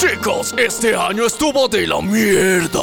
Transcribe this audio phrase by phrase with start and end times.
[0.00, 2.80] Chicos, este año estuvo de la mierda.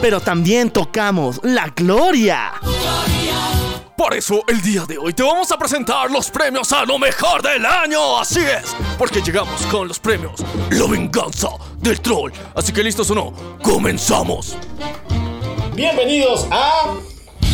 [0.00, 2.54] Pero también tocamos la gloria.
[3.96, 7.42] Por eso el día de hoy te vamos a presentar los premios a lo mejor
[7.42, 8.18] del año.
[8.18, 12.32] Así es, porque llegamos con los premios La venganza del troll.
[12.56, 13.32] Así que listos o no,
[13.62, 14.56] comenzamos.
[15.76, 16.92] Bienvenidos a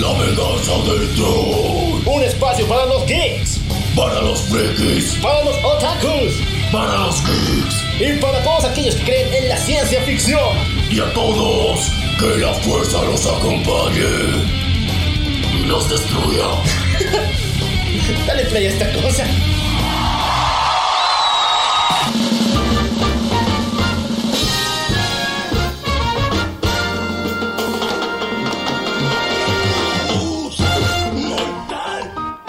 [0.01, 2.07] La venganza del troll.
[2.07, 3.61] un espacio para los geeks,
[3.95, 9.35] Para los frikis, para los otakus para los geeks y para todos aquellos que creen
[9.35, 10.57] en la ciencia ficción.
[10.91, 14.01] y a todos, que la fuerza los acompañe
[15.55, 16.47] y los destruya.
[18.27, 19.27] Dale play a esta cosa.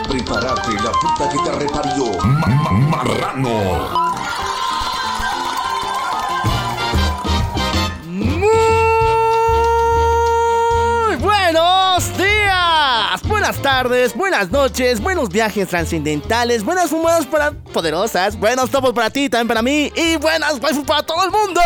[0.10, 2.06] Prepárate la puta que te reparió.
[2.90, 4.13] Marrano.
[13.54, 19.30] Buenas tardes, buenas noches, buenos viajes trascendentales, buenas fumadas para poderosas, buenos topos para ti,
[19.30, 21.62] también para mí y buenas waifu para todo el mundo.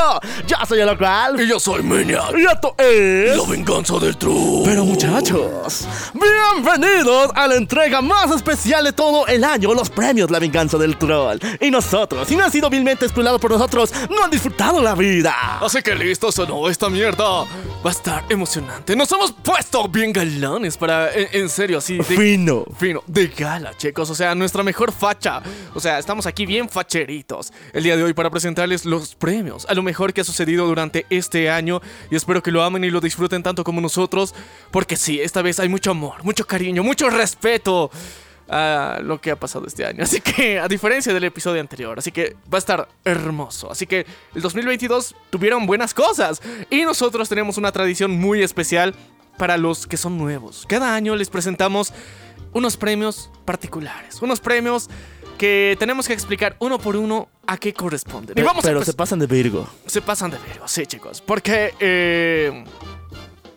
[0.48, 2.34] Yo soy el local Y yo soy Maniac.
[2.38, 3.38] y esto es...
[3.38, 4.64] La venganza del troll.
[4.66, 10.40] Pero muchachos, bienvenidos a la entrega más especial de todo el año, los premios La
[10.40, 11.40] Venganza del Troll.
[11.62, 15.60] Y nosotros, si no han sido vilmente explorados por nosotros, no han disfrutado la vida.
[15.62, 17.46] Así que listos o no, esta mierda va
[17.86, 18.96] a estar emocionante.
[18.96, 21.98] Nos hemos puesto bien galanes para, en, en serio, así.
[21.98, 22.66] de- Fino.
[22.78, 24.10] Fino, de gala, chicos.
[24.10, 25.42] O sea, nuestra mejor facha.
[25.74, 29.74] O sea, estamos aquí bien facheritos el día de hoy para presentarles los premios a
[29.74, 31.82] lo mejor que ha sucedido durante este año.
[32.12, 34.34] Y espero que lo amen y lo disfruten tanto como nosotros.
[34.72, 37.90] Porque sí, esta vez hay mucho amor, mucho cariño, mucho respeto
[38.50, 40.04] a lo que ha pasado este año.
[40.04, 43.70] Así que, a diferencia del episodio anterior, así que va a estar hermoso.
[43.70, 46.42] Así que el 2022 tuvieron buenas cosas.
[46.70, 48.96] Y nosotros tenemos una tradición muy especial
[49.38, 50.66] para los que son nuevos.
[50.68, 51.94] Cada año les presentamos
[52.54, 54.90] unos premios particulares, unos premios
[55.38, 58.38] que tenemos que explicar uno por uno a qué corresponden.
[58.38, 59.68] Y vamos a Pero se pasan de Virgo.
[59.86, 61.22] se pasan de vergo, sí, chicos.
[61.22, 62.64] Porque, eh,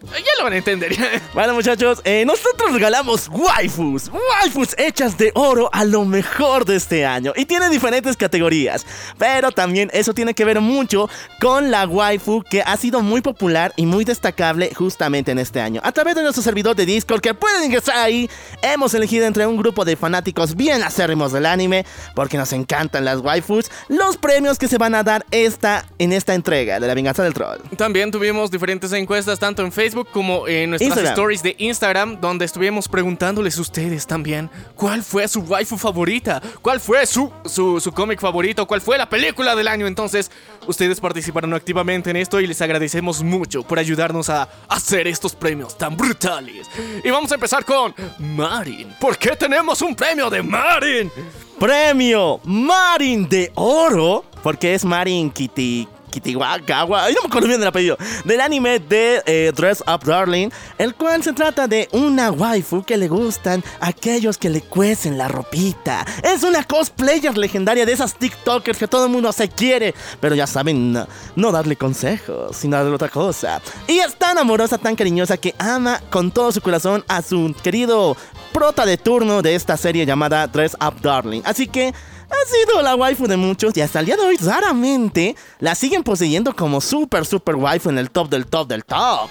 [0.02, 0.90] ya lo van a entender.
[1.34, 4.10] Bueno, muchachos, eh, nosotros regalamos waifus.
[4.10, 7.32] Waifus hechas de oro a lo mejor de este año.
[7.36, 8.84] Y tiene diferentes categorías.
[9.16, 11.08] Pero también eso tiene que ver mucho
[11.40, 15.80] con la waifu que ha sido muy popular y muy destacable justamente en este año.
[15.84, 18.28] A través de nuestro servidor de Discord, que pueden ingresar ahí,
[18.62, 23.20] hemos elegido entre un grupo de fanáticos bien acérrimos del anime, porque nos encantan las
[23.20, 27.22] waifus, los premios que se van a dar esta, en esta entrega de la venganza
[27.22, 27.60] del troll.
[27.76, 31.12] También tuvimos diferentes encuestas tanto en Facebook como en nuestras Instagram.
[31.12, 36.80] stories de Instagram, donde estuvimos preguntándoles a ustedes también cuál fue su waifu favorita, cuál
[36.80, 39.86] fue su, su, su cómic favorito, cuál fue la película del año.
[39.86, 40.30] Entonces,
[40.66, 45.76] ustedes participaron activamente en esto y les agradecemos mucho por ayudarnos a hacer estos premios
[45.76, 46.68] tan brutales.
[47.04, 48.94] Y vamos a empezar con Marin.
[49.00, 51.10] ¿Por qué tenemos un premio de Marin?
[51.58, 55.86] Premio Marin de Oro, porque es Marin Kitty.
[56.10, 60.50] Kitiwagawa, ay, no me acuerdo bien del apellido, del anime de eh, Dress Up Darling,
[60.78, 65.28] el cual se trata de una waifu que le gustan aquellos que le cuecen la
[65.28, 66.04] ropita.
[66.22, 70.46] Es una cosplayer legendaria de esas TikTokers que todo el mundo se quiere, pero ya
[70.46, 70.92] saben,
[71.36, 73.60] no darle consejos, sino darle otra cosa.
[73.86, 78.16] Y es tan amorosa, tan cariñosa que ama con todo su corazón a su querido
[78.52, 81.42] prota de turno de esta serie llamada Dress Up Darling.
[81.44, 81.94] Así que
[82.30, 86.02] ha sido la waifu de muchos y hasta el día de hoy raramente la siguen
[86.02, 89.28] poseyendo como super super waifu en el top del top del top.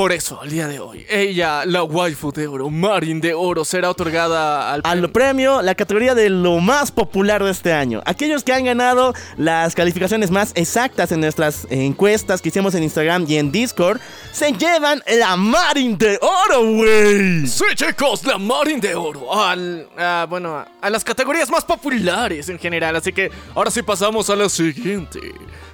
[0.00, 3.90] Por eso, al día de hoy, ella, la waifu de oro, Marin de oro, será
[3.90, 8.00] otorgada al Al premio, la categoría de lo más popular de este año.
[8.06, 13.26] Aquellos que han ganado las calificaciones más exactas en nuestras encuestas que hicimos en Instagram
[13.28, 14.00] y en Discord,
[14.32, 17.46] se llevan la Marin de Oro, wey.
[17.46, 19.34] Sí, chicos, la Marin de Oro.
[19.34, 22.96] Al, a, bueno, a, a las categorías más populares en general.
[22.96, 25.20] Así que ahora sí pasamos a la siguiente.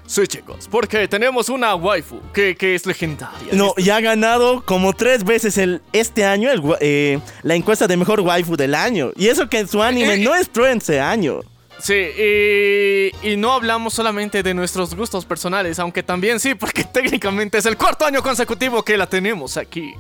[0.07, 3.53] Sí, chicos, porque tenemos una waifu que, que es legendaria.
[3.53, 7.97] No, y ha ganado como tres veces el, este año el eh, la encuesta de
[7.97, 9.11] mejor waifu del año.
[9.17, 11.41] Y eso que su anime Eh, no entró en ese año.
[11.79, 17.59] Sí, y, y no hablamos solamente de nuestros gustos personales, aunque también sí, porque técnicamente
[17.59, 19.93] es el cuarto año consecutivo que la tenemos aquí.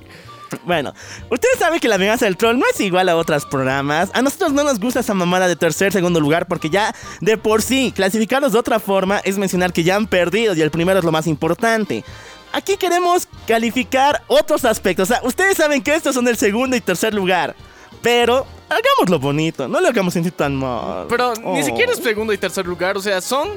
[0.64, 0.94] Bueno,
[1.30, 4.10] ustedes saben que la venganza del troll no es igual a otros programas.
[4.14, 7.62] A nosotros no nos gusta esa mamada de tercer, segundo lugar, porque ya de por
[7.62, 11.04] sí, clasificarlos de otra forma es mencionar que ya han perdido y el primero es
[11.04, 12.04] lo más importante.
[12.52, 15.10] Aquí queremos calificar otros aspectos.
[15.10, 17.54] O sea, ustedes saben que estos son el segundo y tercer lugar.
[18.02, 21.06] Pero hagámoslo bonito, no lo hagamos sentir tan mal.
[21.08, 21.62] Pero ni Oh.
[21.64, 23.48] siquiera es segundo y tercer lugar, o sea, son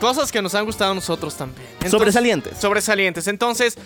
[0.00, 1.66] cosas que nos han gustado a nosotros también.
[1.74, 2.58] Entonces- Sobresalientes.
[2.58, 3.26] Sobresalientes.
[3.28, 3.76] Entonces,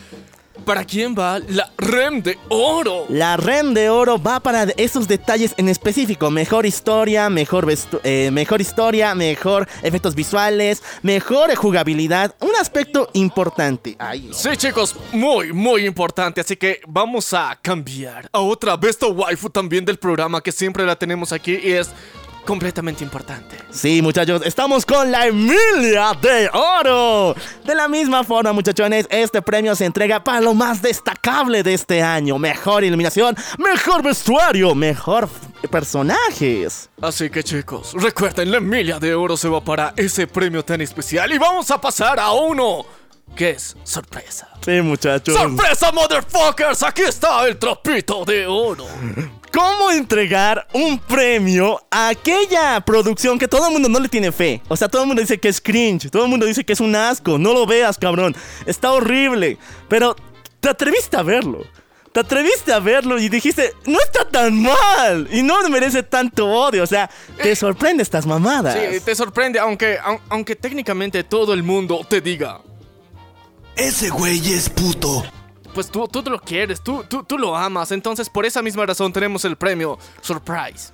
[0.64, 3.06] ¿para quién va la REM de oro?
[3.08, 6.31] La REM de oro va para esos detalles en específico.
[6.31, 12.34] Mejor historia, mejor, vestu- eh, mejor historia, mejor efectos visuales, mejor jugabilidad.
[12.40, 13.96] Un aspecto importante.
[13.99, 16.40] Ay, Sí, chicos, muy, muy importante.
[16.40, 20.96] Así que vamos a cambiar a otra besto waifu también del programa que siempre la
[20.96, 21.90] tenemos aquí y es
[22.49, 23.59] completamente importante.
[23.69, 27.35] Sí, muchachos, estamos con la Emilia de Oro.
[27.62, 32.03] De la misma forma, muchachones, este premio se entrega para lo más destacable de este
[32.03, 32.39] año.
[32.39, 35.29] Mejor iluminación, mejor vestuario, mejor
[35.71, 36.89] personajes.
[37.03, 41.31] Así que chicos, recuerden, la Emilia de Oro se va para ese premio tan especial
[41.31, 42.87] y vamos a pasar a uno
[43.36, 44.48] que es sorpresa.
[44.64, 45.34] Sí, muchachos.
[45.34, 46.82] ¡Sorpresa, motherfuckers!
[46.82, 48.86] Aquí está el trapito de oro.
[49.52, 54.60] ¿Cómo entregar un premio a aquella producción que todo el mundo no le tiene fe?
[54.69, 56.80] O sea, todo el mundo dice que es cringe, todo el mundo dice que es
[56.80, 58.36] un asco, no lo veas, cabrón.
[58.66, 59.56] Está horrible.
[59.88, 60.14] Pero
[60.60, 61.64] te atreviste a verlo.
[62.12, 66.82] Te atreviste a verlo y dijiste, no está tan mal y no merece tanto odio.
[66.82, 67.08] O sea,
[67.40, 68.75] te sorprende estas mamadas.
[68.75, 72.60] Sí, te sorprende, aunque, au- aunque técnicamente todo el mundo te diga,
[73.78, 75.25] Ese güey es puto.
[75.75, 77.92] pues tú, tú lo quieres, tú, tú, tú lo amas.
[77.92, 80.92] Entonces, por esa misma razón tenemos el premio Surprise.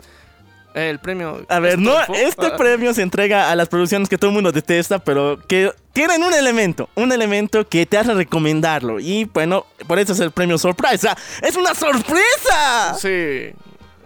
[0.74, 1.46] El premio...
[1.48, 4.50] A ver, no, este Ah, premio se entrega a las producciones que todo el mundo
[4.50, 8.98] detesta, pero que tienen un elemento, un elemento que te hace recomendarlo.
[8.98, 11.16] Y bueno, por eso es el premio sorpresa.
[11.42, 12.96] ¡Es una sorpresa!
[12.98, 13.52] Sí,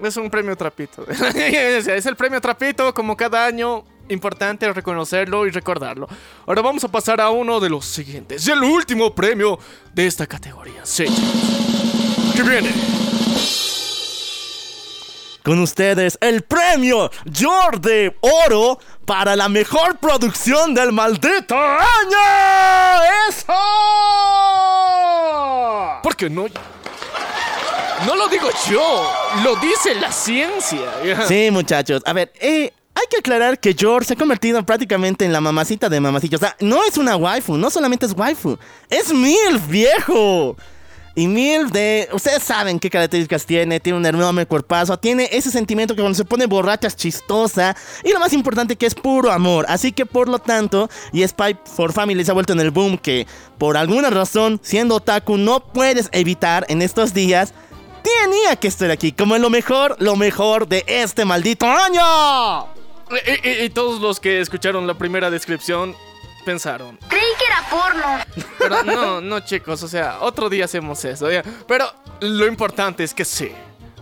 [0.04, 1.06] es un premio trapito.
[1.34, 3.82] es el premio trapito, como cada año.
[4.08, 6.08] Importante reconocerlo y recordarlo.
[6.46, 8.46] Ahora vamos a pasar a uno de los siguientes.
[8.46, 9.58] Y el último premio
[9.92, 10.84] de esta categoría.
[10.84, 11.04] Sí.
[12.34, 12.72] Que viene.
[15.42, 22.18] Con ustedes, el premio Jordi Oro para la mejor producción del maldito año.
[23.28, 23.54] ¡Eso!
[26.02, 26.46] Porque no.
[28.06, 29.10] No lo digo yo,
[29.42, 31.26] lo dice la ciencia.
[31.26, 32.02] Sí, muchachos.
[32.04, 35.88] A ver, eh, hay que aclarar que George se ha convertido prácticamente en la mamacita
[35.88, 36.42] de mamacillos.
[36.42, 38.58] O sea, no es una waifu, no solamente es waifu,
[38.90, 40.56] es MILF, viejo.
[41.14, 42.08] Y MILF de...
[42.12, 46.24] Ustedes saben qué características tiene, tiene un enorme cuerpazo, tiene ese sentimiento que cuando se
[46.24, 47.76] pone borracha es chistosa.
[48.04, 49.66] Y lo más importante que es puro amor.
[49.68, 52.98] Así que por lo tanto, y Spy for Family se ha vuelto en el boom
[52.98, 53.26] que
[53.58, 57.52] por alguna razón, siendo otaku, no puedes evitar en estos días
[58.22, 62.77] tenía que estar aquí como lo mejor, lo mejor de este maldito año.
[63.10, 65.94] Y, y- y todos los que escucharon la primera descripción
[66.44, 66.98] pensaron.
[67.08, 68.44] Creí que era porno.
[68.58, 71.30] Pero no, no, chicos, o sea, otro día hacemos eso.
[71.30, 71.42] ¿ya?
[71.66, 73.52] Pero lo importante es que sí,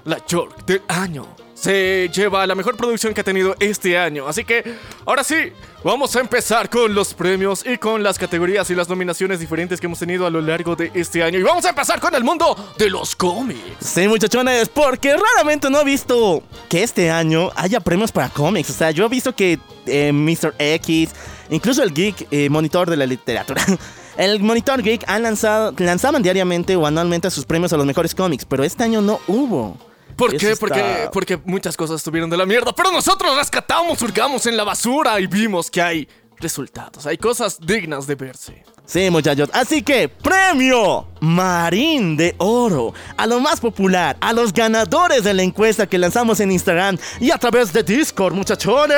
[0.04, 1.26] la York del año
[1.56, 4.28] se lleva la mejor producción que ha tenido este año.
[4.28, 4.76] Así que,
[5.06, 9.40] ahora sí, vamos a empezar con los premios y con las categorías y las nominaciones
[9.40, 11.38] diferentes que hemos tenido a lo largo de este año.
[11.38, 13.60] Y vamos a empezar con el mundo de los cómics.
[13.80, 18.70] Sí, muchachones, porque raramente no he visto que este año haya premios para cómics.
[18.70, 20.54] O sea, yo he visto que eh, Mr.
[20.58, 21.10] X,
[21.48, 23.64] incluso el Geek eh, Monitor de la Literatura.
[24.16, 28.46] El Monitor Geek han lanzado, lanzaban diariamente o anualmente sus premios a los mejores cómics,
[28.46, 29.76] pero este año no hubo.
[30.14, 30.52] ¿Por Eso qué?
[30.52, 34.62] está- Porque, porque muchas cosas estuvieron de la mierda, pero nosotros rescatamos, hurgamos en la
[34.64, 38.64] basura y vimos que hay resultados, hay cosas dignas de verse.
[38.86, 39.50] Sí, muchachos.
[39.52, 45.42] Así que, premio Marín de Oro a lo más popular, a los ganadores de la
[45.42, 48.96] encuesta que lanzamos en Instagram y a través de Discord, muchachones.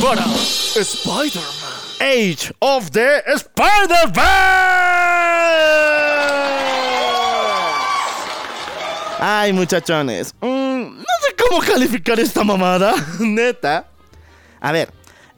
[0.00, 0.24] Para
[0.74, 1.70] Spider-Man.
[2.00, 4.20] Age of the Spider-Man.
[9.20, 10.34] Ay, muchachones.
[10.40, 10.46] mm,
[10.96, 12.94] no sé cómo calificar esta mamada.
[13.20, 13.86] Neta.
[14.60, 14.90] A ver.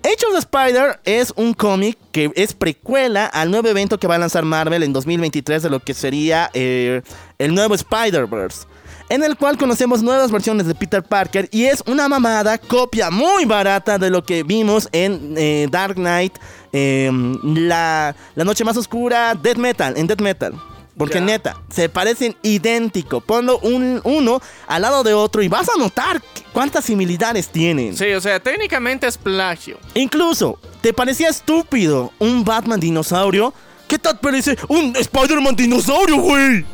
[0.04, 4.16] Age of the Spider es un cómic que es precuela al nuevo evento que va
[4.16, 7.02] a lanzar Marvel en 2023 de lo que sería eh,
[7.38, 8.66] el nuevo Spider-Verse.
[9.10, 13.44] En el cual conocemos nuevas versiones de Peter Parker y es una mamada copia muy
[13.44, 16.34] barata de lo que vimos en eh, Dark Knight,
[16.72, 17.10] eh,
[17.44, 20.54] la, la Noche Más Oscura, Death Metal, en Death Metal.
[21.02, 23.20] Porque neta, se parecen idéntico.
[23.20, 26.20] Ponlo un, uno al lado de otro y vas a notar
[26.52, 27.96] cuántas similitudes tienen.
[27.96, 29.78] Sí, o sea, técnicamente es plagio.
[29.94, 33.52] Incluso, ¿te parecía estúpido un Batman dinosaurio?
[33.88, 36.64] ¿Qué tal parece un Spider-Man dinosaurio, güey?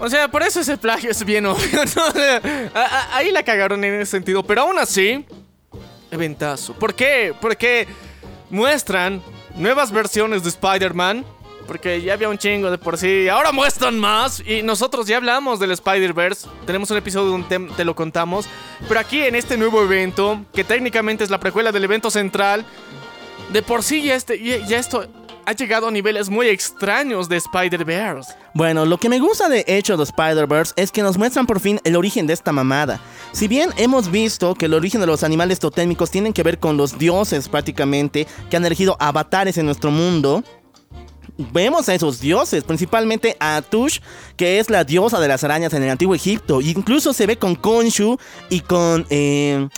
[0.00, 1.84] O sea, por eso ese plagio es bien obvio.
[1.96, 2.02] ¿no?
[2.74, 4.44] A- a- Ahí la cagaron en ese sentido.
[4.44, 5.24] Pero aún así,
[6.10, 6.74] eventazo.
[6.74, 7.34] ¿Por qué?
[7.40, 7.88] Porque
[8.50, 9.20] muestran
[9.56, 11.24] nuevas versiones de Spider-Man
[11.68, 13.28] porque ya había un chingo de por sí.
[13.28, 14.42] Ahora muestran más.
[14.44, 16.48] Y nosotros ya hablamos del Spider-Verse.
[16.66, 18.46] Tenemos un episodio donde te, lo contamos.
[18.88, 22.64] Pero aquí en este nuevo evento, que técnicamente es la precuela del evento central,
[23.52, 25.06] de por sí ya, este, ya esto
[25.48, 28.34] ha llegado a niveles muy extraños de Spider-Verse.
[28.52, 31.80] Bueno, lo que me gusta de hecho de Spider-Verse es que nos muestran por fin
[31.84, 33.00] el origen de esta mamada.
[33.32, 36.76] Si bien hemos visto que el origen de los animales totémicos tienen que ver con
[36.76, 40.44] los dioses prácticamente que han elegido avatares en nuestro mundo,
[41.38, 44.00] vemos a esos dioses, principalmente a Tush,
[44.36, 46.60] que es la diosa de las arañas en el antiguo Egipto.
[46.60, 48.18] Incluso se ve con Khonshu
[48.50, 49.68] y con eh,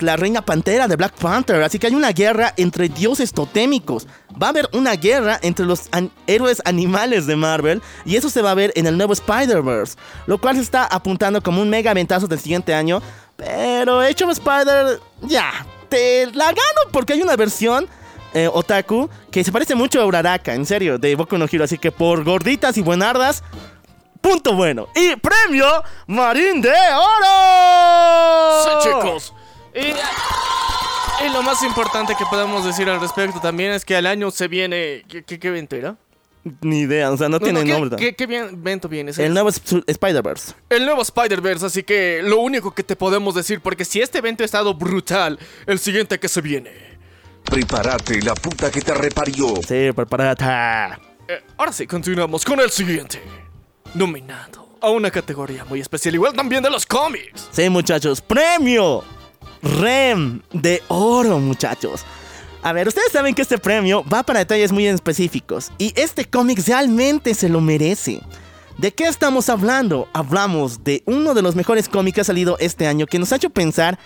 [0.00, 1.62] la reina pantera de Black Panther.
[1.62, 4.06] Así que hay una guerra entre dioses totémicos.
[4.40, 5.88] Va a haber una guerra entre los
[6.26, 7.82] héroes animales de Marvel.
[8.04, 9.96] Y eso se va a ver en el nuevo Spider-Verse.
[10.26, 13.02] Lo cual se está apuntando como un mega ventazo del siguiente año.
[13.36, 17.88] Pero of Spider, ya, te la gano porque hay una versión
[18.34, 21.64] eh, otaku que se parece mucho a Uraraka, en serio, de Boku no Hero.
[21.64, 23.42] Así que por gorditas y buenardas,
[24.20, 24.88] punto bueno.
[24.94, 25.66] Y premio
[26.06, 28.64] Marín de Oro.
[28.64, 29.34] Sí, chicos.
[29.74, 34.30] Y, y lo más importante que podemos decir al respecto también es que al año
[34.30, 35.04] se viene.
[35.08, 35.96] ¿Qué, qué, qué evento era?
[36.62, 37.96] Ni idea, o sea, no, No, tiene no, ¿qué- nombre.
[37.98, 39.12] ¿Qué, qué bien- evento viene?
[39.18, 40.54] El nuevo Sp- Spider-Verse.
[40.70, 44.44] el nuevo Spider-Verse, así que lo único que te podemos decir, porque si este evento
[44.44, 46.70] ha estado brutal, el siguiente que se viene.
[47.50, 49.54] Prepárate, la puta que te reparió.
[49.66, 50.98] Sí, preparada.
[51.26, 53.22] Eh, ahora sí, continuamos con el siguiente.
[53.94, 57.48] Nominado a una categoría muy especial, igual también de los cómics.
[57.50, 59.02] Sí, muchachos, premio
[59.62, 62.04] REM de oro, muchachos.
[62.62, 66.60] A ver, ustedes saben que este premio va para detalles muy específicos y este cómic
[66.66, 68.20] realmente se lo merece.
[68.76, 70.06] ¿De qué estamos hablando?
[70.12, 73.36] Hablamos de uno de los mejores cómics que ha salido este año que nos ha
[73.36, 73.98] hecho pensar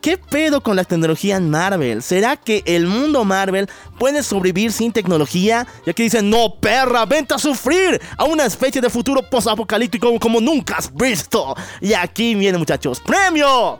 [0.00, 2.02] ¿Qué pedo con la tecnología en Marvel?
[2.02, 5.66] ¿Será que el mundo Marvel puede sobrevivir sin tecnología?
[5.84, 10.40] Y aquí dicen, no, perra, vente a sufrir a una especie de futuro post-apocalíptico como
[10.40, 11.54] nunca has visto.
[11.82, 13.78] Y aquí viene, muchachos, premio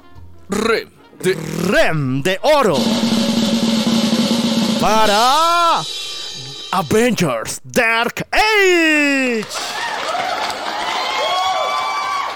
[0.51, 0.91] Rem
[1.23, 1.37] de
[1.69, 2.77] REM de oro
[4.81, 5.81] para
[6.73, 9.45] Avengers Dark Age.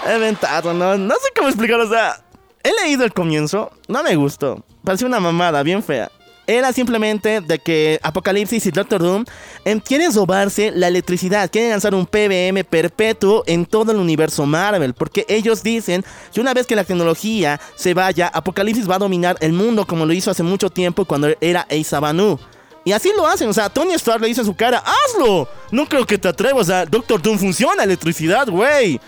[0.06, 2.23] Eventazo, no, no sé cómo explicarlo, o sea,
[2.64, 6.10] he leído el comienzo, no me gustó, pareció una mamada bien fea.
[6.46, 9.24] Era simplemente de que Apocalipsis y Doctor Doom
[9.82, 15.24] quieren robarse la electricidad, quieren lanzar un PBM perpetuo en todo el universo Marvel, porque
[15.28, 16.04] ellos dicen
[16.34, 20.04] que una vez que la tecnología se vaya, Apocalipsis va a dominar el mundo como
[20.04, 22.38] lo hizo hace mucho tiempo cuando era Ace Banu.
[22.84, 25.48] Y así lo hacen, o sea, Tony Stark le dice en su cara, ¡hazlo!
[25.70, 29.00] No creo que te atrevas, o sea, Doctor Doom funciona electricidad, güey.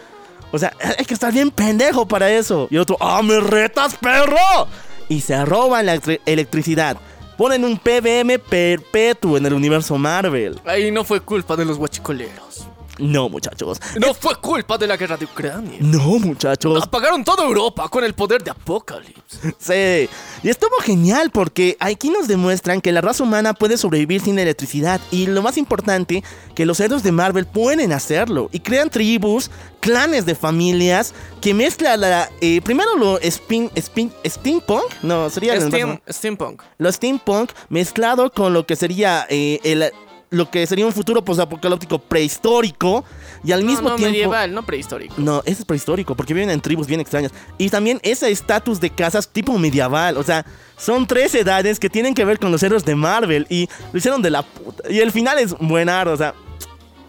[0.53, 2.69] O sea, hay que estar bien pendejo para eso.
[2.71, 4.69] Y otro, ¡ah, me retas, perro!
[5.09, 6.97] Y se roban la electri- electricidad.
[7.37, 10.59] Ponen un PBM perpetuo en el universo Marvel.
[10.65, 12.67] Ahí no fue culpa de los guachicoleros.
[12.99, 13.79] No, muchachos.
[14.01, 15.79] No fue culpa de la guerra de Ucrania.
[15.81, 16.83] No, muchachos.
[16.83, 19.41] Apagaron toda Europa con el poder de Apocalipsis.
[19.59, 20.09] Sí,
[20.43, 25.01] y estuvo genial porque aquí nos demuestran que la raza humana puede sobrevivir sin electricidad
[25.11, 26.23] y lo más importante,
[26.55, 29.51] que los héroes de Marvel pueden hacerlo y crean tribus,
[29.81, 32.31] clanes de familias que mezclan la...
[32.41, 35.55] eh, primero lo spin, spin, steampunk, no, sería...
[35.55, 36.63] el Steam- universo- steampunk.
[36.79, 39.91] lo steampunk mezclado con lo que sería eh, el...
[40.37, 43.05] Lo que sería un futuro posapocalíptico prehistórico
[43.43, 44.13] y al mismo no, no, tiempo...
[44.13, 45.15] medieval, no prehistórico.
[45.17, 47.33] No, ese es prehistórico, porque viven en tribus bien extrañas.
[47.57, 50.17] Y también ese estatus de casas tipo medieval.
[50.19, 50.45] O sea,
[50.77, 53.47] son tres edades que tienen que ver con los héroes de Marvel.
[53.49, 54.91] Y lo hicieron de la puta.
[54.91, 56.35] Y el final es buenardo, o sea.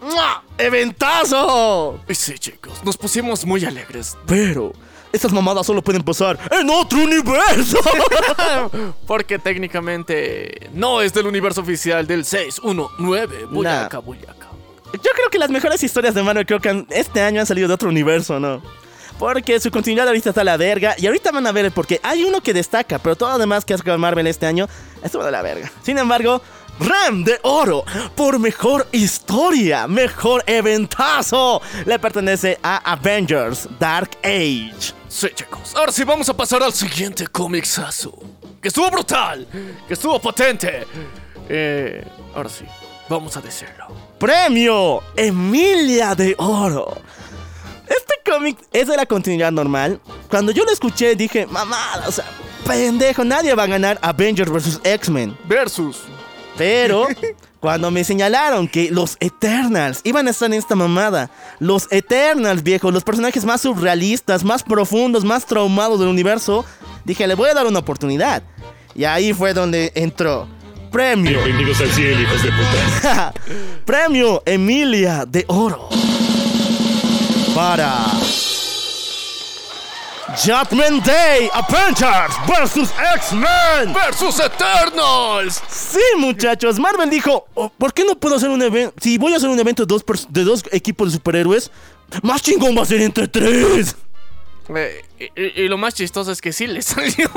[0.02, 0.44] ¡mua!
[0.58, 2.00] ¡Eventazo!
[2.08, 4.18] Y sí, chicos, nos pusimos muy alegres.
[4.26, 4.74] Pero,
[5.12, 7.80] estas mamadas solo pueden pasar en otro universo.
[9.08, 13.46] Porque técnicamente no es del universo oficial del 619.
[13.46, 14.48] Boyaca, boyaca.
[14.94, 17.74] Yo creo que las mejores historias de Marvel creo que este año han salido de
[17.74, 18.62] otro universo, ¿no?
[19.20, 20.96] Porque su continuidad ahorita está a la verga.
[20.98, 23.74] Y ahorita van a ver porque hay uno que destaca, pero todo lo demás que
[23.74, 24.68] ha sacado Marvel este año
[25.04, 25.72] estuvo de la verga.
[25.82, 26.42] Sin embargo,
[26.80, 27.84] Ram de Oro
[28.16, 34.94] por mejor historia, mejor eventazo, le pertenece a Avengers Dark Age.
[35.08, 35.74] Sí, chicos.
[35.76, 38.14] Ahora sí vamos a pasar al siguiente cómicsazo.
[38.62, 39.48] Que estuvo brutal.
[39.88, 40.86] Que estuvo potente.
[41.50, 42.06] Eh,
[42.36, 42.66] ahora sí,
[43.10, 43.88] vamos a decirlo.
[44.20, 46.98] Premio Emilia de Oro.
[47.88, 50.00] Este cómic es de la continuidad normal.
[50.30, 52.26] Cuando yo lo escuché dije, mamada, o sea,
[52.66, 54.82] pendejo, nadie va a ganar Avengers vs.
[54.84, 55.38] X-Men.
[55.46, 56.02] Versus.
[56.58, 57.08] Pero
[57.60, 62.92] cuando me señalaron que los Eternals iban a estar en esta mamada, los Eternals, viejo,
[62.92, 66.66] los personajes más surrealistas, más profundos, más traumados del universo,
[67.06, 68.44] dije, le voy a dar una oportunidad.
[68.96, 70.48] Y ahí fue donde entró
[70.92, 71.44] Premio.
[71.44, 73.34] Bienvenidos al cielo, hijos de puta.
[73.86, 75.90] Premio Emilia de Oro.
[77.54, 77.94] Para.
[80.36, 82.94] Judgment Day Avengers vs.
[83.16, 83.94] X-Men.
[83.94, 85.62] ¡Versus Eternals!
[85.70, 86.78] Sí, muchachos.
[86.80, 88.94] Marvel dijo: "Oh, ¿Por qué no puedo hacer un evento?
[89.02, 91.72] Si voy a hacer un evento de dos, de dos equipos de superhéroes,
[92.24, 93.96] más chingón va a ser entre tres.
[94.76, 95.02] Eh,
[95.36, 97.30] y, y lo más chistoso es que sí le salió.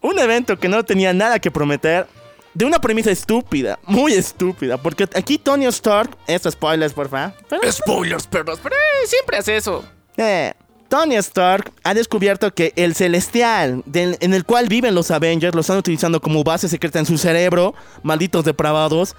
[0.00, 2.06] Un evento que no tenía nada que prometer.
[2.52, 7.32] De una premisa estúpida, muy estúpida, porque aquí Tony Stark, estos spoilers, por favor.
[7.48, 9.84] Pero, Spoilers, perros, pero eh, siempre hace eso.
[10.16, 10.52] eh,
[10.90, 15.78] Tony Stark ha descubierto que el celestial en el cual viven los Avengers, lo están
[15.78, 19.14] utilizando como base secreta en su cerebro, malditos depravados,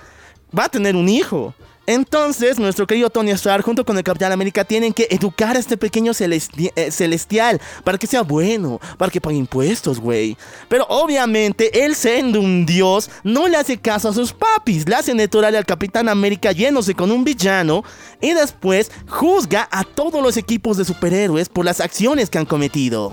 [0.58, 1.56] va a tener un hijo.
[1.88, 5.78] Entonces, nuestro querido Tony Stark, junto con el Capitán América, tienen que educar a este
[5.78, 10.38] pequeño celesti- eh, celestial para que sea bueno, para que pague impuestos, güey.
[10.70, 14.88] Pero obviamente, él siendo un dios, no le hace caso a sus papis.
[14.88, 17.84] Le hace natural al Capitán América yéndose con un villano
[18.22, 23.12] y después juzga a todos los equipos de superhéroes por las acciones que han cometido.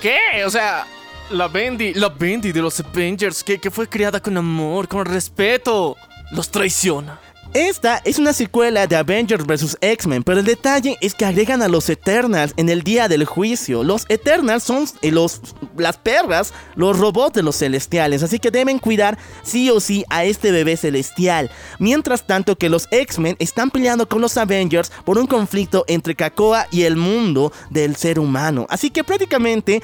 [0.00, 0.44] ¿Qué?
[0.44, 0.86] O sea,
[1.32, 5.96] la Bendy, la Bendy de los Avengers, que, que fue criada con amor, con respeto,
[6.30, 7.18] los traiciona.
[7.54, 9.76] Esta es una secuela de Avengers vs.
[9.82, 13.84] X-Men, pero el detalle es que agregan a los Eternals en el día del juicio.
[13.84, 15.42] Los Eternals son eh, los,
[15.76, 20.24] las perras, los robots de los celestiales, así que deben cuidar sí o sí a
[20.24, 21.50] este bebé celestial.
[21.78, 26.68] Mientras tanto que los X-Men están peleando con los Avengers por un conflicto entre Krakoa
[26.70, 28.66] y el mundo del ser humano.
[28.70, 29.82] Así que prácticamente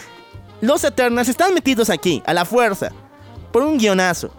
[0.61, 2.91] los Eternals están metidos aquí, a la fuerza,
[3.53, 4.31] por un guionazo.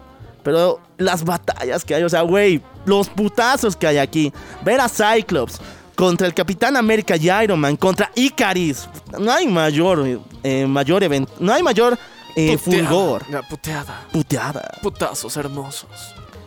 [0.42, 4.32] Pero las batallas que hay, o sea, güey, los putazos que hay aquí.
[4.64, 5.60] Ver a Cyclops
[5.94, 8.88] contra el Capitán América y Iron Man, contra Icaris.
[9.18, 10.02] No hay mayor,
[10.42, 11.98] eh, mayor evento, no hay mayor
[12.36, 13.24] eh, Puteada, fulgor.
[13.30, 14.06] la puteada.
[14.12, 14.70] Puteada.
[14.82, 15.90] Putazos hermosos.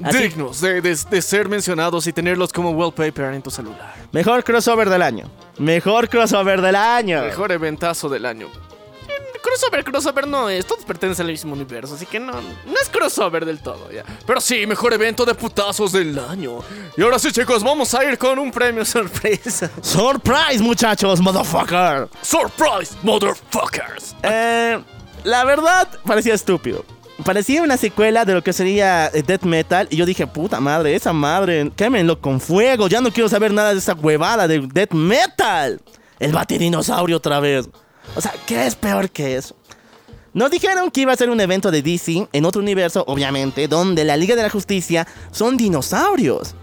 [0.03, 3.93] Así- Dignos de, de- de ser mencionados y tenerlos como wallpaper en tu celular.
[4.11, 5.29] Mejor crossover del año.
[5.59, 7.21] Mejor crossover del año.
[7.21, 8.47] Mejor eventazo del año.
[9.53, 10.65] Crossover, crossover no es.
[10.65, 14.03] Todos pertenecen al mismo universo, así que no, no es crossover del todo, ya.
[14.25, 16.61] Pero sí, mejor evento de putazos del año.
[16.97, 19.69] Y ahora sí, chicos, vamos a ir con un premio sorpresa.
[19.79, 22.09] Surprise, muchachos, motherfucker.
[22.23, 24.15] Surprise, motherfuckers.
[24.23, 24.81] Eh,
[25.23, 26.83] la verdad, parecía estúpido.
[27.23, 29.87] Parecía una secuela de lo que sería eh, Death Metal.
[29.91, 32.87] Y yo dije, puta madre, esa madre, quémenlo con fuego.
[32.87, 35.79] Ya no quiero saber nada de esa huevada de Death Metal.
[36.17, 37.69] El batidinosaurio otra vez.
[38.15, 39.55] O sea, ¿qué es peor que eso?
[40.33, 44.03] Nos dijeron que iba a ser un evento de DC en otro universo, obviamente, donde
[44.03, 46.55] la Liga de la Justicia son dinosaurios.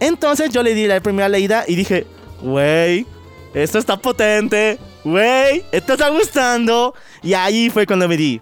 [0.00, 2.06] Entonces yo le di la primera leída y dije,
[2.42, 3.06] wey,
[3.54, 6.94] esto está potente, wey, esto está gustando.
[7.22, 8.40] Y ahí fue cuando me di,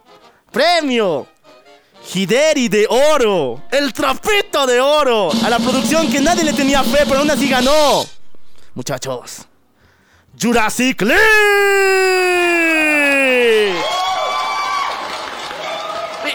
[0.51, 1.29] premio,
[2.13, 7.05] Hideri de oro, el trapito de oro, a la producción que nadie le tenía fe,
[7.07, 8.05] pero aún así ganó.
[8.75, 9.47] Muchachos,
[10.41, 11.21] Jurassic League.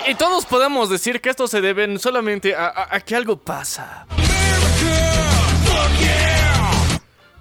[0.07, 3.38] Y, y todos podemos decir que esto se debe solamente a, a- a que algo
[3.38, 4.05] pasa.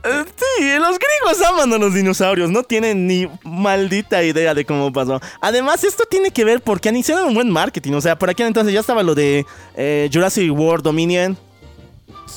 [0.05, 5.21] Sí, los gringos aman a los dinosaurios, no tienen ni maldita idea de cómo pasó.
[5.40, 8.47] Además, esto tiene que ver porque han hicieron un buen marketing, o sea, por aquel
[8.47, 9.44] entonces ya estaba lo de
[9.77, 11.37] eh, Jurassic World Dominion.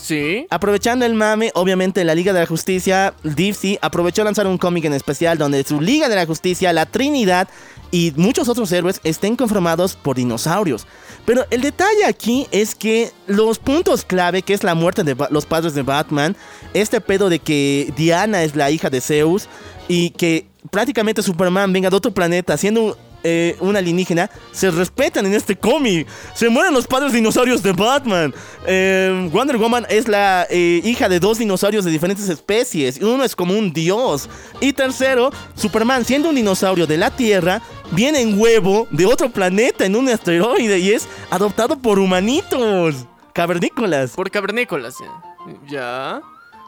[0.02, 0.48] Sí.
[0.50, 4.94] Aprovechando el mame, obviamente la Liga de la Justicia, DC, aprovechó lanzar un cómic en
[4.94, 7.48] especial donde su Liga de la Justicia, la Trinidad
[7.92, 10.88] y muchos otros héroes estén conformados por dinosaurios.
[11.26, 15.46] Pero el detalle aquí es que los puntos clave, que es la muerte de los
[15.46, 16.36] padres de Batman,
[16.74, 19.48] este pedo de que Diana es la hija de Zeus
[19.88, 25.34] y que prácticamente Superman venga de otro planeta siendo eh, un alienígena, se respetan en
[25.34, 26.08] este cómic.
[26.34, 28.34] Se mueren los padres dinosaurios de Batman.
[28.66, 33.00] Eh, Wonder Woman es la eh, hija de dos dinosaurios de diferentes especies.
[33.02, 34.30] Uno es como un dios.
[34.60, 39.86] Y tercero, Superman, siendo un dinosaurio de la Tierra, viene en huevo de otro planeta,
[39.86, 42.96] en un asteroide, y es adoptado por humanitos.
[43.34, 44.12] Cavernícolas.
[44.12, 45.68] Por cavernícolas, ya.
[45.70, 46.22] Ya.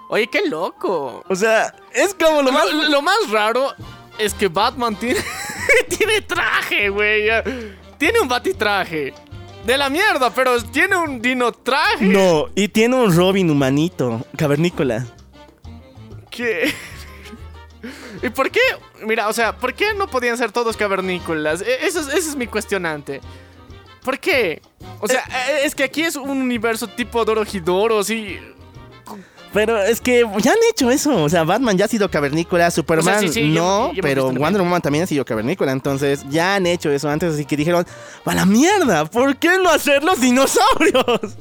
[0.09, 1.23] Oye, qué loco.
[1.27, 2.71] O sea, es como lo más...
[2.71, 3.73] Lo, lo más raro
[4.17, 5.19] es que Batman tiene,
[5.97, 7.27] tiene traje, güey.
[7.97, 9.13] Tiene un batitraje.
[9.65, 12.05] De la mierda, pero tiene un dino traje.
[12.05, 15.05] No, y tiene un Robin humanito, cavernícola.
[16.29, 16.73] ¿Qué?
[18.23, 18.59] ¿Y por qué?
[19.05, 21.61] Mira, o sea, ¿por qué no podían ser todos cavernícolas?
[21.61, 23.21] E- Eso es, ese es mi cuestionante.
[24.03, 24.61] ¿Por qué?
[24.99, 28.37] O sea, eh, es que aquí es un universo tipo Dorohedoro, así.
[29.53, 31.23] Pero es que ya han hecho eso.
[31.23, 34.81] O sea, Batman ya ha sido cavernícola, Superman sí, sí, ya- no, pero Wonder Woman
[34.81, 35.71] también ha sido cavernícola.
[35.71, 37.85] Entonces ya han hecho eso antes, así que dijeron,
[38.25, 39.05] ¡a la mierda!
[39.05, 41.35] ¿Por qué no hacer los dinosaurios?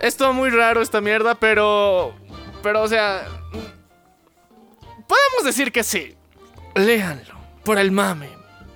[0.00, 2.14] Es todo muy raro esta mierda, pero.
[2.62, 3.26] Pero, o sea.
[5.06, 6.14] Podemos decir que sí.
[6.74, 7.34] Léanlo.
[7.64, 8.28] Por el mame.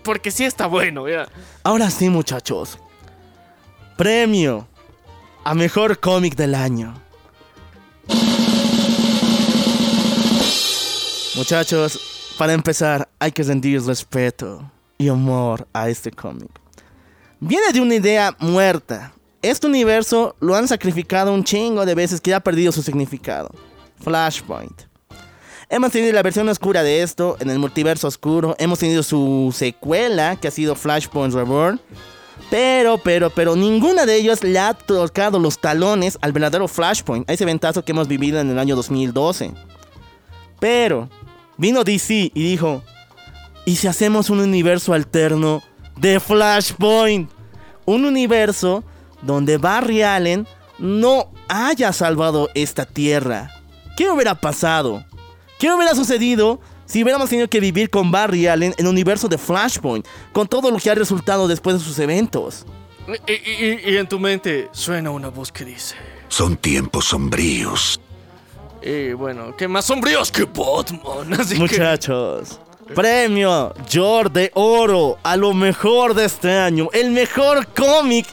[0.02, 1.26] Porque sí está bueno, ya.
[1.62, 2.78] Ahora sí, muchachos.
[3.96, 4.68] Premio
[5.44, 6.94] a mejor cómic del año.
[11.36, 11.98] Muchachos,
[12.38, 16.48] para empezar, hay que rendir respeto y amor a este cómic.
[17.40, 19.12] Viene de una idea muerta.
[19.42, 23.50] Este universo lo han sacrificado un chingo de veces que ya ha perdido su significado.
[24.00, 24.82] Flashpoint.
[25.68, 28.54] Hemos tenido la versión oscura de esto en el multiverso oscuro.
[28.60, 31.80] Hemos tenido su secuela que ha sido Flashpoint Reborn.
[32.48, 37.32] Pero, pero, pero ninguna de ellas le ha tocado los talones al verdadero Flashpoint, a
[37.32, 39.52] ese ventazo que hemos vivido en el año 2012.
[40.60, 41.08] Pero
[41.56, 42.82] vino DC y dijo,
[43.64, 45.62] ¿y si hacemos un universo alterno
[45.96, 47.30] de Flashpoint?
[47.86, 48.84] Un universo
[49.22, 50.46] donde Barry Allen
[50.78, 53.50] no haya salvado esta tierra.
[53.96, 55.04] ¿Qué hubiera pasado?
[55.58, 59.38] ¿Qué hubiera sucedido si hubiéramos tenido que vivir con Barry Allen en el universo de
[59.38, 62.66] Flashpoint, con todo lo que ha resultado después de sus eventos?
[63.28, 63.32] Y,
[63.90, 65.94] y- en tu mente suena una voz que dice.
[66.28, 68.00] Son tiempos sombríos.
[68.86, 71.32] Y bueno, ¿qué más sombríos que Batman?
[71.40, 71.60] Así que.
[71.60, 72.60] Muchachos,
[72.94, 78.26] premio George de Oro a lo mejor de este año, el mejor cómic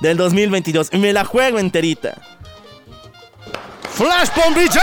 [0.00, 0.88] del 2022.
[0.92, 2.16] Y me la juego enterita.
[3.90, 4.78] Flashpoint Beyond.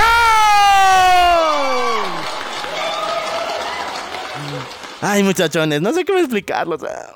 [5.01, 6.75] Ay, muchachones, no sé cómo explicarlo.
[6.75, 7.15] o sea,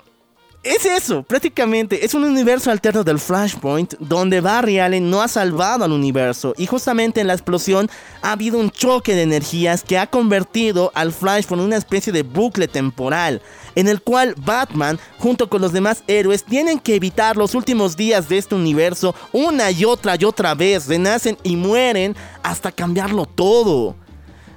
[0.62, 2.06] es eso, prácticamente.
[2.06, 6.54] Es un universo alterno del Flashpoint donde Barry Allen no ha salvado al universo.
[6.58, 7.89] Y justamente en la explosión
[8.22, 12.24] ha habido un choque de energías que ha convertido al Flashpoint en una especie de
[12.24, 13.41] bucle temporal.
[13.76, 18.28] En el cual Batman, junto con los demás héroes, tienen que evitar los últimos días
[18.28, 20.88] de este universo una y otra y otra vez.
[20.88, 23.95] Renacen y mueren hasta cambiarlo todo.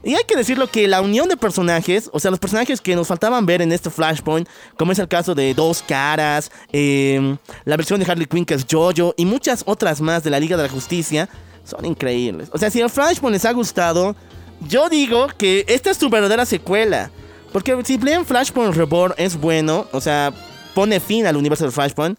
[0.05, 3.07] Y hay que decirlo que la unión de personajes, o sea, los personajes que nos
[3.07, 8.01] faltaban ver en este Flashpoint, como es el caso de Dos Caras, eh, la versión
[8.01, 10.69] de Harley Quinn que es Jojo y muchas otras más de la Liga de la
[10.69, 11.29] Justicia,
[11.65, 12.49] son increíbles.
[12.53, 14.17] O sea, si el Flashpoint les ha gustado,
[14.69, 17.11] yo digo que esta es su verdadera secuela.
[17.53, 20.33] Porque si leen Flashpoint Reborn es bueno, o sea,
[20.75, 22.19] pone fin al universo del Flashpoint,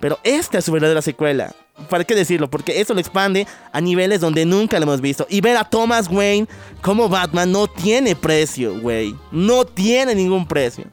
[0.00, 1.54] pero esta es su verdadera secuela.
[1.88, 2.48] ¿Para qué decirlo?
[2.48, 5.26] Porque eso lo expande a niveles donde nunca lo hemos visto.
[5.28, 6.46] Y ver a Thomas Wayne
[6.80, 9.14] como Batman no tiene precio, güey.
[9.32, 10.84] No tiene ningún precio.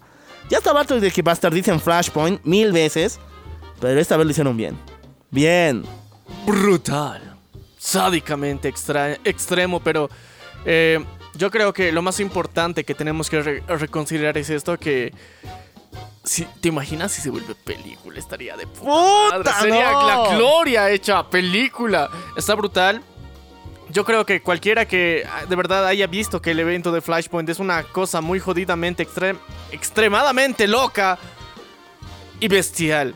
[0.50, 3.20] Ya estaba harto de que bastardicen Flashpoint mil veces,
[3.80, 4.78] pero esta vez lo hicieron bien.
[5.30, 5.84] Bien.
[6.46, 7.22] brutal,
[7.78, 10.10] sádicamente extra- extremo, pero
[10.66, 11.00] eh,
[11.36, 15.14] yo creo que lo más importante que tenemos que re- reconsiderar es esto que...
[16.23, 18.19] Si, ¿Te imaginas si se vuelve película?
[18.19, 19.38] Estaría de puta, madre.
[19.39, 20.07] ¡Puta, Sería no!
[20.07, 22.10] la gloria hecha película.
[22.38, 23.01] Está brutal.
[23.89, 27.49] Yo creo que cualquiera que ah, de verdad haya visto que el evento de Flashpoint
[27.49, 29.39] es una cosa muy jodidamente extrem-
[29.71, 31.17] extremadamente loca
[32.39, 33.15] y bestial.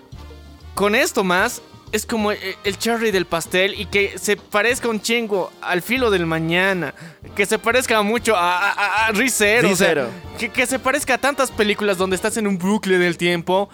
[0.73, 1.61] Con esto más,
[1.95, 6.11] es como el, el cherry del pastel y que se parezca un chingo al filo
[6.11, 6.93] del mañana.
[7.35, 9.71] Que se parezca mucho a, a, a- a Rizero.
[9.71, 10.09] o sea, Rizero.
[10.37, 13.69] que, que se parezca a tantas películas donde estás en un bucle del tiempo,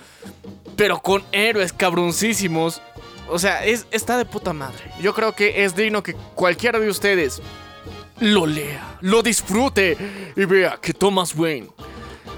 [0.75, 2.81] pero con héroes cabroncísimos.
[3.27, 4.83] O sea, es, está de puta madre.
[5.01, 7.41] Yo creo que es digno que cualquiera de ustedes
[8.19, 9.97] lo lea, lo disfrute
[10.35, 11.69] y vea que Thomas Wayne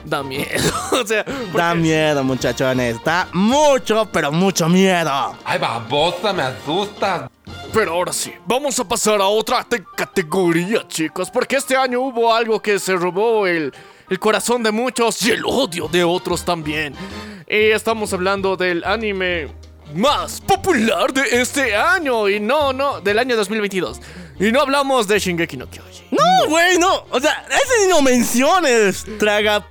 [0.05, 0.71] da miedo.
[0.91, 3.03] o sea, porque- Da miedo, muchachones.
[3.03, 5.35] Da mucho, pero mucho miedo.
[5.45, 7.29] Ay, babosa, me asusta.
[7.73, 12.33] Pero ahora sí, vamos a pasar a otra te- categoría, chicos, porque este año hubo
[12.33, 13.73] algo que se robó el,
[14.09, 16.93] el corazón de muchos y el odio de otros también.
[17.47, 19.47] Y estamos hablando del anime
[19.95, 23.99] más popular de este año, y no, no, del año 2022.
[24.39, 26.05] Y no hablamos de Shingeki no Kyojin.
[26.11, 27.05] No, güey, no.
[27.11, 29.05] O sea, ese ni lo menciones.
[29.19, 29.65] Traga.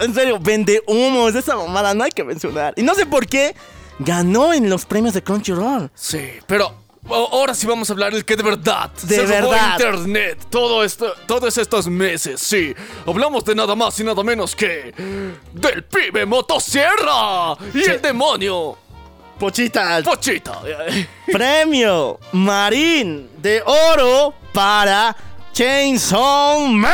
[0.00, 1.34] En serio, vende humos.
[1.34, 2.74] Esa mamada no hay que mencionar.
[2.76, 3.54] Y no sé por qué
[3.98, 5.90] ganó en los premios de Crunchyroll.
[5.94, 6.72] Sí, pero
[7.10, 9.72] ahora sí vamos a hablar del que de verdad De se robó verdad.
[9.72, 12.40] internet todo esto, todos estos meses.
[12.40, 12.74] Sí,
[13.06, 14.92] hablamos de nada más y nada menos que
[15.52, 18.76] del pibe motosierra y el demonio
[19.38, 20.60] Pochita, Pochita.
[21.32, 25.16] premio Marín de Oro para
[25.52, 26.92] Chainsaw Man.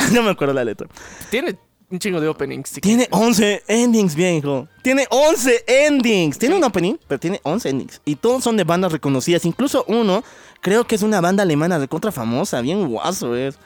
[0.12, 0.86] No me acuerdo la letra.
[1.30, 1.56] Tiene
[1.90, 2.72] un chingo de openings.
[2.72, 4.66] que- Tiene 11 endings, viejo.
[4.82, 6.38] Tiene 11 endings.
[6.38, 8.00] Tiene un opening, pero tiene 11 endings.
[8.04, 9.44] Y todos son de bandas reconocidas.
[9.44, 10.22] Incluso uno,
[10.60, 12.60] creo que es una banda alemana de contra famosa.
[12.60, 13.56] Bien guaso es.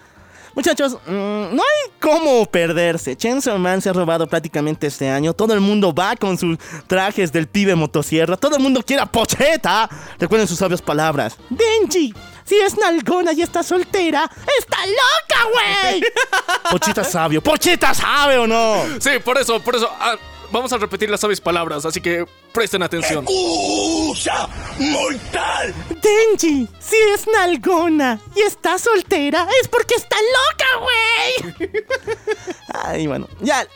[0.54, 1.10] Muchachos, mm,
[1.54, 3.14] no hay cómo perderse.
[3.14, 5.34] Chainsaw Man se ha robado prácticamente este año.
[5.34, 6.56] Todo el mundo va con sus
[6.86, 8.38] trajes del pibe motosierra.
[8.38, 9.86] Todo el mundo quiere a Pocheta.
[10.18, 11.36] Recuerden sus sabias palabras.
[11.50, 12.14] Denji,
[12.46, 16.02] si es nalgona y está soltera, está loca, güey.
[16.70, 17.42] Pochita sabio.
[17.42, 18.82] ¿Pochita sabe o no?
[19.00, 19.90] Sí, por eso, por eso.
[19.98, 20.16] ah,
[20.50, 23.24] vamos a repetir las sabes palabras, así que presten atención.
[23.28, 24.48] ¡Usa!
[24.78, 25.74] ¡Mortal!
[25.90, 31.70] Denji, si es nalgona y está soltera, es porque está loca, güey.
[32.84, 33.66] Ay, bueno, ya.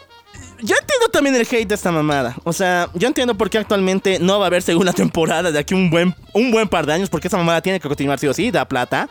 [0.62, 2.36] Yo entiendo también el hate de esta mamada.
[2.44, 5.74] O sea, yo entiendo por qué actualmente no va a haber segunda temporada de aquí
[5.74, 8.34] un buen, un buen par de años, porque esa mamada tiene que continuar sí o
[8.34, 9.08] sí, da plata.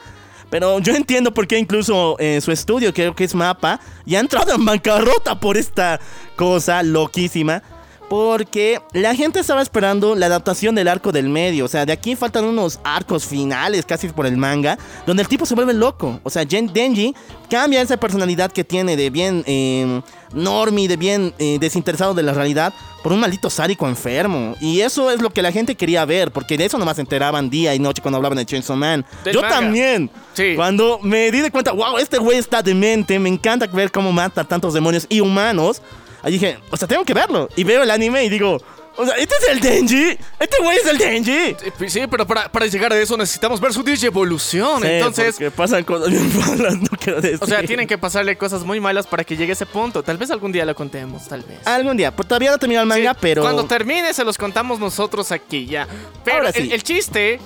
[0.49, 4.21] Pero yo entiendo por qué incluso eh, su estudio, creo que es Mapa, ya ha
[4.21, 5.99] entrado en bancarrota por esta
[6.35, 7.61] cosa loquísima.
[8.09, 11.65] Porque la gente estaba esperando la adaptación del arco del medio.
[11.65, 15.45] O sea, de aquí faltan unos arcos finales, casi por el manga, donde el tipo
[15.45, 16.19] se vuelve loco.
[16.23, 17.13] O sea, Gen- Denji
[17.51, 20.01] cambia esa personalidad que tiene de bien eh,
[20.33, 24.55] normie, de bien eh, desinteresado de la realidad, por un maldito sádico enfermo.
[24.59, 27.49] Y eso es lo que la gente quería ver, porque de eso nomás se enteraban
[27.51, 29.05] día y noche cuando hablaban de Chainsaw Man.
[29.23, 29.55] Del Yo manga.
[29.55, 30.09] también.
[30.33, 30.53] Sí.
[30.55, 34.43] Cuando me di de cuenta, wow, este güey está demente, me encanta ver cómo mata
[34.43, 35.83] tantos demonios y humanos.
[36.21, 37.49] Ahí dije, o sea, tengo que verlo.
[37.55, 38.59] Y veo el anime y digo,
[38.99, 40.17] o sea, este es el Denji.
[40.39, 41.55] Este güey es el Denji.
[41.57, 44.81] Sí, pues Sí, pero para, para llegar a eso necesitamos ver su evolución.
[44.81, 47.39] Sí, Entonces, porque pasan cosas bien malas, no quiero decir.
[47.41, 50.03] o sea, tienen que pasarle cosas muy malas para que llegue a ese punto.
[50.03, 51.65] Tal vez algún día lo contemos, tal vez.
[51.65, 53.41] Algún día, pues todavía no termino el manga, Sí, pero.
[53.41, 55.87] Cuando termine se los contamos nosotros aquí ya.
[56.25, 57.39] Pero Ahora el, el chiste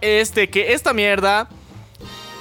[0.00, 1.48] es de que esta mierda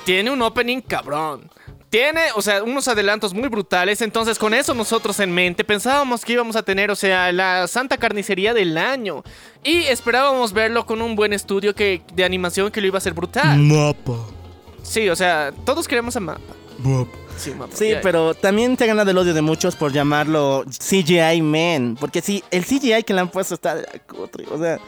[0.06, 1.50] tiene un opening cabrón.
[1.90, 4.02] Tiene, o sea, unos adelantos muy brutales.
[4.02, 7.98] Entonces, con eso nosotros en mente pensábamos que íbamos a tener, o sea, la santa
[7.98, 9.24] carnicería del año.
[9.64, 13.14] Y esperábamos verlo con un buen estudio que, de animación que lo iba a hacer
[13.14, 13.58] brutal.
[13.58, 14.18] Mapa.
[14.84, 16.54] Sí, o sea, todos queremos a Mapa.
[16.78, 17.18] Mapa.
[17.38, 17.76] Sí, Mapa.
[17.76, 21.98] Sí, pero también te ha ganado el odio de muchos por llamarlo CGI Man.
[22.00, 24.80] Porque sí, el CGI que le han puesto está de la cutre, O sea.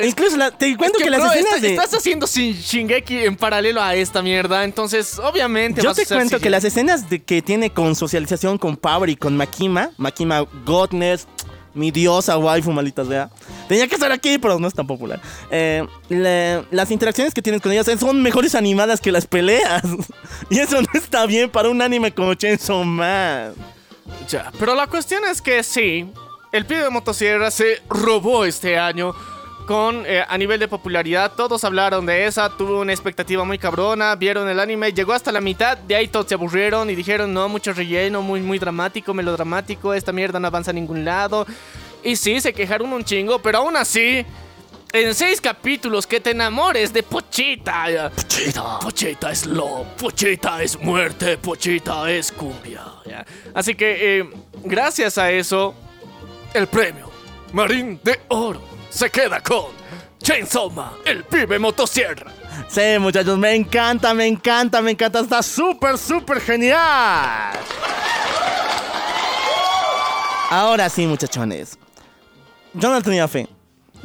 [0.00, 1.74] Incluso la- te cuento Es que, que, las bro, escenas está- de.
[1.74, 6.02] estás haciendo Shin- Shingeki en paralelo a esta mierda, entonces obviamente Yo vas a te
[6.02, 6.42] hacer cuento CGI.
[6.44, 11.26] que las escenas de que tiene con socialización con Power y con Makima, Makima Godness,
[11.74, 13.30] mi diosa waifu, maldita sea,
[13.68, 15.20] tenía que estar aquí, pero no es tan popular.
[15.50, 19.82] Eh, la- las interacciones que tienes con ellas son mejores animadas que las peleas.
[20.50, 23.52] y eso no está bien para un anime como Chainsaw Man.
[24.28, 26.06] Ya, pero la cuestión es que sí,
[26.52, 29.14] el pibe de motosierra se robó este año
[29.68, 31.32] con eh, a nivel de popularidad.
[31.36, 35.42] Todos hablaron de esa, tuvo una expectativa muy cabrona, vieron el anime, llegó hasta la
[35.42, 39.92] mitad, de ahí todos se aburrieron y dijeron no, mucho relleno, muy, muy dramático, melodramático,
[39.92, 41.46] esta mierda no avanza a ningún lado.
[42.02, 44.24] Y sí, se quejaron un chingo, pero aún así...
[44.90, 48.10] En seis capítulos que te enamores de Pochita.
[48.16, 48.78] Pochita.
[48.78, 52.86] Pochita es lo, Pochita es muerte, Pochita es cumbia.
[53.04, 53.22] ya.
[53.52, 54.30] Así que, eh,
[54.64, 55.74] gracias a eso,
[56.54, 57.10] el premio
[57.52, 59.66] Marín de Oro se queda con
[60.22, 62.32] Chainsaw Man, el pibe motosierra.
[62.68, 65.20] Sí, muchachos, me encanta, me encanta, me encanta.
[65.20, 67.52] Está súper, súper genial.
[70.50, 71.78] Ahora sí, muchachones.
[72.74, 73.48] Yo no tenía fe.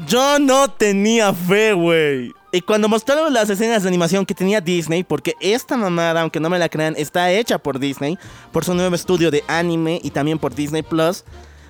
[0.08, 2.32] Yo no tenía fe, güey.
[2.52, 6.50] Y cuando mostraron las escenas de animación que tenía Disney, porque esta mamada, aunque no
[6.50, 8.18] me la crean, está hecha por Disney,
[8.52, 11.24] por su nuevo estudio de anime y también por Disney Plus,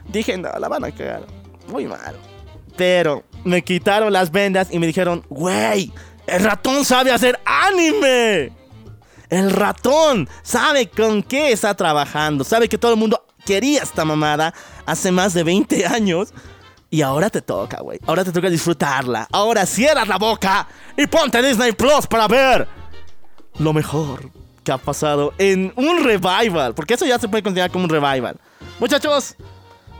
[0.09, 1.25] dije, no, la van a cagar.
[1.67, 2.15] Muy mal.
[2.75, 5.91] Pero me quitaron las vendas y me dijeron, güey,
[6.27, 8.51] el ratón sabe hacer anime.
[9.29, 12.43] El ratón sabe con qué está trabajando.
[12.43, 14.53] Sabe que todo el mundo quería esta mamada
[14.85, 16.33] hace más de 20 años.
[16.89, 17.99] Y ahora te toca, güey.
[18.05, 19.27] Ahora te toca disfrutarla.
[19.31, 22.67] Ahora cierra la boca y ponte Disney Plus para ver
[23.57, 24.29] lo mejor
[24.63, 26.75] que ha pasado en un revival.
[26.75, 28.37] Porque eso ya se puede considerar como un revival.
[28.79, 29.35] Muchachos,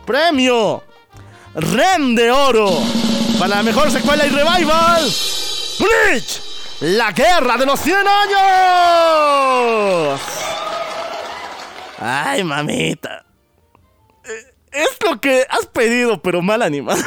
[0.06, 0.84] premio
[1.56, 2.70] Rem de Oro
[3.40, 5.04] para la mejor secuela y revival.
[5.80, 6.42] Bleach,
[6.82, 8.40] la guerra de los 100 años.
[12.00, 13.26] Ay, mamita.
[14.26, 16.98] Eh, Es lo que has pedido, pero mal animado.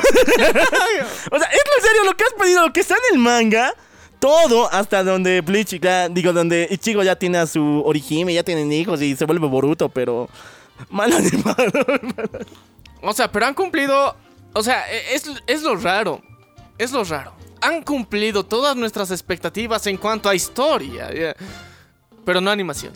[1.31, 3.75] o sea, es en serio lo que has pedido, lo que está en el manga.
[4.21, 8.73] Todo hasta donde Bleach, ya- digo, donde Ichigo ya tiene a su origime, ya tienen
[8.73, 10.29] hijos y se vuelve Boruto, pero
[10.89, 11.57] mal animado.
[13.03, 14.17] O sea, pero han cumplido.
[14.57, 16.23] O sea, e- es, es lo raro.
[16.79, 17.35] Es lo raro.
[17.61, 21.09] Han cumplido todas nuestras expectativas en cuanto a historia.
[22.25, 22.93] Pero no animación.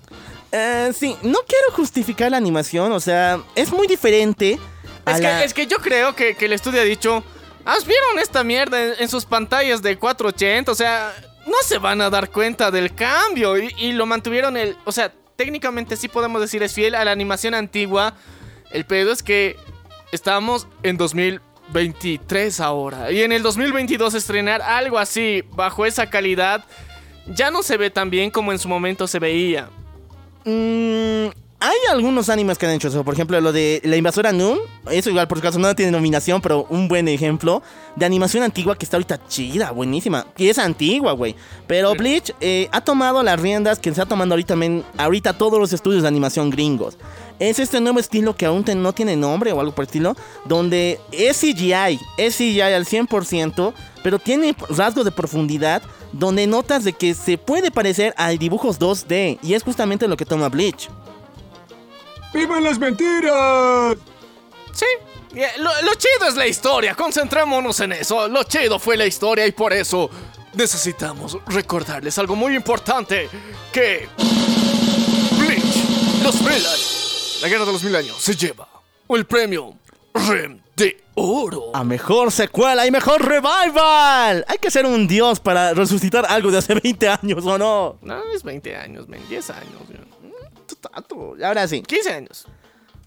[0.53, 4.59] Eh, sí, no quiero justificar la animación, o sea, es muy diferente.
[5.05, 7.23] a Es la- que, es que yo creo que, que el estudio ha dicho,
[7.64, 10.73] ¿has vieron esta mierda en, en sus pantallas de 480?
[10.73, 11.14] O sea,
[11.46, 14.77] no se van a dar cuenta del cambio y, y lo mantuvieron el...
[14.85, 18.14] O sea, técnicamente sí podemos decir es fiel a la animación antigua.
[18.73, 19.57] El pedo es que
[20.12, 20.96] estamos en
[21.72, 26.64] 2023 ahora y en el 2022 estrenar algo así bajo esa calidad
[27.35, 29.68] ya no se ve tan bien como en su momento se veía.
[30.44, 31.28] Mm,
[31.61, 33.04] hay algunos animes que han hecho eso.
[33.04, 34.59] Por ejemplo, lo de La Invasora Noon.
[34.90, 37.62] Eso igual, por si acaso, no tiene nominación, pero un buen ejemplo
[37.96, 40.26] de animación antigua que está ahorita chida, buenísima.
[40.38, 41.37] Y es antigua, güey.
[41.66, 44.56] Pero Bleach eh, ha tomado las riendas que se ha tomando ahorita,
[44.96, 46.96] ahorita todos los estudios de animación gringos.
[47.40, 51.00] Es este nuevo estilo que aún no tiene nombre o algo por el estilo, donde
[51.11, 53.72] es CGI, es CGI al 100%,
[54.03, 59.38] pero tiene rasgos de profundidad donde notas de que se puede parecer a dibujos 2D,
[59.42, 60.90] y es justamente lo que toma Bleach.
[62.35, 63.96] ¡Vivan las mentiras!
[64.72, 64.85] Sí.
[65.35, 68.29] eh, Lo, lo chido es la historia, concentrémonos en eso.
[68.29, 70.11] Lo chido fue la historia y por eso
[70.53, 73.29] necesitamos recordarles algo muy importante.
[73.72, 74.09] Que...
[75.38, 76.89] Bleach, los años.
[77.40, 78.68] La guerra de los mil años se lleva
[79.09, 79.74] el premio
[80.12, 81.70] Rem de Oro.
[81.74, 84.44] A mejor secuela y mejor revival.
[84.46, 87.96] Hay que ser un dios para resucitar algo de hace 20 años, ¿o no?
[88.03, 89.72] No, es 20 años, men, 10 años.
[90.81, 91.35] Tato.
[91.42, 91.83] Ahora sí.
[91.83, 92.46] 15 años.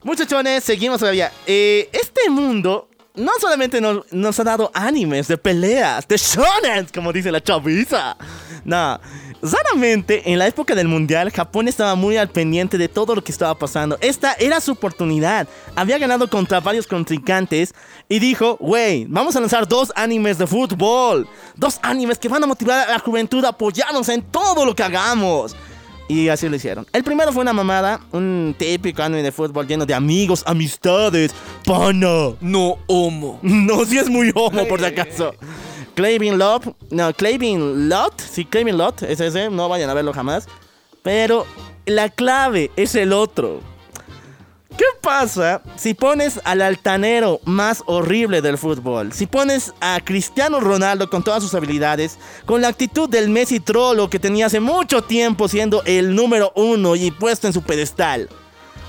[0.01, 1.31] Muchachones, seguimos todavía.
[1.45, 7.31] Eh, este mundo no solamente nos, ha dado animes de peleas, de shonen, como dice
[7.31, 8.17] la chaviza.
[8.65, 8.99] No,
[9.41, 13.31] raramente en la época del mundial, Japón estaba muy al pendiente de todo lo que
[13.31, 13.97] estaba pasando.
[14.01, 15.47] Esta era su oportunidad.
[15.75, 17.75] Había ganado contra varios contrincantes
[18.09, 21.27] y dijo, wey, vamos a lanzar dos animes de fútbol.
[21.55, 24.83] Dos animes que van a motivar a la juventud a apoyarnos en todo lo que
[24.83, 25.55] hagamos.
[26.07, 26.85] Y así lo hicieron.
[26.91, 31.33] El primero fue una mamada, un típico anime de fútbol lleno de amigos, amistades,
[31.65, 32.33] pana.
[32.41, 33.39] No homo.
[33.41, 35.33] No, si es muy homo por si acaso.
[35.95, 40.47] Claving Lot, no, Claving Lot, sí, Claving Lot, es ese, no vayan a verlo jamás.
[41.03, 41.45] Pero
[41.85, 43.61] la clave es el otro.
[44.77, 49.13] ¿Qué pasa si pones al altanero más horrible del fútbol?
[49.13, 54.09] Si pones a Cristiano Ronaldo con todas sus habilidades, con la actitud del Messi trolo
[54.09, 58.29] que tenía hace mucho tiempo siendo el número uno y puesto en su pedestal,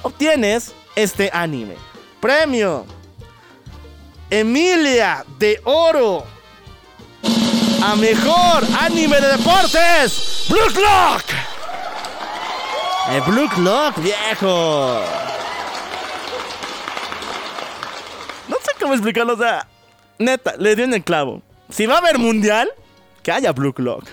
[0.02, 1.76] obtienes este anime.
[2.20, 2.86] Premio
[4.30, 6.24] Emilia de Oro
[7.82, 10.46] a mejor anime de deportes.
[10.48, 11.24] Blue Clock.
[13.10, 15.02] El Blue Clock, viejo.
[18.48, 19.66] No sé cómo explicarlo, o sea,
[20.18, 21.42] neta, le dio en el clavo.
[21.70, 22.68] Si va a haber mundial,
[23.22, 24.04] que haya Blue Clock.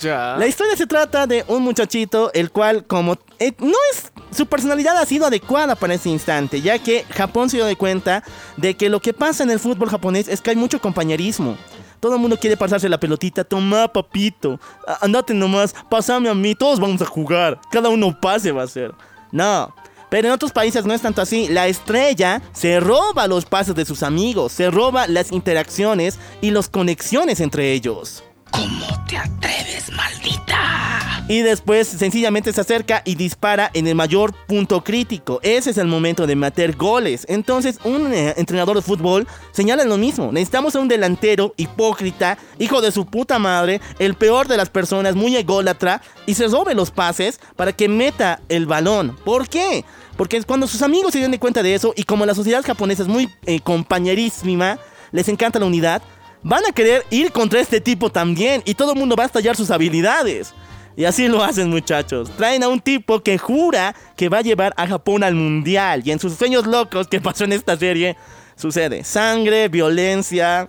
[0.00, 0.36] Ya.
[0.38, 4.12] La historia se trata de un muchachito, el cual, como eh, no es.
[4.36, 8.22] Su personalidad ha sido adecuada para ese instante, ya que Japón se dio de cuenta
[8.58, 11.56] de que lo que pasa en el fútbol japonés es que hay mucho compañerismo.
[12.00, 14.60] Todo el mundo quiere pasarse la pelotita, toma papito,
[15.00, 18.92] andate nomás, pasame a mí, todos vamos a jugar, cada uno pase va a ser.
[19.32, 19.74] No,
[20.10, 21.48] pero en otros países no es tanto así.
[21.48, 26.68] La estrella se roba los pases de sus amigos, se roba las interacciones y las
[26.68, 28.22] conexiones entre ellos.
[28.50, 31.24] ¿Cómo te atreves, maldita?
[31.28, 35.40] Y después sencillamente se acerca y dispara en el mayor punto crítico.
[35.42, 37.26] Ese es el momento de meter goles.
[37.28, 40.32] Entonces un eh, entrenador de fútbol señala lo mismo.
[40.32, 45.14] Necesitamos a un delantero hipócrita, hijo de su puta madre, el peor de las personas,
[45.14, 49.14] muy ególatra, y se robe los pases para que meta el balón.
[49.22, 49.84] ¿Por qué?
[50.18, 53.08] Porque cuando sus amigos se dieron cuenta de eso y como la sociedad japonesa es
[53.08, 54.76] muy eh, compañerísima,
[55.12, 56.02] les encanta la unidad,
[56.42, 59.54] van a querer ir contra este tipo también y todo el mundo va a estallar
[59.54, 60.54] sus habilidades.
[60.96, 62.32] Y así lo hacen muchachos.
[62.36, 66.02] Traen a un tipo que jura que va a llevar a Japón al mundial.
[66.04, 68.16] Y en sus sueños locos que pasó en esta serie,
[68.56, 70.68] sucede sangre, violencia.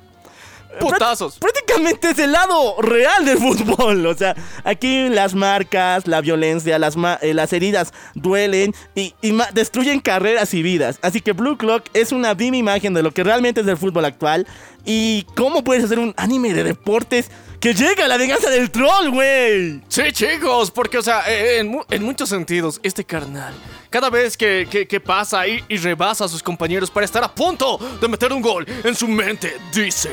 [0.80, 1.38] Putazos.
[1.40, 4.06] Prácticamente es el lado real del fútbol.
[4.06, 9.38] O sea, aquí las marcas, la violencia, las, ma- eh, las heridas duelen y, y
[9.54, 11.00] destruyen carreras y vidas.
[11.02, 14.06] Así que Blue Clock es una viva imagen de lo que realmente es el fútbol
[14.06, 14.46] actual.
[14.86, 17.30] Y cómo puedes hacer un anime de deportes
[17.60, 19.82] que llega a la venganza del troll, güey.
[19.90, 23.54] Sí, chicos, porque, o sea, en, mu- en muchos sentidos, este carnal,
[23.90, 27.28] cada vez que, que- que pasa y, y rebasa a sus compañeros para estar a
[27.36, 30.10] punto de meter un gol, en su mente dice.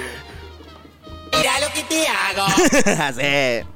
[1.36, 2.46] Mira lo que te hago.
[3.20, 3.66] Sí.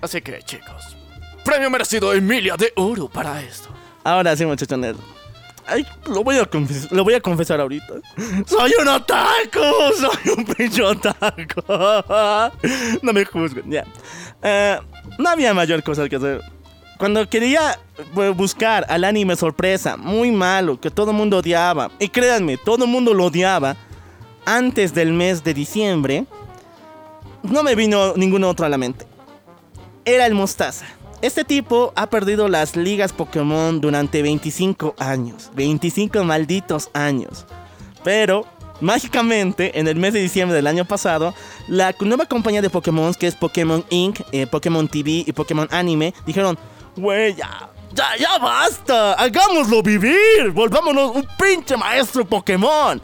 [0.00, 0.96] Así que, chicos,
[1.44, 3.68] premio merecido Emilia de Oro para esto.
[4.04, 4.96] Ahora sí, muchachones.
[5.66, 6.48] Ay, lo voy, a
[6.90, 7.94] lo voy a confesar ahorita.
[8.46, 9.60] ¡Soy un otaku!
[10.00, 11.60] ¡Soy un pinche otaku!
[13.02, 13.84] No me juzguen, ya.
[14.42, 14.78] Eh,
[15.18, 16.40] no había mayor cosa que hacer.
[16.96, 22.08] cuando quería eh, buscar al anime sorpresa, muy malo, que todo el mundo odiaba, y
[22.08, 23.76] créanme, todo el mundo lo odiaba,
[24.46, 26.24] antes del mes de diciembre,
[27.50, 29.06] no me vino ninguno otro a la mente.
[30.04, 30.86] Era el Mostaza.
[31.20, 35.50] Este tipo ha perdido las ligas Pokémon durante 25 años.
[35.54, 37.44] 25 malditos años.
[38.04, 38.46] Pero,
[38.80, 41.34] mágicamente, en el mes de diciembre del año pasado,
[41.66, 46.14] la nueva compañía de Pokémon, que es Pokémon Inc., eh, Pokémon TV y Pokémon Anime,
[46.24, 46.56] dijeron,
[46.96, 53.02] güey, ya, ya, ya basta, hagámoslo vivir, volvámonos un pinche maestro Pokémon.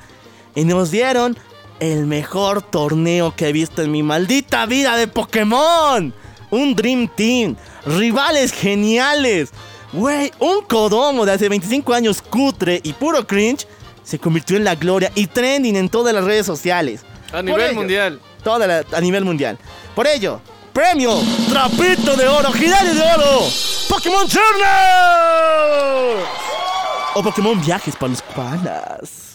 [0.55, 1.37] Y nos dieron
[1.81, 6.13] el mejor torneo que he visto en mi maldita vida de Pokémon.
[6.51, 7.57] Un Dream Team,
[7.87, 9.51] rivales geniales.
[9.93, 13.67] Güey, un Kodomo de hace 25 años cutre y puro cringe
[14.03, 17.03] se convirtió en la gloria y trending en todas las redes sociales.
[17.33, 18.21] A nivel ello, mundial.
[18.43, 19.59] Toda la- a nivel mundial.
[19.95, 20.41] Por ello,
[20.73, 21.19] premio
[21.49, 23.41] Trapito de Oro, Girales de Oro,
[23.89, 26.25] Pokémon Journal
[27.15, 29.34] o Pokémon Viajes para los Koalas.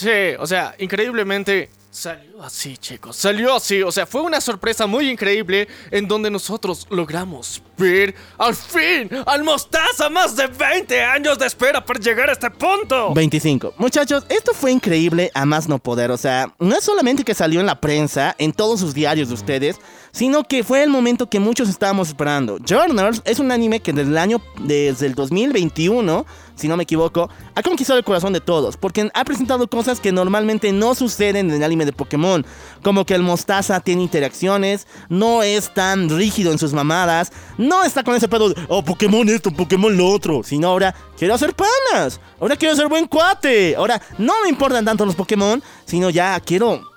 [0.00, 3.16] Sí, o sea, increíblemente salió así, chicos.
[3.16, 8.54] Salió así, o sea, fue una sorpresa muy increíble en donde nosotros logramos ver al
[8.54, 13.12] fin al Mostaza más de 20 años de espera para llegar a este punto.
[13.12, 13.74] 25.
[13.76, 16.10] Muchachos, esto fue increíble a más no poder.
[16.10, 19.34] O sea, no es solamente que salió en la prensa, en todos sus diarios de
[19.34, 19.76] ustedes,
[20.12, 22.58] sino que fue el momento que muchos estábamos esperando.
[22.58, 26.24] Journals es un anime que desde el año, desde el 2021,
[26.60, 30.12] si no me equivoco, ha conquistado el corazón de todos, porque ha presentado cosas que
[30.12, 32.44] normalmente no suceden en el anime de Pokémon,
[32.82, 38.04] como que el Mostaza tiene interacciones, no es tan rígido en sus mamadas, no está
[38.04, 42.20] con ese pedo de, oh, Pokémon esto, Pokémon lo otro, sino ahora quiero hacer panas,
[42.38, 46.89] ahora quiero ser buen cuate, ahora no me importan tanto los Pokémon, sino ya quiero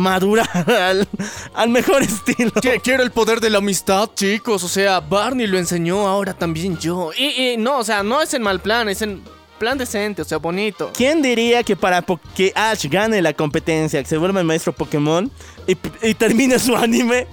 [0.00, 1.08] madurar al,
[1.54, 2.50] al mejor estilo.
[2.60, 4.64] Que quiero el poder de la amistad, chicos.
[4.64, 7.10] O sea, Barney lo enseñó, ahora también yo.
[7.16, 9.22] Y, y no, o sea, no es en mal plan, es en
[9.58, 10.90] plan decente, o sea, bonito.
[10.94, 14.72] ¿Quién diría que para po- que Ash gane la competencia, que se vuelva el maestro
[14.72, 15.30] Pokémon
[15.66, 17.26] y, y termine su anime?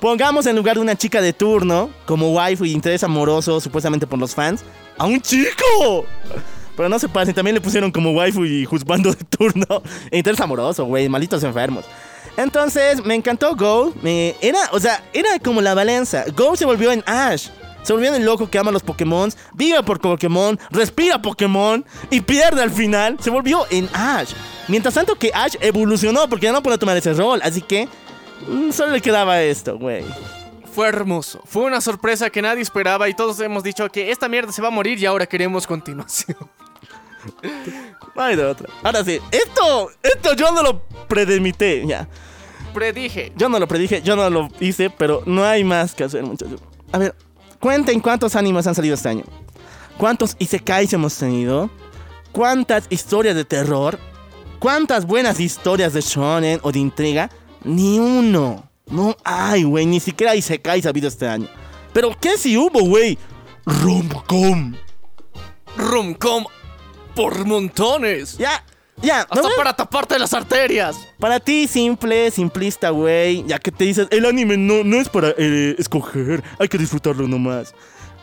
[0.00, 4.18] Pongamos en lugar de una chica de turno, como waifu y interés amoroso, supuestamente por
[4.18, 4.62] los fans,
[4.98, 6.04] a un chico.
[6.76, 9.82] Pero no se pasen, también le pusieron como waifu y juzgando de turno.
[10.12, 11.84] Interés amoroso, güey, malditos enfermos.
[12.36, 13.94] Entonces, me encantó Go.
[14.02, 16.24] Me, era, o sea, era como la balanza.
[16.36, 17.48] Go se volvió en Ash.
[17.82, 22.20] Se volvió en el loco que ama los Pokémon, vive por Pokémon, respira Pokémon y
[22.20, 23.16] pierde al final.
[23.20, 24.32] Se volvió en Ash.
[24.66, 27.40] Mientras tanto que Ash evolucionó porque ya no puede tomar ese rol.
[27.44, 27.88] Así que
[28.48, 30.04] mm, solo le quedaba esto, güey.
[30.74, 31.40] Fue hermoso.
[31.46, 34.68] Fue una sorpresa que nadie esperaba y todos hemos dicho que esta mierda se va
[34.68, 36.36] a morir y ahora queremos continuación.
[38.14, 38.68] No hay de otra.
[38.82, 42.08] Ahora sí, esto, esto yo no lo predemité, ya.
[42.72, 43.32] Predije.
[43.36, 46.60] Yo no lo predije, yo no lo hice, pero no hay más que hacer, muchachos.
[46.92, 47.14] A ver,
[47.60, 49.24] cuenten cuántos animes han salido este año.
[49.98, 51.70] ¿Cuántos isekais hemos tenido?
[52.32, 53.98] ¿Cuántas historias de terror?
[54.58, 57.30] ¿Cuántas buenas historias de shonen o de intriga?
[57.64, 58.68] Ni uno.
[58.86, 59.86] No hay, güey.
[59.86, 61.48] Ni siquiera isekais ha habido este año.
[61.92, 63.18] Pero ¿qué si hubo, güey?
[63.64, 64.74] Romcom.
[65.76, 66.44] Rumcom
[67.16, 68.38] por montones.
[68.38, 68.62] Ya,
[69.02, 69.26] ya.
[69.34, 70.96] ¿no Hasta para taparte las arterias.
[71.18, 73.42] Para ti, simple, simplista, güey.
[73.46, 77.26] Ya que te dices, el anime no, no es para eh, escoger, hay que disfrutarlo
[77.26, 77.74] nomás.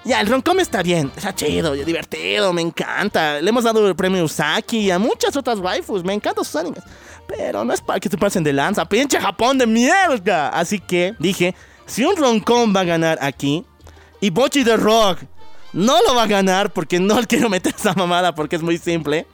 [0.05, 3.41] Ya, el roncom está bien, está chido, divertido, me encanta.
[3.41, 6.83] Le hemos dado el premio Usaki y a muchas otras waifus, me encantan sus animes.
[7.25, 10.49] Pero no es para que se pasen de lanza, pinche Japón de mierda.
[10.49, 13.65] Así que dije, si un roncom va a ganar aquí
[14.19, 15.19] y Bochi de Rock
[15.73, 19.27] no lo va a ganar porque no quiero meter esa mamada porque es muy simple.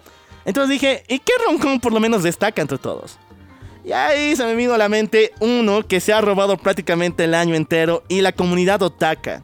[0.45, 3.19] Entonces dije, ¿y qué roncom por lo menos destaca entre todos?
[3.83, 7.33] Y ahí se me vino a la mente uno que se ha robado prácticamente el
[7.33, 9.43] año entero y la comunidad otaka.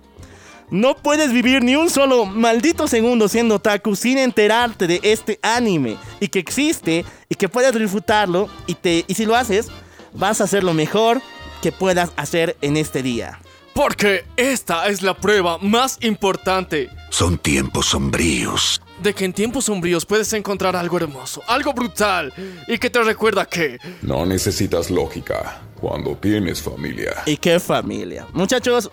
[0.70, 5.98] No puedes vivir ni un solo maldito segundo siendo otaku sin enterarte de este anime
[6.20, 9.70] y que existe y que puedes disfrutarlo y, te, y si lo haces,
[10.14, 11.22] vas a hacer lo mejor
[11.62, 13.40] que puedas hacer en este día.
[13.80, 18.82] Porque esta es la prueba más importante Son tiempos sombríos.
[19.04, 22.34] de que en tiempos sombríos puedes encontrar algo hermoso, algo brutal
[22.70, 27.12] y que te recuerda que No necesitas lógica cuando tienes familia.
[27.26, 28.26] ¿Y qué familia?
[28.32, 28.90] Muchachos,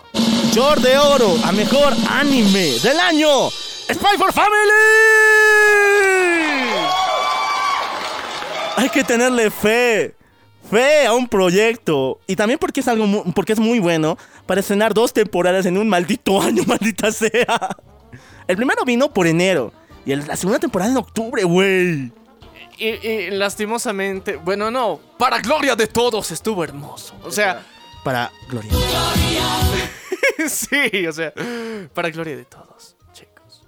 [0.53, 3.51] Yor de Oro a mejor anime del año.
[3.51, 4.83] Spy for Family.
[8.79, 10.17] Hay que tenerle fe.
[10.71, 12.19] Fe a un proyecto.
[12.27, 14.17] Y también porque es algo mu- porque es muy bueno
[14.53, 17.75] para estrenar dos temporadas en un maldito año, maldita sea.
[18.47, 19.73] El primero vino por enero.
[20.05, 22.13] Y el- la segunda temporada en octubre, güey.
[22.77, 27.15] y, y lastimosamente, bueno, no, para gloria de todos estuvo hermoso.
[27.25, 27.65] O sea,
[28.05, 28.71] Para Gloria.
[30.51, 31.33] sí, o sea,
[31.95, 33.63] para gloria de todos, chicos.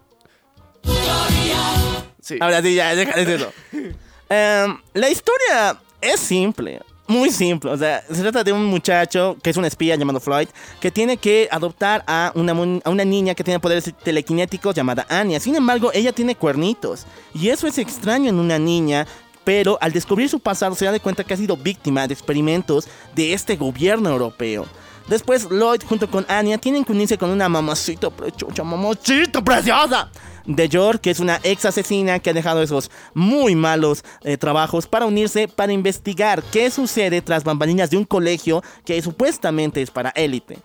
[2.20, 2.36] Sí.
[2.42, 3.50] Ahora sí, ya, déjale eso.
[4.28, 7.70] Em, la historia es simple, muy simple.
[7.70, 10.48] O sea, se trata de un muchacho que es un espía llamado Floyd
[10.80, 12.52] que tiene que adoptar a una,
[12.84, 15.40] a una niña que tiene poderes telequinéticos llamada Anya.
[15.40, 17.06] Sin embargo, ella tiene cuernitos.
[17.34, 19.06] Y eso es extraño en una niña.
[19.44, 22.88] Pero al descubrir su pasado se da de cuenta que ha sido víctima de experimentos
[23.14, 24.66] de este gobierno europeo.
[25.06, 30.10] Después Lloyd junto con Anya tienen que unirse con una mamacita prechucha, mamacita preciosa
[30.46, 34.86] de York, que es una ex asesina que ha dejado esos muy malos eh, trabajos
[34.86, 40.10] para unirse para investigar qué sucede tras bambalinas de un colegio que supuestamente es para
[40.10, 40.58] élite.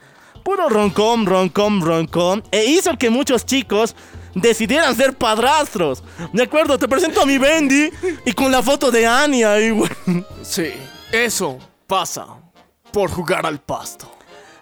[0.44, 3.96] Puro roncom, roncom, roncom, e hizo que muchos chicos
[4.34, 6.04] decidieran ser padrastros.
[6.34, 7.90] De acuerdo, te presento a mi Bendy
[8.26, 9.84] y con la foto de Anya y.
[10.42, 10.72] Sí,
[11.12, 11.58] eso
[11.88, 12.28] pasa
[12.92, 14.19] por jugar al pasto.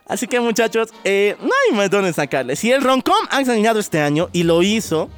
[0.08, 2.56] Así que muchachos, eh, no hay más dónde sacarle.
[2.56, 5.10] Si el Roncom ha ganado este año y lo hizo,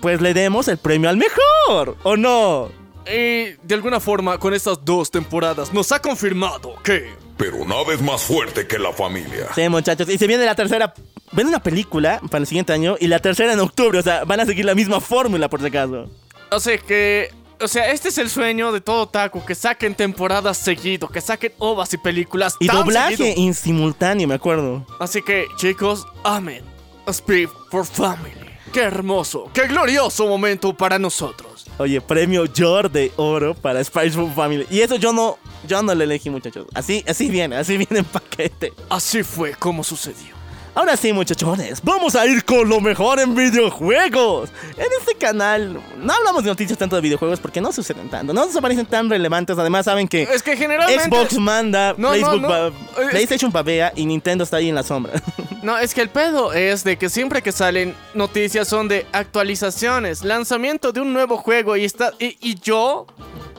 [0.00, 2.68] pues le demos el premio al mejor, ¿o no?
[3.06, 8.00] Y de alguna forma, con estas dos temporadas, nos ha confirmado que Pero nada es
[8.00, 9.48] más fuerte que la familia.
[9.54, 10.94] Sí, muchachos, y se viene la tercera.
[11.32, 14.38] Ven una película para el siguiente año y la tercera en octubre, o sea, van
[14.38, 16.08] a seguir la misma fórmula por si acaso.
[16.50, 17.30] O sea que.
[17.62, 21.52] O sea, este es el sueño de todo taco, que saquen temporadas seguido, que saquen
[21.58, 22.56] ovas y películas.
[22.58, 23.46] Y tan doblaje seguido.
[23.46, 24.84] en simultáneo, me acuerdo.
[24.98, 26.64] Así que, chicos, amen.
[27.06, 28.32] Speed for Family.
[28.72, 31.66] Qué hermoso, qué glorioso momento para nosotros.
[31.78, 34.66] Oye, premio Yor de oro para Spice Food Family.
[34.70, 36.66] Y eso yo no, yo no lo elegí, muchachos.
[36.74, 38.72] Así, así viene, así viene en paquete.
[38.88, 40.41] Así fue como sucedió.
[40.74, 44.48] Ahora sí, muchachones, vamos a ir con lo mejor en videojuegos.
[44.78, 48.46] En este canal no hablamos de noticias tanto de videojuegos porque no suceden tanto, no
[48.46, 49.58] nos parecen tan relevantes.
[49.58, 51.04] Además, saben que Es que generalmente.
[51.04, 52.48] Xbox manda, No, Facebook no.
[52.48, 52.68] ba-
[53.02, 55.12] Es- PlayStation babea y Nintendo está ahí en la sombra.
[55.62, 60.24] No, es que el pedo es de que siempre que salen noticias son de actualizaciones,
[60.24, 63.06] lanzamiento de un nuevo juego y está y, y yo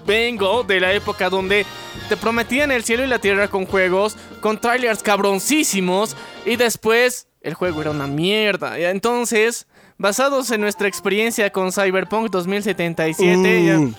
[0.05, 1.65] vengo de la época donde
[2.09, 7.53] te prometían el cielo y la tierra con juegos, con trailers cabroncísimos y después el
[7.53, 8.79] juego era una mierda.
[8.79, 13.93] Y Entonces, basados en nuestra experiencia con Cyberpunk 2077, ya- Uh.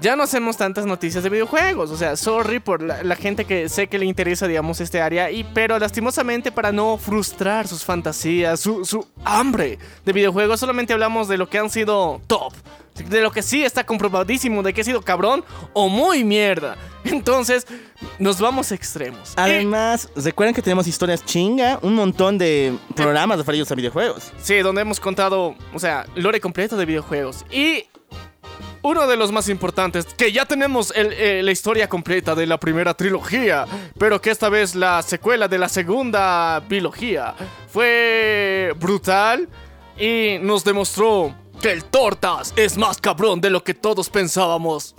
[0.00, 1.90] Ya no hacemos tantas noticias de videojuegos.
[1.90, 5.30] O sea, sorry por la, la gente que sé que le interesa, digamos, este área.
[5.30, 11.28] Y, pero lastimosamente, para no frustrar sus fantasías, su, su hambre de videojuegos, solamente hablamos
[11.28, 12.52] de lo que han sido top.
[13.08, 16.76] De lo que sí está comprobadísimo, de que ha sido cabrón o muy mierda.
[17.02, 17.66] Entonces,
[18.20, 19.30] nos vamos a extremos.
[19.30, 24.30] Y- Además, recuerden que tenemos historias chinga, un montón de programas referidos a videojuegos.
[24.40, 27.44] Sí, donde hemos contado, o sea, lore completo de videojuegos.
[27.50, 27.84] Y
[28.84, 32.58] uno de los más importantes, que ya tenemos el- eh, la historia completa de la
[32.60, 33.64] primera trilogía,
[33.98, 37.34] pero que esta vez la secuela de la segunda trilogía
[37.72, 39.48] fue brutal
[39.98, 44.94] y nos demostró que el Tortas es más cabrón de lo que todos pensábamos.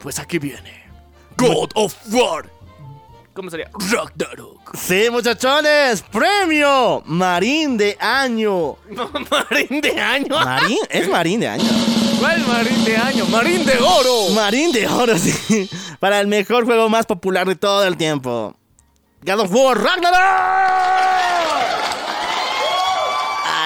[0.00, 0.82] Pues aquí viene.
[1.36, 2.46] God of War.
[3.34, 3.70] ¿Cómo sería?
[3.90, 4.61] Ragnarok.
[4.74, 8.76] Sí, muchachones, premio Marín de año.
[9.30, 10.34] Marín de año.
[10.44, 11.64] Marín, es Marín de año.
[12.18, 13.26] ¿Cuál Marín de año?
[13.26, 14.30] Marín de oro.
[14.34, 15.68] Marín de oro, sí.
[16.00, 18.56] Para el mejor juego más popular de todo el tiempo.
[19.24, 20.18] God of War Ragnarok.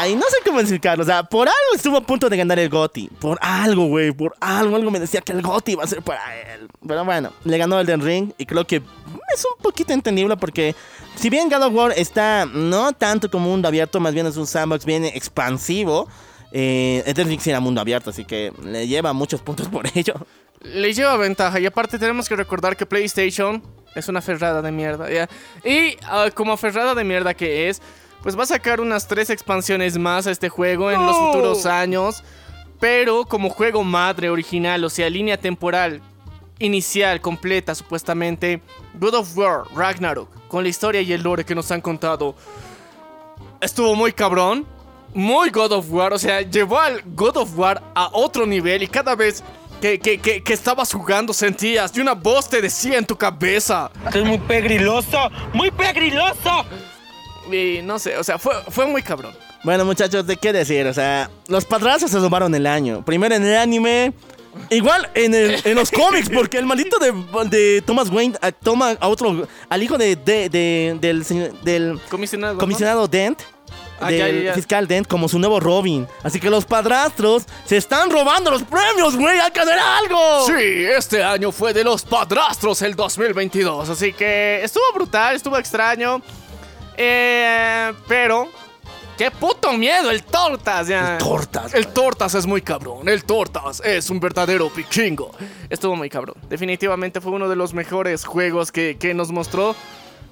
[0.06, 1.02] Ay, no sé cómo explicarlo.
[1.02, 3.10] O sea, por algo estuvo a punto de ganar el GOTY.
[3.18, 4.12] Por algo, güey.
[4.12, 4.76] Por algo.
[4.76, 6.68] Algo me decía que el GOTY iba a ser para él.
[6.86, 8.32] Pero bueno, le ganó el Den Ring.
[8.38, 10.76] Y creo que es un poquito entendible porque
[11.16, 14.46] si bien God of War está no tanto como mundo abierto, más bien es un
[14.46, 16.08] sandbox bien expansivo.
[16.52, 19.86] Eh, el Den Ring sí era mundo abierto, así que le lleva muchos puntos por
[19.92, 20.14] ello.
[20.60, 21.58] Le lleva ventaja.
[21.58, 23.60] Y aparte tenemos que recordar que PlayStation
[23.96, 25.10] es una ferrada de mierda.
[25.10, 25.28] ¿ya?
[25.68, 27.82] Y ah, como ferrada de mierda que es,
[28.26, 32.24] pues va a sacar unas tres expansiones más a este juego en los futuros años.
[32.80, 36.02] Pero como juego madre original, o sea, línea temporal
[36.58, 38.60] inicial, completa, supuestamente,
[38.94, 42.34] God of War, Ragnarok, con la historia y el lore que nos han contado,
[43.60, 44.66] estuvo muy cabrón.
[45.14, 48.88] Muy God of War, o sea, llevó al God of War a otro nivel y
[48.88, 49.44] cada vez
[49.80, 53.88] que, que, que, que estabas jugando sentías y una voz te decía en tu cabeza.
[54.12, 56.66] Es muy pegriloso, muy pegriloso.
[57.52, 59.34] Y no sé, o sea, fue, fue muy cabrón.
[59.62, 60.86] Bueno, muchachos, ¿de qué decir?
[60.86, 63.04] O sea, los padrastros se tomaron el año.
[63.04, 64.12] Primero en el anime.
[64.70, 67.12] Igual en, el- en los cómics, porque el maldito de,
[67.50, 71.24] de Thomas Wayne ah, toma a otro, al hijo de, de- de- del,
[71.62, 72.54] del Comisionado.
[72.54, 72.60] ¿no?
[72.60, 73.42] comisionado Dent,
[73.98, 74.54] Ah, del ya, ya.
[74.54, 76.06] fiscal Dent, como su nuevo Robin.
[76.22, 80.46] Así que los padrastros se están robando los premios, güey, hay que hacer algo.
[80.46, 80.52] Sí,
[80.96, 86.20] este año fue de los padrastros el 2022, así que estuvo brutal, estuvo extraño.
[86.96, 88.48] Eh, pero,
[89.18, 91.14] qué puto miedo, el Tortas, ya.
[91.14, 93.08] El Tortas, El Tortas es muy cabrón.
[93.08, 95.30] El Tortas es un verdadero pichingo.
[95.68, 96.36] Estuvo muy cabrón.
[96.48, 99.74] Definitivamente fue uno de los mejores juegos que, que nos mostró.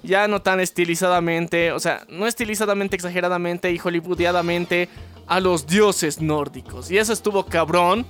[0.03, 4.91] Ya no tan estilizadamente, o sea, no estilizadamente, exageradamente y hollywoodiadamente
[5.27, 6.91] a los dioses nórdicos.
[6.91, 8.07] Y eso estuvo cabrón.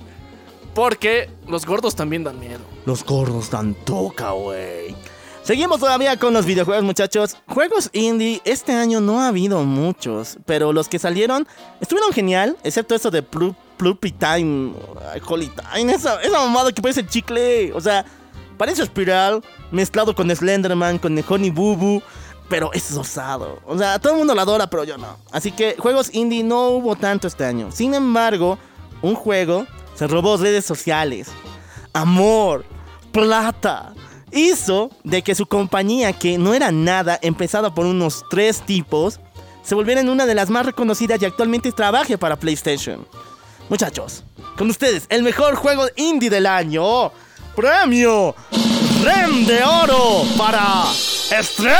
[0.73, 2.59] Porque los gordos también dan miedo.
[2.85, 4.93] Los gordos dan toca, güey.
[5.45, 7.37] Seguimos todavía con los videojuegos, muchachos.
[7.47, 11.47] Juegos indie, este año no ha habido muchos, pero los que salieron
[11.79, 14.73] estuvieron genial, excepto eso de Plu- Pluppy Time,
[15.27, 17.71] Holy Time, esa, esa mamada que parece chicle.
[17.73, 18.03] O sea,
[18.57, 22.01] parece espiral mezclado con Slenderman, con Honey Boo Boo,
[22.49, 23.59] pero es osado.
[23.67, 25.15] O sea, todo el mundo lo adora, pero yo no.
[25.31, 27.71] Así que juegos indie no hubo tanto este año.
[27.71, 28.57] Sin embargo,
[29.03, 31.27] un juego se robó redes sociales,
[31.93, 32.65] amor,
[33.11, 33.93] plata.
[34.35, 39.21] Hizo de que su compañía, que no era nada, empezada por unos tres tipos,
[39.63, 43.07] se volviera en una de las más reconocidas y actualmente trabaje para PlayStation.
[43.69, 44.25] Muchachos,
[44.57, 47.13] con ustedes, el mejor juego indie del año.
[47.55, 48.35] Premio
[49.01, 50.83] Rem de Oro para
[51.41, 51.71] Stray.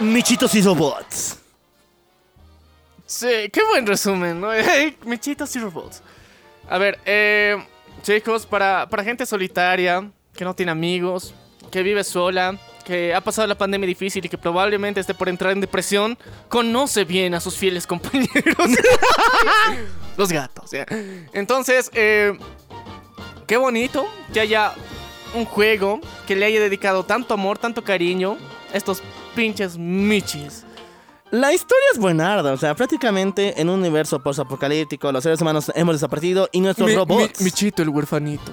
[0.00, 1.38] Michitos y robots.
[3.06, 4.48] Sí, qué buen resumen, ¿no?
[5.06, 6.02] Michitos y robots.
[6.68, 7.56] A ver, eh,
[8.04, 11.34] chicos, para, para gente solitaria, que no tiene amigos,
[11.70, 15.52] que vive sola, que ha pasado la pandemia difícil y que probablemente esté por entrar
[15.52, 18.68] en depresión, conoce bien a sus fieles compañeros.
[20.16, 20.86] Los gatos, ya.
[21.32, 22.38] Entonces, eh,
[23.46, 24.74] qué bonito que haya
[25.34, 28.36] un juego que le haya dedicado tanto amor, tanto cariño
[28.72, 29.02] a estos
[29.34, 30.64] pinches michis.
[31.34, 35.96] La historia es buenarda, o sea, prácticamente en un universo post-apocalíptico los seres humanos hemos
[35.96, 38.52] desaparecido y nuestros Mi- robots mi- Michito, el huerfanito.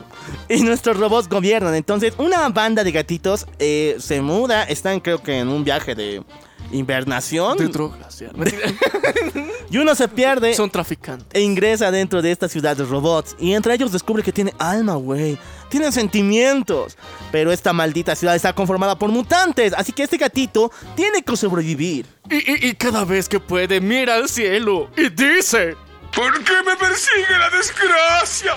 [0.50, 1.76] y nuestros robots gobiernan.
[1.76, 6.24] Entonces, una banda de gatitos eh, se muda, están creo que en un viaje de
[6.72, 8.22] invernación De drogas,
[9.70, 11.28] y uno se pierde Son traficantes.
[11.34, 14.96] e ingresa dentro de esta ciudad de robots y entre ellos descubre que tiene alma,
[14.96, 15.38] güey.
[15.70, 16.98] Tienen sentimientos,
[17.32, 22.06] pero esta maldita ciudad está conformada por mutantes, así que este gatito tiene que sobrevivir.
[22.30, 25.76] Y, y- y cada vez que puede, mira al cielo y dice:
[26.14, 28.56] ¿Por qué me persigue la desgracia?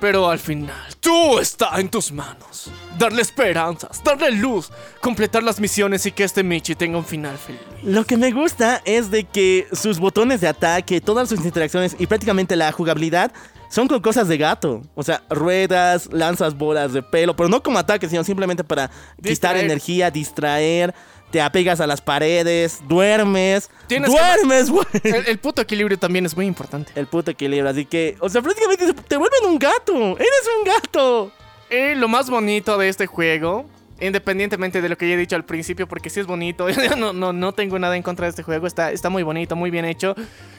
[0.00, 2.70] Pero al final, tú está en tus manos.
[2.98, 4.70] Darle esperanzas, darle luz,
[5.00, 7.60] completar las misiones y que este Michi tenga un final feliz.
[7.82, 12.06] Lo que me gusta es de que sus botones de ataque, todas sus interacciones y
[12.06, 13.32] prácticamente la jugabilidad
[13.70, 14.82] son con cosas de gato.
[14.94, 18.90] O sea, ruedas, lanzas bolas de pelo, pero no como ataque, sino simplemente para
[19.22, 20.92] quitar energía, distraer,
[21.30, 23.70] te apegas a las paredes, duermes.
[23.86, 24.84] Tienes ¡Duermes, güey!
[25.04, 26.92] El, el puto equilibrio también es muy importante.
[26.96, 30.18] El puto equilibrio, así que, o sea, prácticamente te vuelven un gato.
[30.18, 31.32] ¡Eres un gato!
[31.70, 33.66] Y lo más bonito de este juego,
[34.00, 36.66] independientemente de lo que ya he dicho al principio, porque sí es bonito,
[36.98, 39.70] no, no, no tengo nada en contra de este juego, está, está muy bonito, muy
[39.70, 40.14] bien hecho,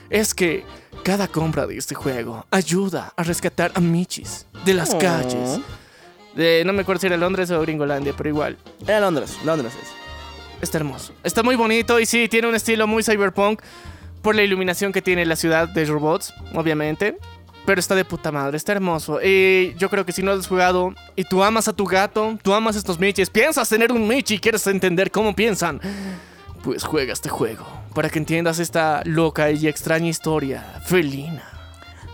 [0.09, 0.63] es que
[1.03, 4.99] cada compra de este juego ayuda a rescatar a Michis de las Oh.
[4.99, 5.59] calles.
[6.35, 8.57] De, no me acuerdo si era Londres o Gringolandia, pero igual.
[8.87, 9.89] Era Londres, Londres es.
[10.61, 11.13] Está hermoso.
[11.23, 13.61] Está muy bonito y sí, tiene un estilo muy cyberpunk
[14.21, 17.17] por la iluminación que tiene la ciudad de robots, obviamente.
[17.65, 19.19] Pero está de puta madre, está hermoso.
[19.21, 22.53] Y yo creo que si no has jugado y tú amas a tu gato, tú
[22.53, 25.79] amas a estos michis, piensas tener un michi y quieres entender cómo piensan,
[26.63, 31.43] pues juega este juego para que entiendas esta loca y extraña historia felina.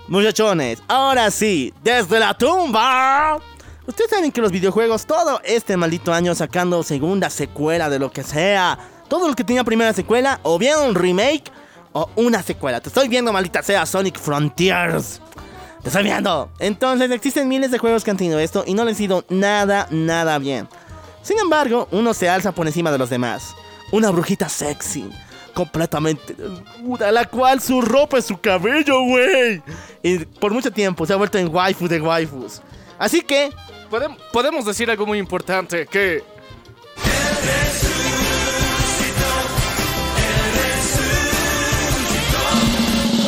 [0.08, 3.39] Muchachones, ahora sí, desde la tumba.
[3.86, 8.24] Ustedes saben que los videojuegos, todo este maldito año sacando segunda secuela de lo que
[8.24, 8.78] sea.
[9.08, 11.52] Todo lo que tenía primera secuela, o bien un remake,
[11.94, 12.80] o una secuela.
[12.82, 15.22] Te estoy viendo, maldita sea, Sonic Frontiers.
[15.82, 16.50] Te estoy viendo.
[16.60, 19.88] Entonces, existen miles de juegos que han tenido esto y no les ha ido nada,
[19.92, 20.68] nada bien.
[21.22, 23.56] Sin embargo, uno se alza por encima de los demás.
[23.92, 25.10] Una brujita sexy.
[25.54, 29.62] Completamente desnuda, la cual su ropa es su cabello, güey.
[30.04, 32.62] Y por mucho tiempo se ha vuelto en waifu de waifus.
[33.00, 33.50] Así que,
[33.90, 36.22] Podem- podemos decir algo muy importante, que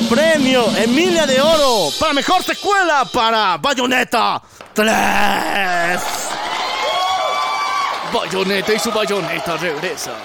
[0.10, 4.42] premio Emilia de Oro para mejor secuela para Bayonetta
[4.74, 4.92] 3.
[8.12, 10.16] Bayonetta y su bayoneta regresan.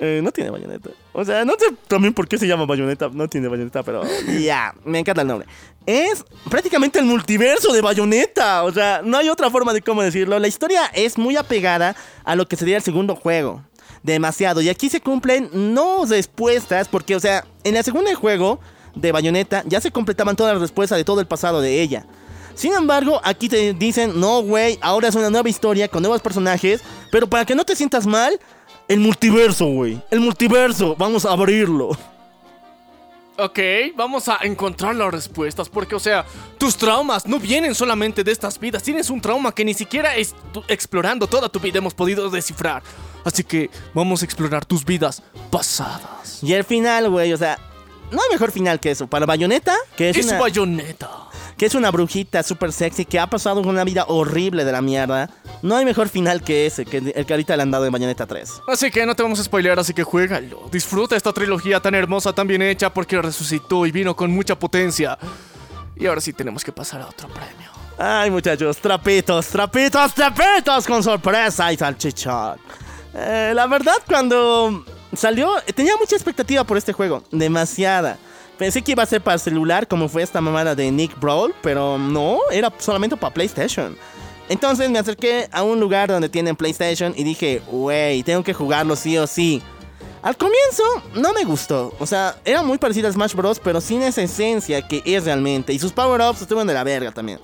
[0.00, 0.88] Eh, no tiene bayoneta.
[1.12, 3.10] O sea, no sé también por qué se llama bayoneta.
[3.12, 4.02] No tiene bayoneta, pero
[4.40, 5.46] ya, me encanta el nombre.
[5.84, 8.64] Es prácticamente el multiverso de bayoneta.
[8.64, 10.38] O sea, no hay otra forma de cómo decirlo.
[10.38, 11.94] La historia es muy apegada
[12.24, 13.62] a lo que sería el segundo juego.
[14.02, 14.62] Demasiado.
[14.62, 18.60] Y aquí se cumplen no respuestas, porque, o sea, en el segundo juego
[18.94, 22.04] de bayoneta ya se completaban todas las respuestas de todo el pasado de ella.
[22.54, 26.82] Sin embargo, aquí te dicen, no, güey, ahora es una nueva historia con nuevos personajes,
[27.10, 28.38] pero para que no te sientas mal,
[28.88, 30.00] el multiverso, güey.
[30.10, 31.96] El multiverso, vamos a abrirlo.
[33.38, 33.58] Ok,
[33.96, 36.26] vamos a encontrar las respuestas porque, o sea,
[36.58, 40.12] tus traumas no vienen solamente de estas vidas, tienes un trauma que ni siquiera
[40.68, 42.82] explorando toda tu vida hemos podido descifrar.
[43.24, 46.42] Así que vamos a explorar tus vidas pasadas.
[46.42, 47.58] Y el final, güey, o sea,
[48.10, 49.06] no hay mejor final que eso.
[49.06, 51.10] Para Bayonetta, que es, Es una, bayoneta.
[51.56, 55.30] que es una brujita súper sexy que ha pasado una vida horrible de la mierda,
[55.62, 58.26] no hay mejor final que ese, que el que ahorita le han dado de Bayonetta
[58.26, 58.62] 3.
[58.68, 60.68] Así que no te vamos a spoilear, así que juégalo.
[60.72, 65.18] Disfruta esta trilogía tan hermosa, tan bien hecha, porque resucitó y vino con mucha potencia.
[65.96, 67.70] Y ahora sí tenemos que pasar a otro premio.
[67.98, 72.58] Ay, muchachos, trapitos, trapitos, trapitos con sorpresa y salchichón.
[73.12, 74.82] Eh, la verdad, cuando
[75.20, 78.16] salió, tenía mucha expectativa por este juego, demasiada.
[78.56, 81.98] Pensé que iba a ser para celular, como fue esta mamada de Nick Brawl, pero
[81.98, 83.96] no, era solamente para PlayStation.
[84.48, 88.96] Entonces me acerqué a un lugar donde tienen PlayStation y dije, wey, tengo que jugarlo
[88.96, 89.62] sí o sí.
[90.22, 90.82] Al comienzo
[91.14, 94.86] no me gustó, o sea, era muy parecido a Smash Bros, pero sin esa esencia
[94.86, 95.74] que es realmente.
[95.74, 97.40] Y sus power-ups estuvieron de la verga también.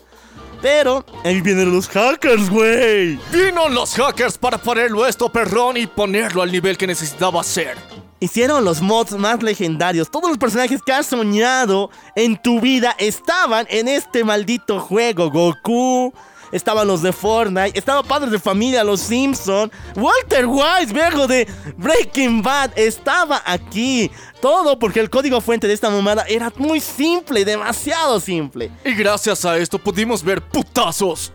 [0.62, 3.18] Pero ahí vienen los hackers, güey.
[3.30, 7.76] Vino los hackers para ponerlo esto, perrón, y ponerlo al nivel que necesitaba ser.
[8.18, 10.10] Hicieron los mods más legendarios.
[10.10, 15.30] Todos los personajes que has soñado en tu vida estaban en este maldito juego.
[15.30, 16.14] Goku,
[16.52, 22.42] estaban los de Fortnite, estaba Padres de Familia, los Simpson, Walter White, viejo de Breaking
[22.42, 24.10] Bad, estaba aquí.
[24.40, 28.70] Todo porque el código fuente de esta mamada era muy simple, demasiado simple.
[28.84, 31.32] Y gracias a esto pudimos ver putazos.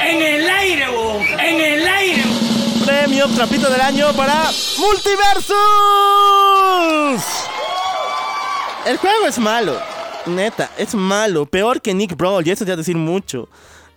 [0.00, 2.22] En el aire, bo, en el aire.
[2.84, 5.56] Premio Trapito del Año para Multiversus.
[8.84, 9.80] El juego es malo,
[10.26, 13.48] neta, es malo, peor que Nick Brawl, y eso ya decir mucho.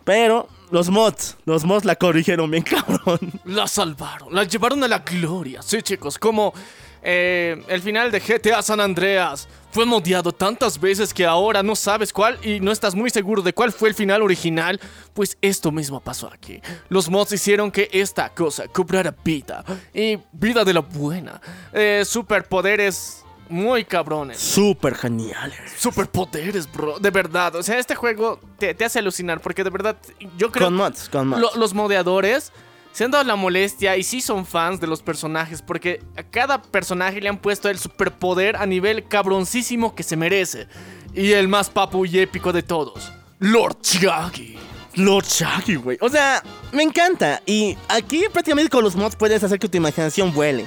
[0.04, 3.32] Pero los mods, los mods la corrigieron bien cabrón.
[3.46, 5.62] La salvaron, la llevaron a la gloria.
[5.62, 6.54] Sí, chicos, como
[7.02, 12.12] eh, el final de GTA San Andreas fue modiado tantas veces que ahora no sabes
[12.12, 14.78] cuál y no estás muy seguro de cuál fue el final original.
[15.14, 16.60] Pues esto mismo pasó aquí.
[16.90, 19.64] Los mods hicieron que esta cosa cobrara vida
[19.94, 21.40] y vida de la buena.
[21.72, 24.40] Eh, superpoderes muy cabrones.
[24.40, 25.60] Súper geniales.
[25.78, 27.00] Superpoderes, bro.
[27.00, 27.56] De verdad.
[27.56, 29.96] O sea, este juego te, te hace alucinar porque de verdad
[30.38, 30.68] yo creo...
[30.68, 31.42] Con mods, con mods.
[31.42, 32.52] Lo- los modeadores
[32.92, 36.62] se han dado la molestia y sí son fans de los personajes porque a cada
[36.62, 40.68] personaje le han puesto el superpoder a nivel cabroncísimo que se merece.
[41.14, 44.58] Y el más papu y épico de todos, Lord Shaggy.
[44.96, 45.98] Lord Shaggy, güey.
[46.00, 46.42] O sea,
[46.72, 47.42] me encanta.
[47.46, 50.66] Y aquí prácticamente con los mods puedes hacer que tu imaginación vuele.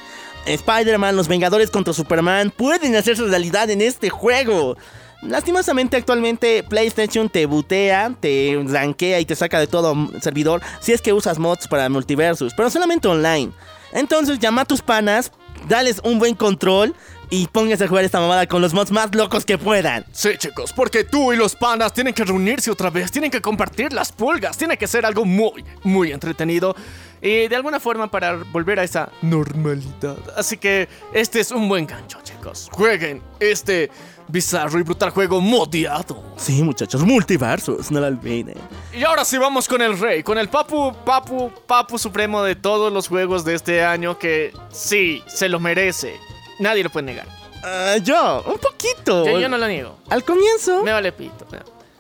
[0.49, 4.77] Spider-Man, los Vengadores contra Superman pueden hacerse realidad en este juego.
[5.23, 11.03] Lastimosamente actualmente PlayStation te butea, te rankea y te saca de todo servidor si es
[11.03, 13.51] que usas mods para multiversus, pero solamente online.
[13.93, 15.33] Entonces llama a tus panas,
[15.69, 16.95] dales un buen control
[17.31, 20.05] y pónganse a jugar esta mamada con los mods más locos que puedan.
[20.13, 23.93] Sí, chicos, porque tú y los panas tienen que reunirse otra vez, tienen que compartir
[23.93, 26.75] las pulgas, tiene que ser algo muy, muy entretenido
[27.21, 30.17] y de alguna forma para volver a esa normalidad.
[30.37, 32.69] Así que este es un buen gancho, chicos.
[32.73, 33.91] Jueguen este
[34.29, 36.23] bizarro y brutal juego modiado.
[36.37, 38.57] Sí, muchachos, multiversos, no lo olviden.
[38.93, 42.93] Y ahora sí vamos con el rey, con el papu, papu, papu supremo de todos
[42.93, 46.15] los juegos de este año que sí, se lo merece.
[46.59, 47.27] Nadie lo puede negar.
[47.65, 49.27] Ah, yo, un poquito.
[49.27, 49.97] Yo, yo no lo niego.
[50.11, 51.47] Al comienzo, Me vale pito.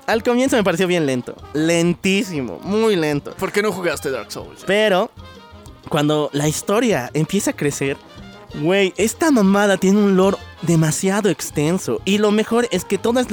[0.06, 1.34] al comienzo me pareció bien lento.
[1.52, 3.32] Lentísimo, muy lento.
[3.32, 4.62] ¿Por qué no jugaste Dark Souls?
[4.66, 5.10] Pero
[5.88, 7.96] cuando la historia empieza a crecer,
[8.54, 12.00] güey, esta mamada tiene un lore demasiado extenso.
[12.04, 13.26] Y lo mejor es que todos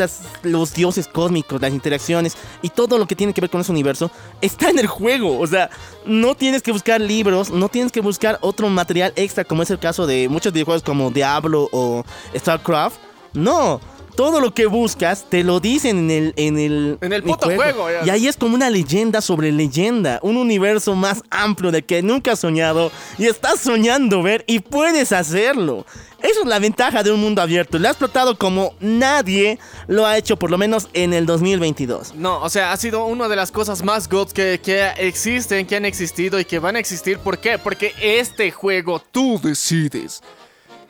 [0.44, 4.12] los dioses cósmicos, las interacciones y todo lo que tiene que ver con ese universo
[4.42, 5.40] está en el juego.
[5.40, 5.70] O sea,
[6.06, 9.80] no tienes que buscar libros, no tienes que buscar otro material extra, como es el
[9.80, 12.04] caso de muchos videojuegos como Diablo o
[12.36, 12.98] StarCraft.
[13.34, 13.82] No.
[14.16, 17.90] Todo lo que buscas te lo dicen en el en el, En el puto juego,
[17.90, 18.06] ya.
[18.06, 22.34] Y ahí es como una leyenda sobre leyenda, un universo más amplio de que nunca
[22.34, 25.86] has soñado y estás soñando ver y puedes hacerlo.
[26.22, 27.78] Eso es la ventaja de un mundo abierto.
[27.78, 32.16] Lo ha explotado como nadie lo ha hecho, por lo menos en el 2022.
[32.16, 35.76] No, o sea, ha sido una de las cosas más gods que, que existen, que
[35.76, 37.20] han existido y que van a existir.
[37.20, 37.60] ¿Por qué?
[37.60, 40.24] Porque este juego tú decides.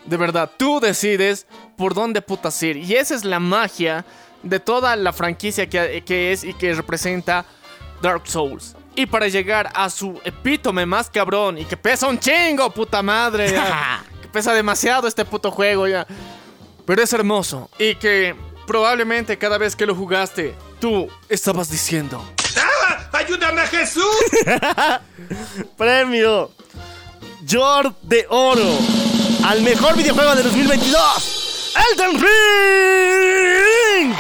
[0.06, 1.47] De verdad, tú decides
[1.78, 2.78] por dónde putas ir.
[2.78, 4.06] Y esa es la magia
[4.43, 7.45] de toda la franquicia que, que es y que representa
[8.01, 8.76] Dark Souls.
[8.95, 13.51] Y para llegar a su epítome más cabrón y que pesa un chingo, puta madre.
[13.51, 14.03] ya.
[14.22, 16.06] que pesa demasiado este puto juego ya.
[16.86, 17.70] Pero es hermoso.
[17.80, 18.36] Y que
[18.68, 22.24] probablemente cada vez que lo jugaste tú estabas diciendo.
[22.58, 23.10] ¡Ah!
[23.12, 24.03] ¡Ayúdame a Jesús!
[25.78, 26.51] Premio
[27.47, 29.05] George de Oro
[29.46, 31.74] al mejor videojuego de 2022.
[31.91, 34.14] Elden Ring.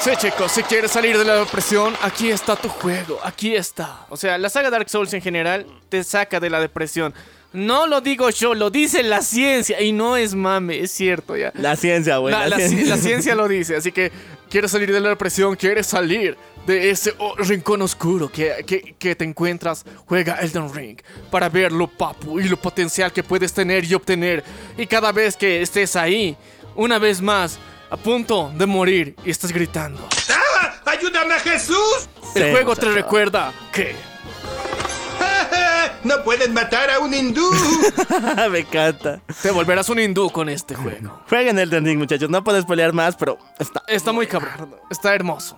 [0.00, 4.00] Sí, chicos, si quieres salir de la depresión, aquí está tu juego, aquí está.
[4.10, 7.14] O sea, la saga Dark Souls en general te saca de la depresión.
[7.54, 11.52] No lo digo yo, lo dice la ciencia y no es mame, es cierto ya.
[11.54, 12.34] La ciencia, güey.
[12.34, 14.10] La, la ci- la ciencia lo dice, así que
[14.50, 19.14] quieres salir de la depresión, quieres salir de ese oh, rincón oscuro que, que- que
[19.14, 20.98] te encuentras, juega Elden Ring
[21.30, 24.42] para ver lo papu y lo potencial que puedes tener y obtener.
[24.78, 26.36] Y cada vez que estés ahí,
[26.74, 27.58] una vez más,
[27.90, 30.06] a punto de morir y estás gritando.
[30.30, 30.74] ¡Ah!
[30.86, 32.08] ¡Ayúdame a Jesús!
[32.34, 33.94] El Sí, juego te recuerda que
[36.04, 37.48] ¡No pueden matar a un hindú!
[38.50, 39.20] Me encanta.
[39.42, 41.22] te volverás un hindú con este juego.
[41.28, 42.28] Jueguen Elden Ring, muchachos.
[42.28, 43.82] No puedes pelear más, pero está.
[43.86, 45.56] Está muy cabrón, está hermoso.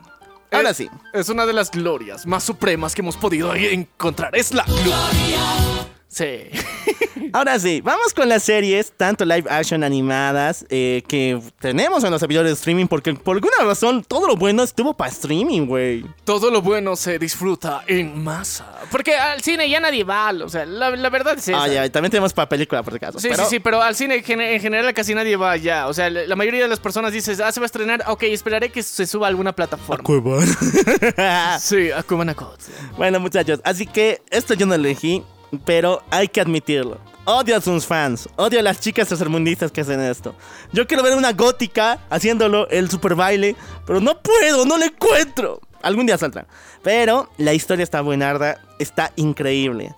[0.52, 0.88] Ahora Es- sí.
[1.12, 4.34] Es una de las glorias más supremas que hemos podido encontrar.
[4.36, 5.75] Es la gloria.
[6.16, 6.48] Sí.
[7.32, 12.20] Ahora sí, vamos con las series, tanto live action animadas, eh, que tenemos en los
[12.20, 16.04] servidores de streaming, porque por alguna razón todo lo bueno estuvo para streaming, güey.
[16.24, 18.78] Todo lo bueno se disfruta en masa.
[18.90, 20.30] Porque al cine ya nadie va.
[20.42, 21.48] O sea, la, la verdad es.
[21.50, 23.18] Ah, ya, también tenemos para película, por si acaso.
[23.18, 25.88] Sí, pero- sí, sí, pero al cine en gen- en general casi nadie va ya.
[25.88, 28.70] O sea, la mayoría de las personas dices, ah, se va a estrenar, ok, esperaré
[28.70, 30.02] que se suba a alguna plataforma.
[30.04, 30.56] Cuevana.
[31.60, 32.58] Sí, a Cubanacot.
[32.96, 35.22] bueno, muchachos, así que esto yo no elegí,
[35.64, 36.98] pero hay que admitirlo.
[37.24, 40.34] Odio a sus fans, odio a las chicas tercermundistas que hacen esto.
[40.72, 45.60] Yo quiero ver una gótica haciéndolo el super baile, pero no puedo, no lo encuentro.
[45.82, 46.46] Algún día saldrá.
[46.82, 49.94] Pero la historia está buenarda, está increíble.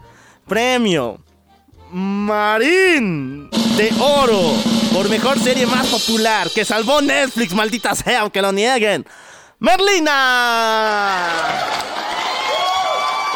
[0.47, 1.21] Premio
[1.91, 4.55] Marín de Oro
[4.93, 9.07] por mejor serie más popular que salvó Netflix, maldita sea, aunque lo nieguen.
[9.59, 11.27] Merlina.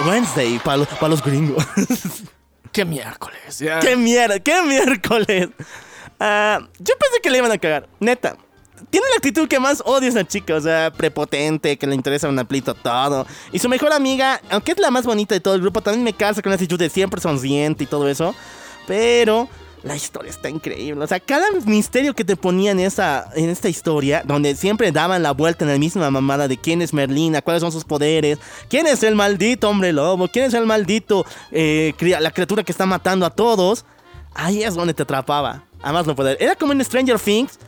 [0.06, 1.64] Wednesday para los gringos.
[2.72, 3.58] Qué miércoles.
[3.58, 3.80] ya.
[3.80, 4.40] ¡Qué mierda!
[4.40, 5.48] ¡Qué miércoles!
[6.18, 7.88] Ah, yo pensé que le iban a cagar.
[8.00, 8.36] Neta.
[8.90, 10.54] Tiene la actitud que más odio esa chica.
[10.54, 13.26] O sea, prepotente, que le interesa un amplito todo.
[13.52, 16.12] Y su mejor amiga, aunque es la más bonita de todo el grupo, también me
[16.14, 18.34] casa con la actitud de siempre sonriente y todo eso.
[18.86, 19.48] Pero
[19.82, 21.04] la historia está increíble.
[21.04, 25.22] O sea, cada misterio que te ponían en, esa, en esta historia, donde siempre daban
[25.22, 28.86] la vuelta en la misma mamada de quién es Merlina, cuáles son sus poderes, quién
[28.86, 33.26] es el maldito hombre lobo, quién es el maldito, eh, la criatura que está matando
[33.26, 33.84] a todos.
[34.34, 35.64] Ahí es donde te atrapaba.
[35.82, 36.36] Además no poder.
[36.40, 37.58] Era como en Stranger Things,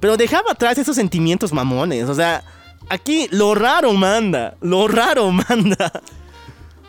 [0.00, 2.08] pero dejaba atrás esos sentimientos mamones.
[2.08, 2.42] O sea,
[2.88, 5.92] aquí lo raro manda, lo raro manda.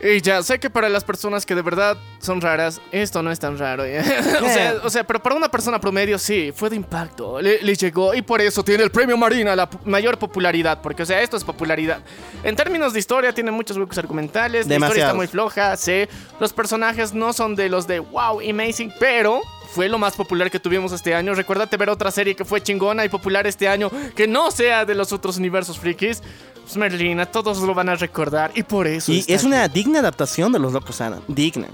[0.01, 3.39] Y ya, sé que para las personas que de verdad son raras, esto no es
[3.39, 3.85] tan raro.
[3.85, 3.99] ¿ya?
[4.41, 7.41] o, sea, o sea, pero para una persona promedio sí, fue de impacto.
[7.41, 10.81] Le, le llegó y por eso tiene el premio Marina, la mayor popularidad.
[10.81, 11.99] Porque, o sea, esto es popularidad.
[12.43, 14.67] En términos de historia, tiene muchos huecos argumentales.
[14.67, 16.07] La historia está muy floja, sí.
[16.39, 19.41] Los personajes no son de los de wow, amazing, pero.
[19.71, 21.35] Fue lo más popular que tuvimos este año.
[21.35, 24.95] Recuérdate ver otra serie que fue chingona y popular este año, que no sea de
[24.95, 26.23] los otros universos frikis.
[26.69, 29.11] Pues Merlina, todos lo van a recordar y por eso.
[29.11, 31.19] Y está es una digna adaptación de los locos Adam.
[31.27, 31.67] Digna.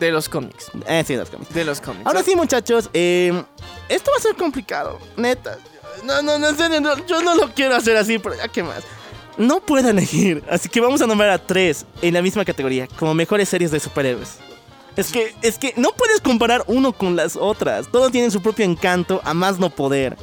[0.00, 0.72] De los cómics.
[0.88, 1.54] Eh, sí, de los cómics.
[1.54, 2.04] De los cómics.
[2.04, 3.40] Ahora sí, muchachos, eh,
[3.88, 5.58] esto va a ser complicado, neta.
[6.02, 8.64] No, no, no, en serio, no, yo no lo quiero hacer así, pero ya qué
[8.64, 8.82] más.
[9.38, 13.14] No puedo elegir, así que vamos a nombrar a tres en la misma categoría, como
[13.14, 14.38] mejores series de superhéroes.
[14.96, 17.86] Es que, es que no puedes comparar uno con las otras.
[17.92, 20.16] Todos tienen su propio encanto, a más no poder.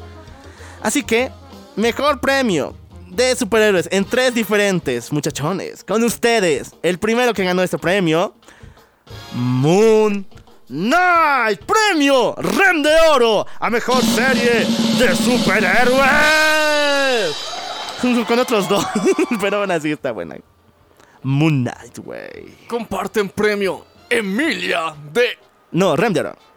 [0.82, 1.32] Así que,
[1.78, 2.76] mejor premio
[3.10, 5.84] de superhéroes en tres diferentes, muchachones.
[5.84, 8.36] Con ustedes, el primero que ganó este premio,
[9.34, 10.26] Moon
[10.68, 11.62] Knight.
[11.66, 14.66] Premio Rem de Oro a mejor serie
[14.98, 16.00] de superhéroes.
[18.28, 18.86] Con otros dos,
[19.42, 20.38] pero aún así está buena.
[21.24, 22.56] Moon Knight, güey.
[22.68, 25.38] Comparten premio Emilia de.
[25.72, 26.49] No, Rem de Oro.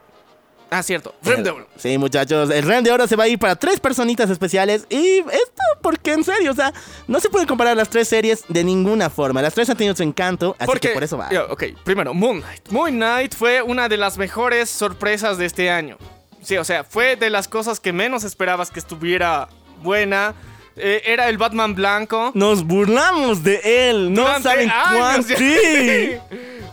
[0.72, 1.14] Ah, cierto.
[1.22, 1.68] Rem de Oro.
[1.76, 4.86] Sí, muchachos, el Rem de Oro se va a ir para tres personitas especiales.
[4.88, 6.72] Y esto, porque en serio, o sea,
[7.06, 9.42] no se pueden comparar las tres series de ninguna forma.
[9.42, 11.28] Las tres han tenido su encanto, así Porque, que por eso va.
[11.30, 12.70] Ya, ok, primero, Moon Knight.
[12.70, 15.98] Moon Knight fue una de las mejores sorpresas de este año.
[16.42, 19.48] Sí, o sea, fue de las cosas que menos esperabas que estuviera
[19.82, 20.34] buena.
[20.76, 22.30] Eh, era el Batman blanco.
[22.32, 25.36] Nos burlamos de él, no Durante saben cuánto.
[25.36, 26.12] Sí.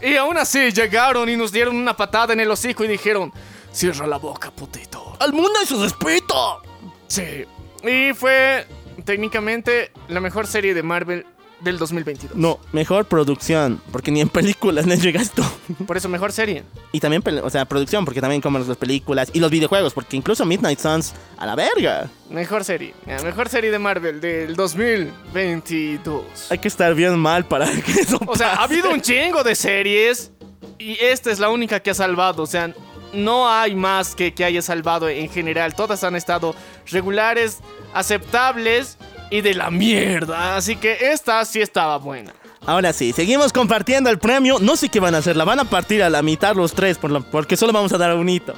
[0.02, 3.34] Y aún así llegaron y nos dieron una patada en el hocico y dijeron:
[3.72, 5.16] Cierra la boca, putito.
[5.20, 6.62] Al mundo y su respeto.
[7.08, 7.46] Sí.
[7.84, 8.66] Y fue
[9.06, 11.26] técnicamente la mejor serie de Marvel
[11.62, 12.36] del 2022.
[12.38, 15.44] No, mejor producción, porque ni en películas le llega esto.
[15.86, 16.64] Por eso mejor serie.
[16.92, 20.46] Y también, o sea, producción, porque también como las películas y los videojuegos, porque incluso
[20.46, 22.10] Midnight Suns a la verga.
[22.30, 22.94] Mejor serie.
[23.24, 26.24] Mejor serie de Marvel del 2022.
[26.50, 29.56] Hay que estar bien mal para que eso O sea, ha habido un chingo de
[29.56, 30.32] series
[30.78, 32.44] y esta es la única que ha salvado.
[32.44, 32.74] O sea,
[33.14, 35.74] no hay más que que haya salvado en general.
[35.76, 36.56] Todas han estado
[36.88, 37.60] regulares,
[37.94, 38.98] aceptables
[39.30, 40.56] y de la mierda.
[40.56, 42.34] Así que esta sí estaba buena.
[42.66, 44.58] Ahora sí, seguimos compartiendo el premio.
[44.60, 46.98] No sé qué van a hacer, la van a partir a la mitad los tres,
[46.98, 48.54] por lo- porque solo vamos a dar un hito.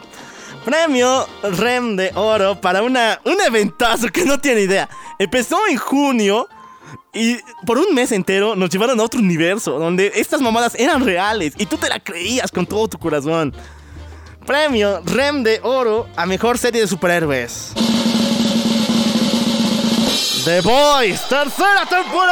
[0.66, 4.90] Premio REM de oro para una, un eventazo que no tiene idea.
[5.18, 6.48] Empezó en junio
[7.14, 11.54] y por un mes entero nos llevaron a otro universo donde estas mamadas eran reales
[11.58, 13.54] y tú te la creías con todo tu corazón.
[14.46, 17.74] Premio REM de oro a mejor serie de superhéroes.
[20.46, 22.32] The Boys, tercera temporada.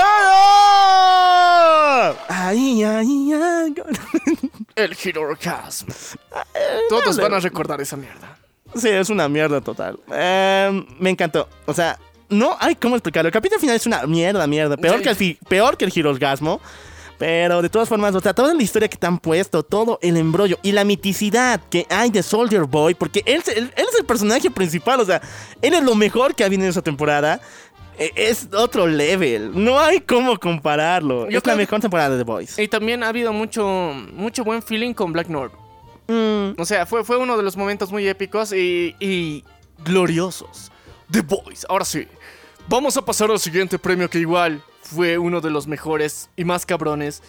[2.28, 3.74] Ay, ay, ay.
[4.76, 5.88] El Hirorgasm.
[6.89, 8.38] Todos van a recordar esa mierda.
[8.76, 9.99] Sí, es una mierda total.
[10.12, 11.47] Eh, me encantó.
[11.68, 11.99] O sea,
[12.30, 13.28] no hay cómo explicarlo.
[13.28, 14.78] El capítulo final es una mierda, mierda.
[14.78, 15.03] Peor, Sí.
[15.03, 16.62] que, el peor que el.
[17.20, 20.15] Pero de todas formas, o sea, toda la historia que te han puesto, todo el
[20.17, 24.05] embrollo y la miticidad que hay de Soldier Boy, porque él, él- él es el
[24.05, 25.22] personaje principal, o sea,
[25.61, 27.41] él es lo mejor que ha habido en esa temporada.
[27.97, 31.30] E- Es otro level, no hay cómo compararlo.
[31.30, 32.57] Yo es la mejor temporada de The Boys.
[32.57, 35.51] Y también ha habido mucho, mucho buen feeling con Black North.
[36.07, 39.43] Mm, O sea, fue, fue uno de los momentos muy épicos y, y
[39.84, 40.72] gloriosos.
[41.11, 41.65] The Boys.
[41.67, 42.07] Ahora sí,
[42.70, 44.63] vamos a pasar al siguiente premio que igual
[44.93, 47.21] fue uno de los mejores y más cabrones.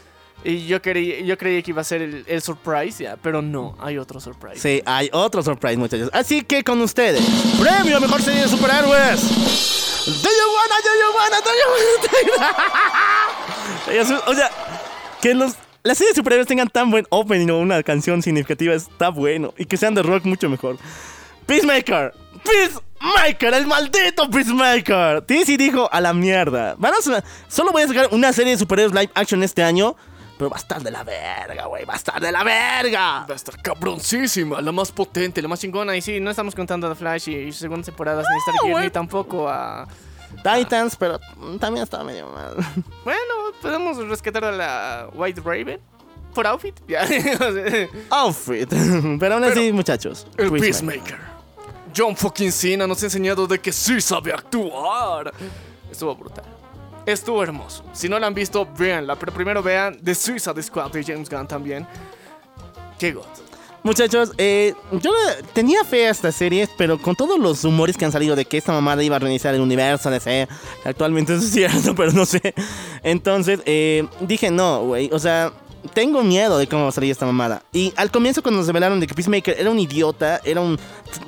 [0.43, 3.77] Y yo creí, yo creí que iba a ser el, el surprise, ya, pero no,
[3.79, 4.59] hay otro surprise.
[4.59, 6.09] Sí, hay otro surprise, muchachos.
[6.15, 7.23] Así que con ustedes,
[7.61, 9.21] premio a mejor serie de superhéroes.
[10.07, 11.37] Do you wanna, do you wanna,
[14.27, 14.51] o sea,
[15.21, 19.11] que los, las series de superhéroes tengan tan buen opening o una canción significativa está
[19.11, 19.53] bueno.
[19.59, 20.79] Y que sean de rock mucho mejor.
[21.47, 22.15] Peacemaker.
[22.45, 25.25] Peacemaker, el maldito Peacemaker.
[25.27, 26.75] DC dijo a la mierda.
[26.79, 29.97] Van a solo voy a sacar una serie de superhéroes live action este año.
[30.39, 31.85] Pero va a estar de la verga, güey.
[31.85, 33.27] Va a estar de la verga.
[33.27, 35.95] Va a estar cabroncísima, la más potente, la más chingona.
[35.97, 38.91] Y sí, no estamos contando a The Flash y, y segundas temporadas ni Stargirl, ni
[38.91, 39.87] tampoco a...
[40.43, 41.19] Titans, pero
[41.59, 42.55] también estaba medio mal.
[43.05, 43.21] Bueno,
[43.61, 45.81] podemos rescatar a la White Raven
[46.35, 46.75] por outfit.
[48.11, 48.69] Outfit.
[49.21, 50.27] Pero aún así, muchachos.
[50.37, 50.61] El Peacemaker.
[50.61, 51.40] Peacemaker.
[51.97, 55.33] John fucking Cena nos ha enseñado de que sí sabe actuar.
[55.91, 56.45] Estuvo brutal.
[57.07, 57.85] Estuvo hermoso.
[57.93, 59.17] Si no la han visto, véanla.
[59.17, 61.87] Pero primero vean The Suicide Squad de James Gunn también.
[62.99, 63.25] Qué god.
[63.83, 65.11] Muchachos, eh, yo
[65.55, 68.59] tenía fe a estas series, pero con todos los rumores que han salido de que
[68.59, 70.47] esta mamada iba a reiniciar el universo DC,
[70.85, 72.55] actualmente eso es cierto, pero no sé.
[73.03, 75.09] Entonces, eh, dije no, güey.
[75.13, 75.53] O sea,
[75.95, 77.63] tengo miedo de cómo va a salir esta mamada.
[77.73, 80.79] Y al comienzo, cuando nos revelaron de que Peacemaker era un idiota, era un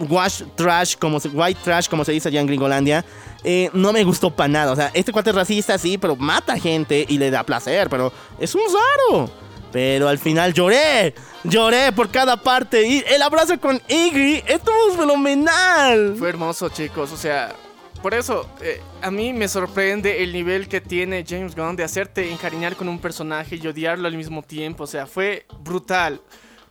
[0.08, 3.04] wash trash, como se, white trash, como se dice allá en Gringolandia,
[3.44, 4.72] eh, no me gustó para nada.
[4.72, 8.12] O sea, este cuate es racista, sí, pero mata gente y le da placer, pero
[8.38, 9.30] es un raro.
[9.72, 12.86] Pero al final lloré, lloré por cada parte.
[12.86, 16.14] Y el abrazo con Iggy estuvo fenomenal.
[16.18, 17.10] Fue hermoso, chicos.
[17.10, 17.54] O sea,
[18.02, 22.30] por eso eh, a mí me sorprende el nivel que tiene James Gunn de hacerte
[22.30, 24.84] encariñar con un personaje y odiarlo al mismo tiempo.
[24.84, 26.20] O sea, fue brutal.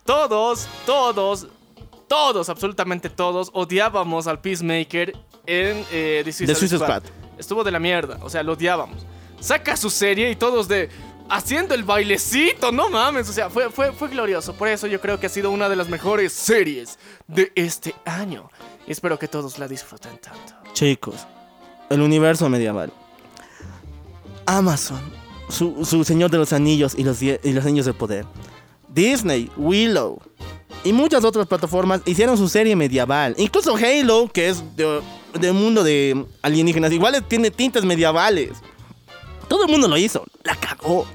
[0.04, 1.48] Todos, todos,
[2.06, 5.16] todos, absolutamente todos, odiábamos al Peacemaker
[5.46, 7.04] en eh, The Suicide, The Suicide Squad.
[7.04, 7.38] Squad.
[7.38, 8.18] Estuvo de la mierda.
[8.22, 9.06] O sea, lo odiábamos.
[9.40, 10.90] Saca su serie y todos de.
[11.28, 14.52] Haciendo el bailecito, no mames, o sea, fue, fue, fue glorioso.
[14.54, 18.50] Por eso yo creo que ha sido una de las mejores series de este año.
[18.86, 20.54] Y espero que todos la disfruten tanto.
[20.72, 21.26] Chicos,
[21.90, 22.92] el universo medieval.
[24.46, 25.00] Amazon,
[25.48, 28.26] su, su Señor de los Anillos y los, die- y los Anillos del Poder.
[28.88, 30.20] Disney, Willow
[30.84, 33.34] y muchas otras plataformas hicieron su serie medieval.
[33.38, 35.00] Incluso Halo, que es de,
[35.38, 38.50] de mundo de alienígenas, igual tiene tintas medievales.
[39.48, 40.24] Todo el mundo lo hizo.
[40.44, 41.06] La cagó.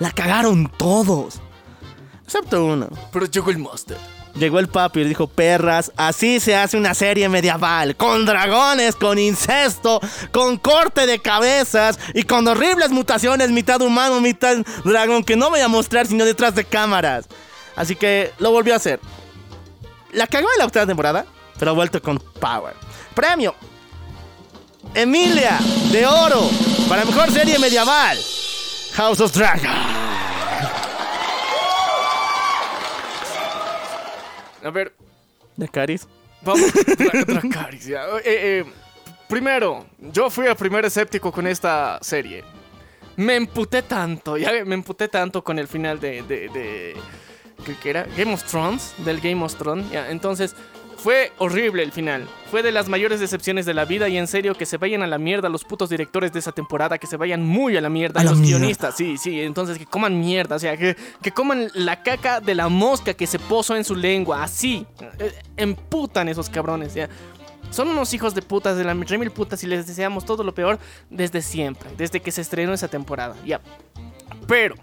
[0.00, 1.40] La cagaron todos.
[2.24, 2.88] Excepto uno.
[3.12, 3.96] Pero llegó el Master.
[4.34, 9.16] Llegó el papi y dijo, perras, así se hace una serie medieval, con dragones, con
[9.16, 10.00] incesto,
[10.32, 15.60] con corte de cabezas y con horribles mutaciones, mitad humano, mitad dragón, que no voy
[15.60, 17.26] a mostrar sino detrás de cámaras.
[17.76, 18.98] Así que lo volvió a hacer.
[20.12, 21.26] La cagó en la octava temporada,
[21.58, 22.74] pero ha vuelto con Power.
[23.14, 23.54] Premio.
[24.94, 25.58] Emilia
[25.92, 26.50] de Oro
[26.88, 28.18] para mejor serie medieval.
[28.94, 30.13] House of Dragon.
[34.64, 34.92] A ver,
[35.56, 36.06] De Caris.
[36.42, 36.72] vamos.
[36.74, 38.04] Dra- Dracarys, ya.
[38.18, 38.64] Eh, eh,
[39.28, 42.42] primero, yo fui el primer escéptico con esta serie.
[43.16, 46.96] me emputé tanto, ya me emputé tanto con el final de, de, de
[47.64, 48.06] ¿qué, qué era?
[48.16, 50.56] Game of Thrones, del Game of Thrones, ya, entonces
[51.04, 52.26] fue horrible el final.
[52.50, 55.06] Fue de las mayores decepciones de la vida y en serio que se vayan a
[55.06, 58.22] la mierda los putos directores de esa temporada, que se vayan muy a la mierda
[58.22, 58.58] A los mierda.
[58.58, 62.54] guionistas, sí, sí, entonces que coman mierda, o sea, que, que coman la caca de
[62.54, 64.86] la mosca que se posó en su lengua, así,
[65.18, 67.10] eh, emputan esos cabrones, ya.
[67.68, 70.78] Son unos hijos de putas de la remil putas y les deseamos todo lo peor
[71.10, 73.60] desde siempre, desde que se estrenó esa temporada, ya.
[74.48, 74.74] Pero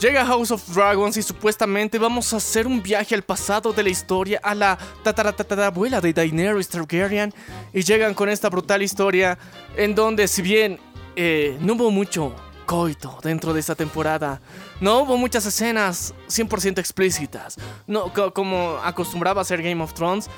[0.00, 3.90] Llega House of Dragons y supuestamente vamos a hacer un viaje al pasado de la
[3.90, 7.34] historia a la tataratatarabuela de Daenerys Targaryen.
[7.74, 9.38] Y llegan con esta brutal historia
[9.76, 10.78] en donde si bien
[11.16, 12.34] eh, no hubo mucho
[12.64, 14.40] coito dentro de esta temporada,
[14.80, 20.30] no hubo muchas escenas 100% explícitas, no co- como acostumbraba a ser Game of Thrones,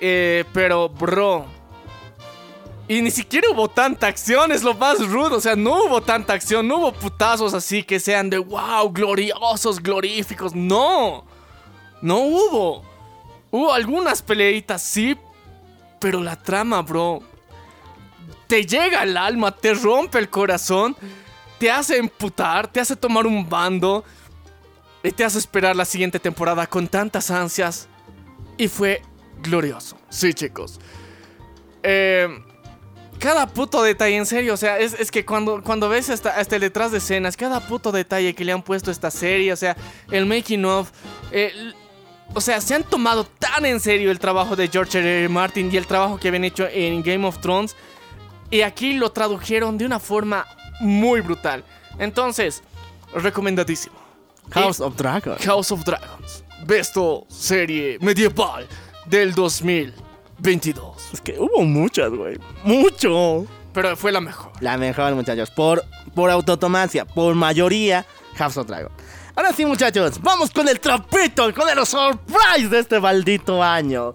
[0.00, 1.46] eh, pero bro,
[2.88, 5.36] y ni siquiera hubo tanta acción, es lo más rudo.
[5.36, 9.82] O sea, no hubo tanta acción, no hubo putazos así que sean de wow, gloriosos,
[9.82, 10.54] gloríficos.
[10.54, 11.26] No,
[12.00, 12.82] no hubo.
[13.50, 15.16] Hubo algunas peleitas, sí,
[16.00, 17.22] pero la trama, bro,
[18.46, 20.96] te llega al alma, te rompe el corazón,
[21.58, 24.02] te hace emputar, te hace tomar un bando
[25.02, 27.86] y te hace esperar la siguiente temporada con tantas ansias.
[28.56, 29.02] Y fue
[29.42, 29.98] glorioso.
[30.08, 30.80] Sí, chicos.
[31.82, 32.28] Eh,
[33.18, 36.56] cada puto detalle, en serio, o sea, es, es que cuando, cuando ves hasta, hasta
[36.56, 39.56] el detrás de escenas, cada puto detalle que le han puesto a esta serie, o
[39.56, 39.76] sea,
[40.10, 40.90] el making of,
[41.30, 41.52] eh,
[42.34, 45.20] o sea, se han tomado tan en serio el trabajo de George R.
[45.20, 45.28] R.
[45.28, 47.76] Martin y el trabajo que habían hecho en Game of Thrones,
[48.50, 50.46] y aquí lo tradujeron de una forma
[50.80, 51.64] muy brutal.
[51.98, 52.62] Entonces,
[53.12, 53.96] recomendadísimo.
[54.50, 55.44] House of Dragons.
[55.44, 58.66] House of Dragons, besto serie medieval
[59.06, 59.34] del
[60.38, 61.14] 2022.
[61.14, 62.38] Es que hubo muchas, güey.
[62.64, 63.46] Mucho.
[63.72, 64.52] Pero fue la mejor.
[64.60, 65.50] La mejor, muchachos.
[65.50, 65.84] Por,
[66.14, 68.90] por autotomacia, por mayoría, House of Dragon.
[69.34, 74.12] Ahora sí, muchachos, vamos con el trapito, con el surprise de este maldito año.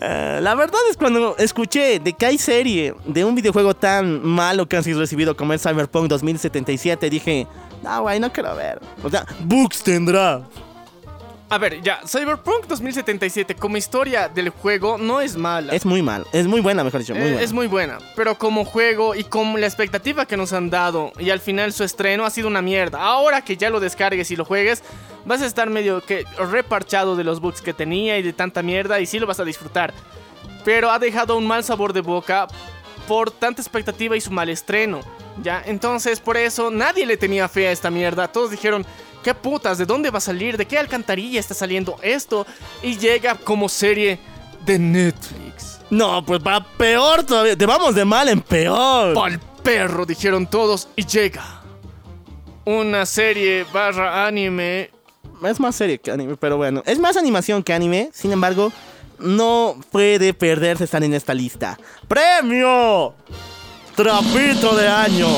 [0.00, 4.68] Eh, la verdad es cuando escuché de que hay serie de un videojuego tan malo
[4.68, 7.48] que han sido recibido como el Cyberpunk 2077, dije,
[7.82, 8.80] no, güey, no quiero ver.
[9.02, 10.42] O sea, Books tendrá.
[11.50, 15.72] A ver, ya, Cyberpunk 2077 como historia del juego no es mala.
[15.72, 17.42] Es muy mal, es muy buena, mejor dicho, muy Eh, buena.
[17.42, 21.30] es muy buena, pero como juego y como la expectativa que nos han dado y
[21.30, 23.00] al final su estreno ha sido una mierda.
[23.00, 24.82] Ahora que ya lo descargues y lo juegues,
[25.24, 29.00] vas a estar medio que reparchado de los bugs que tenía y de tanta mierda
[29.00, 29.94] y sí lo vas a disfrutar.
[30.66, 32.46] Pero ha dejado un mal sabor de boca
[33.06, 35.00] por tanta expectativa y su mal estreno.
[35.42, 38.28] Ya, entonces por eso nadie le tenía fe a esta mierda.
[38.28, 38.84] Todos dijeron,
[39.22, 39.78] ¿qué putas?
[39.78, 40.56] ¿De dónde va a salir?
[40.56, 42.46] ¿De qué alcantarilla está saliendo esto?
[42.82, 44.18] Y llega como serie
[44.64, 45.80] de Netflix.
[45.90, 47.56] No, pues va peor todavía.
[47.56, 49.14] Te vamos de mal en peor.
[49.14, 51.62] Pa'l perro, dijeron todos, y llega
[52.64, 54.90] una serie barra anime.
[55.42, 56.82] Es más serie que anime, pero bueno.
[56.84, 58.72] Es más animación que anime, sin embargo,
[59.18, 61.78] no puede perderse estar en esta lista.
[62.06, 63.14] ¡Premio!
[63.94, 65.28] Trapito de año.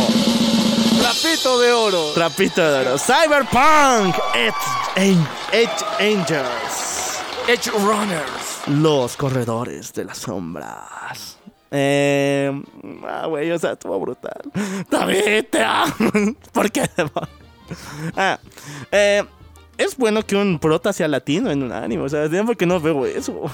[1.11, 2.13] Trapito de oro.
[2.15, 2.97] Trapito de oro.
[2.97, 4.15] Cyberpunk.
[4.33, 5.19] Edge,
[5.53, 7.21] Edge Angels.
[7.49, 8.63] Edge Runners.
[8.69, 11.37] Los corredores de las sombras.
[11.73, 12.63] Eh,
[13.09, 14.41] ah, güey, o sea, estuvo brutal.
[14.89, 15.87] ¡Tabita!
[16.53, 16.89] ¿Por qué?
[18.17, 18.39] ah,
[18.93, 19.25] eh,
[19.79, 22.05] es bueno que un prota sea latino en un anime.
[22.05, 23.51] O sea, es tiempo que no veo eso.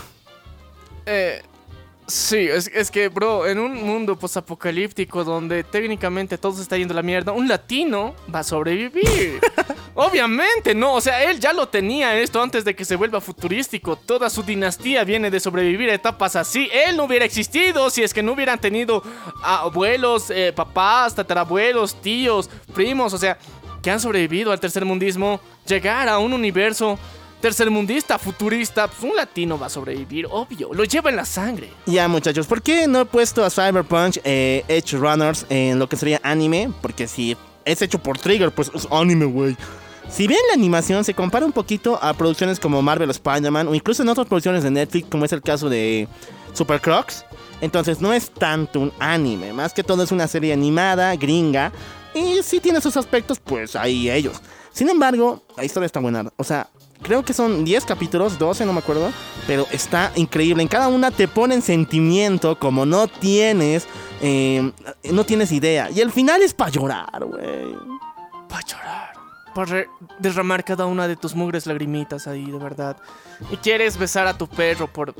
[1.07, 1.43] Eh,
[2.07, 6.93] sí, es, es que, bro, en un mundo posapocalíptico donde técnicamente todo se está yendo
[6.93, 9.41] a la mierda, un latino va a sobrevivir.
[9.95, 10.95] Obviamente, no.
[10.95, 13.97] O sea, él ya lo tenía esto antes de que se vuelva futurístico.
[13.97, 16.69] Toda su dinastía viene de sobrevivir a etapas así.
[16.71, 19.03] Él no hubiera existido si es que no hubieran tenido
[19.43, 23.15] abuelos, eh, papás, tatarabuelos, tíos, primos.
[23.15, 23.39] O sea,
[23.83, 25.41] que han sobrevivido al tercermundismo.
[25.67, 26.99] Llegar a un universo
[27.41, 28.89] tercermundista, futurista.
[28.89, 30.73] Pues un latino va a sobrevivir, obvio.
[30.73, 31.71] Lo lleva en la sangre.
[31.87, 35.97] Ya, muchachos, ¿por qué no he puesto a Cyberpunk eh, Edge Runners en lo que
[35.97, 36.71] sería anime?
[36.81, 39.57] Porque si es hecho por Trigger, pues es anime, güey.
[40.09, 43.75] Si bien la animación se compara un poquito a producciones como Marvel o Spider-Man, o
[43.75, 46.09] incluso en otras producciones de Netflix, como es el caso de
[46.53, 47.25] Super Crocs,
[47.61, 51.73] entonces no es tanto un anime, más que todo es una serie animada, gringa,
[52.15, 54.41] y si tiene sus aspectos, pues ahí ellos.
[54.73, 56.69] Sin embargo, la historia está buena, o sea,
[57.03, 59.11] creo que son 10 capítulos, 12, no me acuerdo,
[59.47, 60.63] pero está increíble.
[60.63, 63.87] En cada una te ponen sentimiento como no tienes,
[64.21, 64.71] eh,
[65.05, 65.91] no tienes idea.
[65.91, 67.75] Y el final es para llorar, güey.
[68.49, 69.13] Para llorar.
[69.55, 69.87] Para
[70.19, 72.97] derramar cada una de tus mugres lagrimitas ahí, de verdad.
[73.51, 75.15] Y quieres besar a tu perro por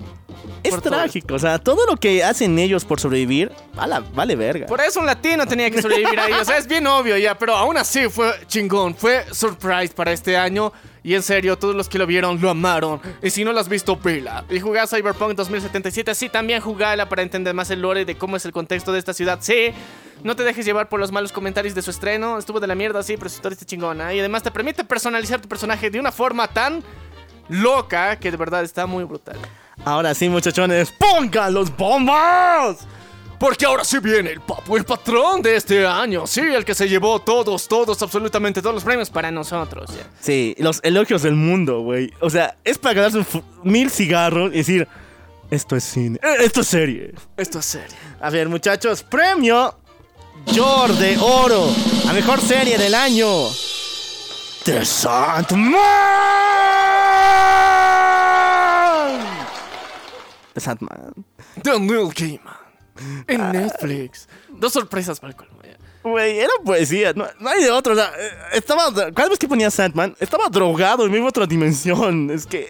[0.63, 0.95] Es por todo.
[0.95, 4.67] trágico, o sea, todo lo que hacen ellos por sobrevivir, vale, vale verga.
[4.67, 6.33] Por eso un latino tenía que sobrevivir ahí.
[6.35, 8.95] O sea, es bien obvio ya, pero aún así fue chingón.
[8.95, 10.71] Fue surprise para este año.
[11.07, 13.01] Y en serio, todos los que lo vieron lo amaron.
[13.23, 14.45] Y si no lo has visto, vela.
[14.51, 18.45] Y jugar Cyberpunk 2077, sí, también jugala para entender más el lore de cómo es
[18.45, 19.39] el contexto de esta ciudad.
[19.41, 19.69] Sí.
[20.25, 22.39] No te dejes llevar por los malos comentarios de su estreno.
[22.39, 24.13] Estuvo de la mierda, sí, pero su historia está chingona.
[24.15, 26.83] Y además te permite personalizar tu personaje de una forma tan
[27.49, 29.37] loca que de verdad está muy brutal.
[29.85, 32.85] Ahora sí, muchachones, pongan los bombas.
[33.39, 36.27] Porque ahora sí viene el papu, el patrón de este año.
[36.27, 39.91] Sí, el que se llevó todos, todos, absolutamente todos los premios para nosotros.
[40.21, 42.13] Sí, los elogios del mundo, güey.
[42.21, 43.25] O sea, es para ganarse
[43.63, 44.89] mil cigarros y decir,
[45.51, 47.15] esto es cine, eh, esto es serie.
[47.37, 47.97] Esto es serio.
[48.21, 49.77] A ver, muchachos, premio
[50.47, 51.69] Yor de Oro
[52.09, 53.29] a mejor serie del año.
[54.65, 55.77] The Sandman.
[60.55, 61.25] The Sandman.
[61.63, 62.56] The Neil Gaiman.
[63.27, 64.29] En Netflix.
[64.49, 65.57] Dos sorpresas para el colmo.
[66.03, 67.93] Güey, era poesía, no, no hay de otro.
[67.93, 68.13] o sea,
[68.53, 72.31] estaba, cada vez que ponía Sandman, estaba drogado y me iba otra dimensión.
[72.37, 72.69] Es que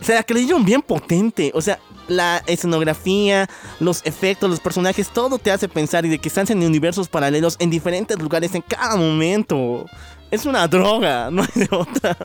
[0.00, 1.50] se la creyeron bien potente.
[1.54, 1.78] O sea,
[2.08, 3.48] la escenografía,
[3.80, 7.56] los efectos, los personajes, todo te hace pensar y de que están en universos paralelos
[7.58, 9.86] en diferentes lugares en cada momento.
[10.30, 12.16] Es una droga, no hay de otra.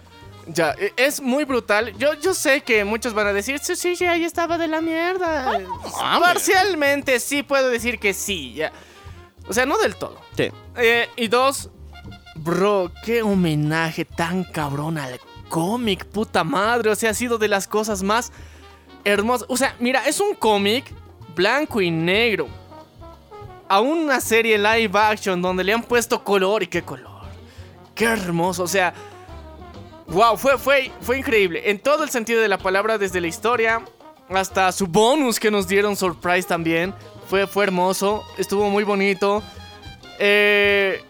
[0.47, 1.95] Ya, e- es muy brutal.
[1.97, 4.81] Yo, yo sé que muchos van a decir, sí, sí, sí, ahí estaba de la
[4.81, 5.61] mierda.
[6.19, 8.71] Parcialmente sí puedo decir que sí, ya.
[9.47, 10.19] O sea, no del todo.
[10.35, 10.49] Sí.
[10.77, 11.69] Eh, y dos,
[12.35, 16.89] bro, qué homenaje tan cabrón al cómic, puta madre.
[16.91, 18.31] O sea, ha sido de las cosas más
[19.05, 19.47] hermosas.
[19.49, 20.93] O sea, mira, es un cómic
[21.35, 22.47] blanco y negro.
[23.69, 27.23] A una serie live action donde le han puesto color y qué color.
[27.95, 28.63] Qué hermoso.
[28.63, 28.93] O sea,
[30.13, 31.69] wow, fue, fue, fue increíble.
[31.69, 33.81] En todo el sentido de la palabra, desde la historia
[34.29, 36.93] hasta su bonus que nos dieron surprise también.
[37.29, 39.41] Fue, fue hermoso, estuvo muy bonito.
[40.19, 41.01] Eh,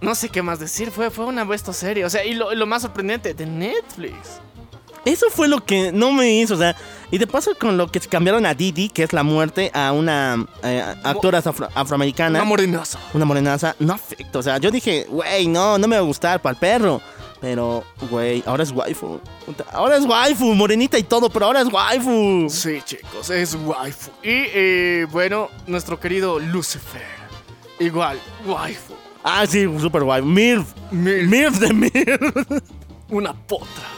[0.00, 2.04] no sé qué más decir, fue, fue una buena serie.
[2.04, 4.40] O sea, y lo, lo más sorprendente, de Netflix.
[5.04, 6.76] Eso fue lo que no me hizo, o sea,
[7.10, 10.46] y de paso con lo que cambiaron a Didi, que es la muerte, a una
[10.62, 12.38] eh, actora afro- afroamericana.
[12.38, 13.00] Una morenaza.
[13.12, 14.38] Una morenaza, no afecta.
[14.38, 17.00] O sea, yo dije, güey, no, no me va a gustar para el perro.
[17.42, 19.20] Pero, güey, ahora es waifu.
[19.72, 22.46] Ahora es waifu, morenita y todo, pero ahora es waifu.
[22.48, 24.12] Sí, chicos, es waifu.
[24.22, 27.02] Y eh, bueno, nuestro querido Lucifer.
[27.80, 28.94] Igual, waifu.
[29.24, 30.24] Ah, sí, super waifu.
[30.28, 30.68] Milf.
[30.92, 31.28] Milf.
[31.28, 32.62] Milf de Milf.
[33.10, 33.88] Una potra.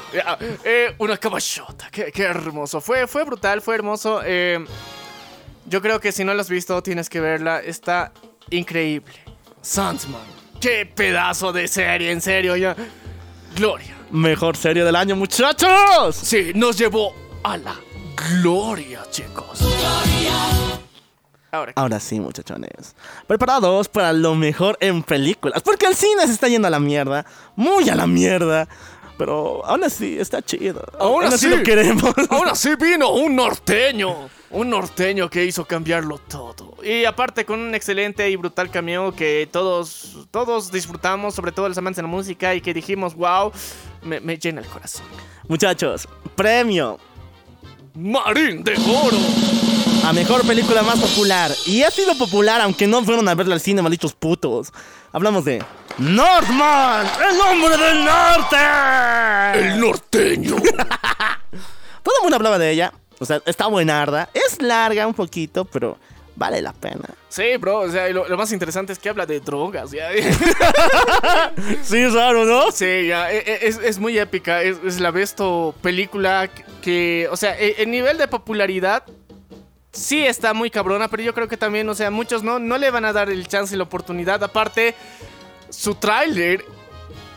[0.64, 1.88] Eh, una caballota.
[1.90, 2.80] Qué, qué hermoso.
[2.80, 4.22] Fue, fue brutal, fue hermoso.
[4.24, 4.64] Eh,
[5.66, 7.60] yo creo que si no la has visto, tienes que verla.
[7.60, 8.10] Está
[8.50, 9.12] increíble.
[9.60, 10.22] Sandman.
[10.60, 12.56] Qué pedazo de serie, en serio.
[12.56, 12.74] Ya.
[13.54, 13.94] Gloria.
[14.10, 16.14] Mejor serie del año, muchachos.
[16.14, 17.76] Sí, nos llevó a la
[18.42, 19.60] gloria, chicos.
[21.52, 22.96] Ahora, Ahora sí, muchachones.
[23.28, 25.62] Preparados para lo mejor en películas.
[25.62, 27.24] Porque el cine se está yendo a la mierda.
[27.54, 28.68] Muy a la mierda.
[29.16, 30.84] Pero aún así está chido.
[30.98, 31.48] Aún así.
[31.48, 32.12] lo queremos.
[32.30, 34.28] Aún así vino un norteño.
[34.54, 36.76] Un norteño que hizo cambiarlo todo.
[36.82, 41.76] Y aparte con un excelente y brutal cameo que todos, todos disfrutamos, sobre todo los
[41.76, 43.52] amantes de la música, y que dijimos, wow,
[44.02, 45.04] me, me llena el corazón.
[45.48, 46.98] Muchachos, premio
[47.94, 49.16] Marín de Oro.
[50.04, 51.52] a mejor película más popular.
[51.66, 54.72] Y ha sido popular aunque no fueron a verla al cine, malditos putos.
[55.12, 55.62] Hablamos de
[55.98, 58.56] Northman, el hombre del norte.
[59.54, 60.56] El norteño.
[62.02, 62.92] Todo el mundo hablaba de ella.
[63.18, 64.28] O sea, está buenarda.
[64.34, 65.98] Es larga un poquito, pero
[66.36, 67.08] vale la pena.
[67.28, 70.08] Sí, bro, o sea, lo más interesante es que habla de drogas, ya.
[71.82, 72.70] Sí, es raro, ¿no?
[72.72, 74.62] Sí, ya, e- e- es, es muy épica.
[74.62, 76.48] Es, es la besto película
[76.82, 79.04] que, o sea, e- el nivel de popularidad
[79.92, 82.90] sí está muy cabrona, pero yo creo que también, o sea, muchos no, no le
[82.90, 84.42] van a dar el chance y la oportunidad.
[84.42, 84.94] Aparte,
[85.70, 86.64] su tráiler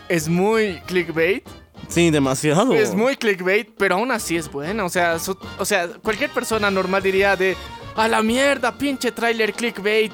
[0.09, 1.47] es muy clickbait.
[1.88, 2.73] Sí, demasiado.
[2.73, 4.84] Es muy clickbait, pero aún así es buena.
[4.85, 7.55] O sea, su- o sea, cualquier persona normal diría de
[7.95, 10.11] a la mierda, pinche tráiler clickbait.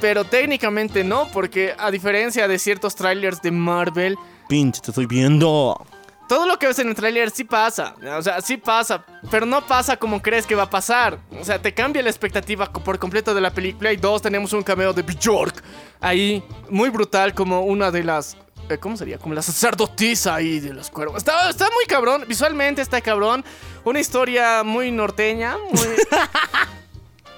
[0.00, 4.16] Pero técnicamente no, porque a diferencia de ciertos trailers de Marvel,
[4.48, 5.86] Pinche, te estoy viendo.
[6.28, 7.94] todo lo que ves en el tráiler sí pasa.
[8.18, 11.18] O sea, sí pasa, pero no pasa como crees que va a pasar.
[11.40, 13.92] O sea, te cambia la expectativa por completo de la película.
[13.92, 15.62] Y dos, tenemos un cameo de Bjork
[16.00, 18.36] ahí, muy brutal, como una de las.
[18.68, 19.18] Eh, ¿Cómo sería?
[19.18, 21.18] Como la sacerdotisa ahí de los cuervos.
[21.18, 23.44] Está, está muy cabrón, visualmente está cabrón.
[23.84, 25.86] Una historia muy norteña, muy.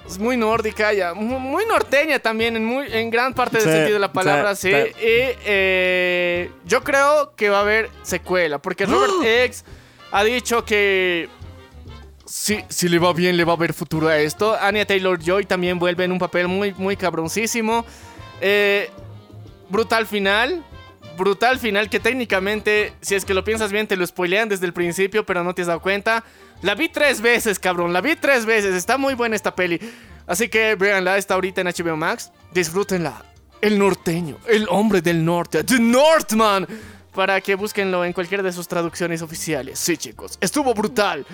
[0.07, 1.15] Es muy nórdica, ya.
[1.15, 4.55] mu- Muy norteña también, en, muy, en gran parte del Sí, sentido de la palabra,
[4.55, 4.77] sí, sí.
[4.93, 4.99] sí.
[4.99, 9.65] Y eh, yo creo que va a haber secuela, porque Robert X
[10.11, 11.27] ha dicho que
[12.27, 14.55] si, si le va bien, le va a haber futuro a esto.
[14.61, 17.83] Anya Taylor Joy también vuelve en un papel muy, muy cabroncísimo.
[18.41, 18.91] Eh,
[19.69, 20.63] brutal final.
[21.17, 24.73] Brutal final que técnicamente, si es que lo piensas bien, te lo spoilean desde el
[24.73, 26.23] principio, pero no te has dado cuenta.
[26.61, 27.93] La vi tres veces, cabrón.
[27.93, 28.75] La vi tres veces.
[28.75, 29.79] Está muy buena esta peli.
[30.27, 32.31] Así que véanla, está ahorita en HBO Max.
[32.53, 33.23] Disfrútenla.
[33.61, 36.67] El norteño, el hombre del norte, The Northman.
[37.13, 39.79] Para que búsquenlo en cualquiera de sus traducciones oficiales.
[39.79, 40.37] Sí, chicos.
[40.41, 41.25] Estuvo brutal.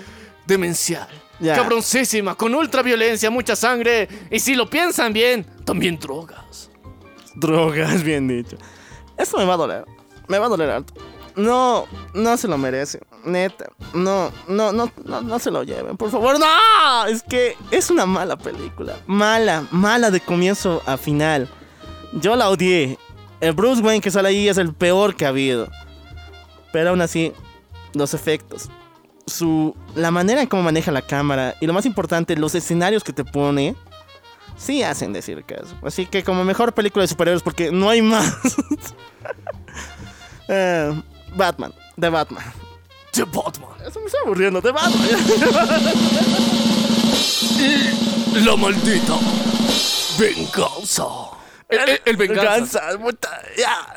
[0.45, 1.07] Demencial.
[1.43, 2.35] Cabroncísima.
[2.35, 4.07] Con ultra violencia, mucha sangre.
[4.29, 6.69] Y si lo piensan bien, también drogas.
[7.33, 8.57] Drogas, bien dicho.
[9.21, 9.85] Esto me va a doler.
[10.27, 10.93] Me va a doler alto.
[11.35, 12.99] No, no se lo merece.
[13.23, 13.69] Neta.
[13.93, 15.95] No, no, no, no, no se lo lleven.
[15.95, 17.05] Por favor, no.
[17.07, 18.95] Es que es una mala película.
[19.05, 21.47] Mala, mala de comienzo a final.
[22.13, 22.97] Yo la odié.
[23.39, 25.67] El Bruce Wayne que sale ahí es el peor que ha habido.
[26.71, 27.33] Pero aún así,
[27.93, 28.69] los efectos.
[29.27, 31.55] Su, la manera en cómo maneja la cámara.
[31.61, 33.75] Y lo más importante, los escenarios que te pone.
[34.61, 35.75] Sí hacen decir caso.
[35.83, 38.35] Así que como mejor película de superhéroes, porque no hay más.
[40.53, 41.01] Eh,
[41.33, 42.43] Batman, de Batman.
[43.13, 43.69] The Batman.
[43.87, 45.07] Eso me está aburriendo, de Batman.
[48.45, 49.13] La maldita
[50.19, 51.05] venganza.
[51.69, 52.81] El, el- el venganza.
[52.91, 53.29] Venganza.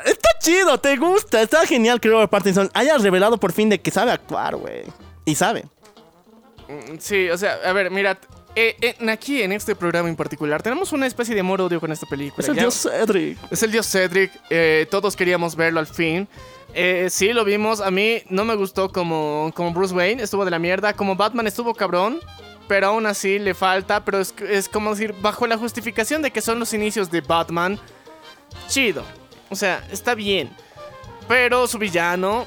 [0.05, 1.41] Está chido, te gusta.
[1.41, 4.83] Está genial que Robert Pattinson haya revelado por fin de que sabe actuar, güey.
[5.25, 5.65] Y sabe.
[6.69, 8.17] Mm, Sí, o sea, a ver, mira.
[8.55, 11.91] Eh, en- aquí en este programa en particular tenemos una especie de amor odio con
[11.91, 12.43] esta película.
[12.43, 12.61] Es el ¿ya?
[12.63, 13.37] dios Cedric.
[13.51, 14.31] Es el dios Cedric.
[14.49, 16.27] eh, todos queríamos verlo al fin.
[16.73, 17.79] Eh, sí, lo vimos.
[17.81, 20.21] A mí no me gustó como, como Bruce Wayne.
[20.23, 20.93] Estuvo de la mierda.
[20.93, 22.19] Como Batman estuvo cabrón.
[22.67, 24.03] Pero aún así le falta.
[24.03, 27.79] Pero es, es como decir, bajo la justificación de que son los inicios de Batman.
[28.67, 29.03] Chido.
[29.49, 30.49] O sea, está bien.
[31.27, 32.45] Pero su villano.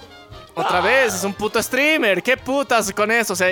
[0.58, 2.20] Otra vez, es un puto streamer.
[2.20, 3.32] ¿Qué putas con eso?
[3.32, 3.48] O sea,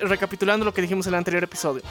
[0.00, 1.82] recapitulando lo que dijimos en el anterior episodio.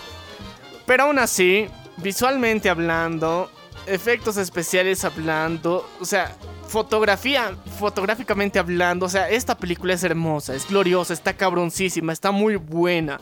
[0.86, 1.68] Pero aún así,
[1.98, 3.50] visualmente hablando,
[3.88, 6.36] efectos especiales hablando, o sea,
[6.68, 12.58] fotografía, fotográficamente hablando, o sea, esta película es hermosa, es gloriosa, está cabroncísima, está muy
[12.58, 13.20] buena.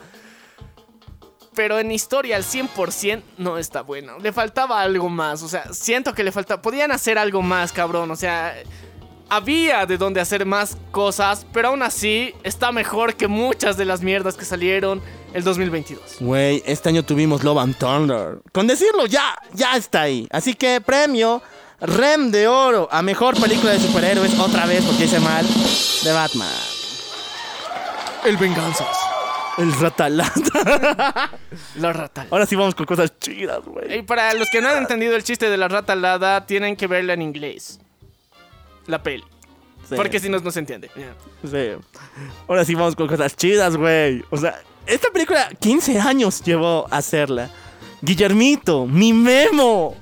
[1.54, 4.18] Pero en historia al 100% no está buena.
[4.18, 6.60] Le faltaba algo más, o sea, siento que le falta...
[6.60, 8.56] Podían hacer algo más, cabrón, o sea...
[9.36, 14.04] Había de donde hacer más cosas, pero aún así está mejor que muchas de las
[14.04, 15.02] mierdas que salieron
[15.34, 16.18] el 2022.
[16.20, 18.44] Güey, este año tuvimos Love and Thunder.
[18.52, 20.28] Con decirlo, ya, ya está ahí.
[20.30, 21.42] Así que premio
[21.82, 25.44] Rem de Oro a mejor película de superhéroes, otra vez porque hice mal,
[26.04, 26.54] de Batman.
[28.26, 28.96] El Venganzas.
[29.58, 31.32] El Ratalata.
[31.78, 32.28] La rata.
[32.30, 33.98] Ahora sí vamos con cosas chidas, güey.
[33.98, 36.86] Y para los que no han entendido el chiste de la rata alada, tienen que
[36.86, 37.80] verla en inglés.
[38.88, 39.24] La peli.
[39.88, 39.96] Sí.
[39.96, 40.90] Porque si no, no se entiende.
[41.44, 41.72] Sí.
[42.48, 44.24] Ahora sí vamos con cosas chidas, güey.
[44.30, 47.50] O sea, esta película 15 años llevó a hacerla.
[48.02, 49.96] Guillermito, mi memo.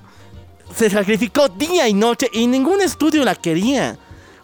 [0.75, 3.97] Se sacrificó día y noche y ningún estudio la quería.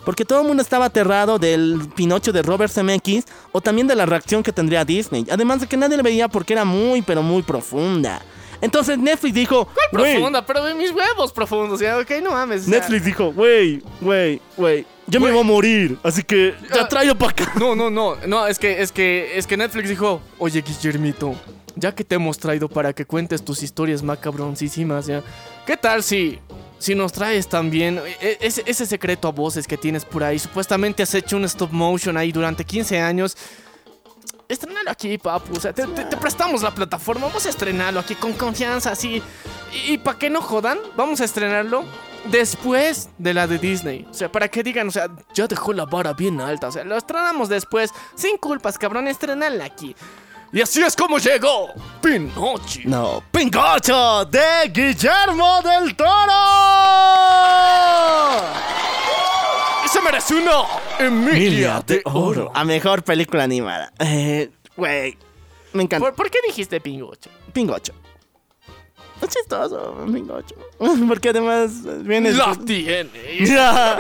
[0.05, 4.05] Porque todo el mundo estaba aterrado del Pinocho de Robert Zemeckis o también de la
[4.05, 5.26] reacción que tendría Disney.
[5.30, 8.22] Además de que nadie la veía porque era muy, pero muy profunda.
[8.61, 9.67] Entonces Netflix dijo...
[9.91, 11.79] "Güey, Profunda, pero mis huevos profundos.
[11.79, 12.61] Ya, ok, no mames.
[12.63, 15.31] o sea, Netflix dijo, wey, wey, wey, yo me Güey.
[15.34, 16.88] voy a morir, así que te Ah.
[16.88, 17.51] traigo para acá.
[17.59, 18.15] No, no, no.
[18.27, 21.35] No, es que, es que, es que Netflix dijo, oye, Guillermito,
[21.75, 25.23] ya que te hemos traído para que cuentes tus historias macabroncísimas, ¿ya?
[25.65, 26.39] ¿Qué tal si,
[26.79, 30.39] si nos traes también e- ese, ese secreto a voces que tienes por ahí?
[30.39, 33.38] Supuestamente has hecho un stop motion ahí durante 15 años.
[34.48, 35.57] Estrenalo aquí, papu.
[35.57, 37.28] O sea, te, prestamos la plataforma.
[37.28, 39.22] Vamos a estrenarlo aquí con confianza, así.
[39.88, 41.84] Y, para que no jodan, vamos a estrenarlo
[42.26, 44.07] después de la de Disney.
[44.10, 46.68] O sea, para que digan, o sea, ya dejó la vara bien alta.
[46.68, 47.91] O sea, lo estrenamos después.
[48.15, 49.07] Sin culpas, cabrón.
[49.07, 49.95] Estrenarla aquí.
[50.53, 52.80] Y así es como llegó Pinocho.
[52.86, 56.34] No, Pincocho de Guillermo del Toro.
[59.91, 60.64] Se merece una
[60.99, 62.51] Emilia de Oro.
[62.53, 63.93] A mejor película animada.
[63.99, 65.18] Eh, güey,
[65.72, 66.05] me encanta.
[66.05, 67.30] ¿Por, por qué dijiste Pingocho?
[67.53, 67.93] Pingocho.
[69.22, 70.55] Es chistoso, Pingocho.
[71.07, 71.72] Porque además
[72.03, 72.31] viene...
[72.31, 73.09] La tiene.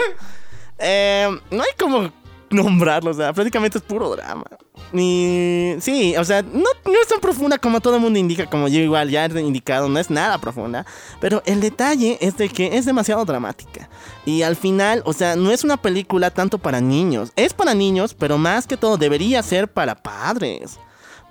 [0.79, 2.13] Eh, no hay como
[2.51, 4.45] nombrarlo, o sea, prácticamente es puro drama.
[4.93, 8.67] Y sí, o sea, no, no es tan profunda como todo el mundo indica, como
[8.67, 10.85] yo igual ya he indicado, no es nada profunda.
[11.19, 13.89] Pero el detalle es de que es demasiado dramática.
[14.25, 17.31] Y al final, o sea, no es una película tanto para niños.
[17.35, 20.79] Es para niños, pero más que todo debería ser para padres.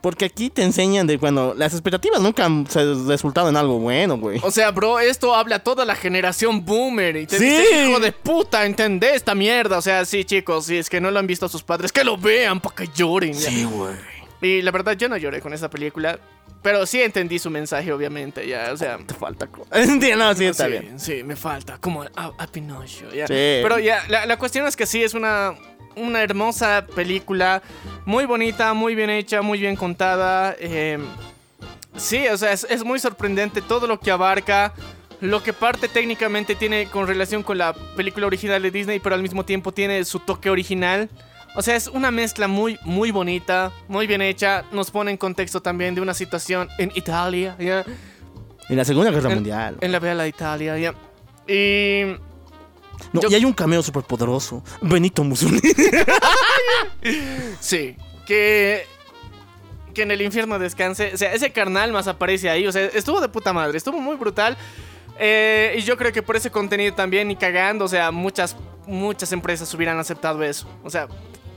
[0.06, 2.64] Porque aquí te enseñan de cuando las expectativas nunca han
[3.08, 4.38] resultado en algo bueno, güey.
[4.44, 7.16] O sea, bro, esto habla a toda la generación boomer.
[7.16, 7.44] Y te Sí.
[7.44, 9.78] dice, hijo de puta, ¿entendés esta mierda?
[9.78, 12.04] O sea, sí, chicos, si es que no lo han visto a sus padres, que
[12.04, 13.32] lo vean para que lloren.
[13.32, 13.50] ya.
[13.66, 13.94] güey.
[14.42, 16.20] Y la verdad, yo no lloré con esta película.
[16.62, 18.98] Pero sí entendí su mensaje, obviamente, ya, o sea...
[19.04, 19.48] Te falta.
[19.72, 21.00] Entiendo, sí, está sí, bien.
[21.00, 23.26] Sí, me falta, como a, a Pinocho, ya.
[23.26, 23.34] Sí.
[23.60, 25.52] Pero ya, la, la cuestión es que sí, es una,
[25.96, 27.62] una hermosa película,
[28.04, 30.54] muy bonita, muy bien hecha, muy bien contada.
[30.60, 30.98] eh,
[31.96, 34.72] sí, o sea, es, es muy sorprendente todo lo que abarca,
[35.20, 39.22] lo que parte técnicamente tiene con relación con la película original de Disney, pero al
[39.22, 41.08] mismo tiempo tiene su toque original.
[41.54, 44.64] O sea, es una mezcla muy, muy bonita, muy bien hecha.
[44.72, 47.82] Nos pone en contexto también de una situación en Italia, ¿ya?
[48.68, 49.76] En la Segunda Guerra En- Mundial.
[49.80, 50.94] En la Bella Italia, ya.
[51.48, 52.14] Y.
[53.12, 54.62] No, yo- y hay un cameo súper poderoso.
[54.80, 55.60] Benito Mussolini.
[57.60, 57.96] Sí.
[58.26, 58.86] Que.
[59.94, 61.12] Que en el infierno descanse.
[61.14, 62.66] O sea, ese carnal más aparece ahí.
[62.66, 63.78] O sea, estuvo de puta madre.
[63.78, 64.56] Estuvo muy brutal.
[65.18, 68.54] Eh, y yo creo que por ese contenido también, y cagando, o sea, muchas,
[68.86, 70.68] muchas empresas hubieran aceptado eso.
[70.84, 71.08] O sea,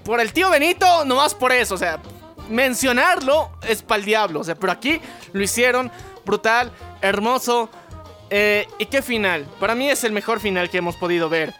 [0.05, 1.75] por el tío Benito, nomás por eso.
[1.75, 2.01] O sea,
[2.49, 4.39] mencionarlo es pa'l diablo.
[4.39, 5.01] O sea, pero aquí
[5.33, 5.91] lo hicieron
[6.25, 6.71] brutal,
[7.01, 7.69] hermoso.
[8.29, 9.45] Eh, ¿Y qué final?
[9.59, 11.53] Para mí es el mejor final que hemos podido ver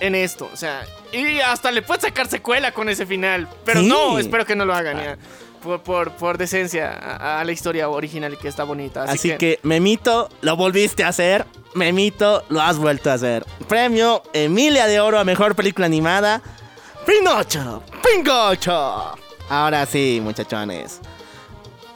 [0.00, 0.48] en esto.
[0.52, 3.48] O sea, y hasta le puede sacar secuela con ese final.
[3.64, 3.88] Pero Sí.
[3.88, 5.18] no, espero que no lo hagan ya.
[5.62, 9.02] Por, por, por decencia a, a la historia original que está bonita.
[9.02, 9.58] Así, Así, que...
[9.62, 11.44] Memito, lo volviste a hacer.
[11.74, 13.44] Memito, lo has vuelto a hacer.
[13.68, 16.40] Premio Emilia de Oro a Mejor Película Animada.
[17.04, 17.82] Pinocho.
[18.02, 19.14] Pingocho.
[19.48, 21.00] Ahora sí, muchachones.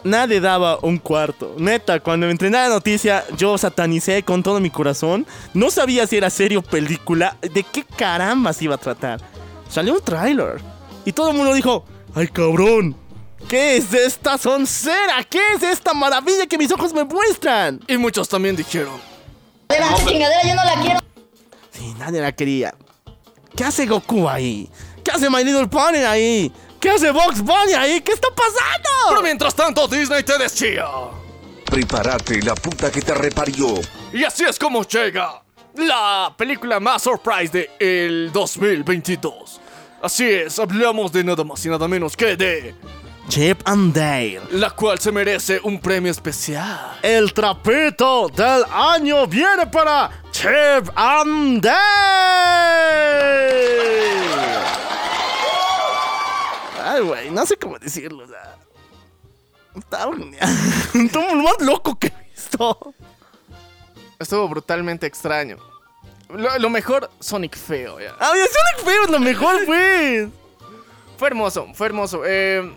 [0.04, 1.54] Nadie daba un cuarto.
[1.58, 5.26] Neta, cuando me entré en la noticia, yo satanicé con todo mi corazón.
[5.52, 7.36] No sabía si era serio o película.
[7.42, 9.20] ¿De qué carambas iba a tratar?
[9.68, 10.60] Salió un tráiler.
[11.04, 12.96] Y todo el mundo dijo, ¡ay cabrón!
[13.48, 15.24] ¿Qué es esta soncera?
[15.28, 17.80] ¿Qué es esta maravilla que mis ojos me muestran?
[17.88, 19.00] Y muchos también dijeron.
[19.68, 21.00] Esa chingadera yo no la quiero.
[21.70, 22.74] Sí, nadie la quería.
[23.56, 24.68] ¿Qué hace Goku ahí?
[25.04, 26.52] ¿Qué hace My Little Pony ahí?
[26.80, 28.00] ¿Qué hace Box Bunny ahí?
[28.00, 28.88] ¿Qué está pasando?
[29.10, 30.86] Pero mientras tanto, Disney te decía.
[31.66, 33.74] Prepárate, la puta que te reparió.
[34.12, 35.42] Y así es como llega
[35.76, 39.60] la película más surprise de el 2022.
[40.02, 42.74] Así es, hablamos de nada más y nada menos que de
[43.28, 44.40] Chip and Dale.
[44.52, 46.98] la cual se merece un premio especial.
[47.02, 51.80] El trapito del año viene para Chip and Dale.
[56.90, 58.24] Ay, güey, no sé cómo decirlo.
[58.24, 58.58] O sea,
[60.12, 60.48] genial.
[61.14, 62.94] Lo más loco que he visto.
[64.18, 65.56] Estuvo brutalmente extraño.
[66.28, 68.16] Lo, lo mejor, Sonic feo, ya.
[68.18, 70.28] Ay, Sonic Feo es lo mejor, pues.
[71.16, 72.22] Fue hermoso, fue hermoso.
[72.24, 72.76] Eh,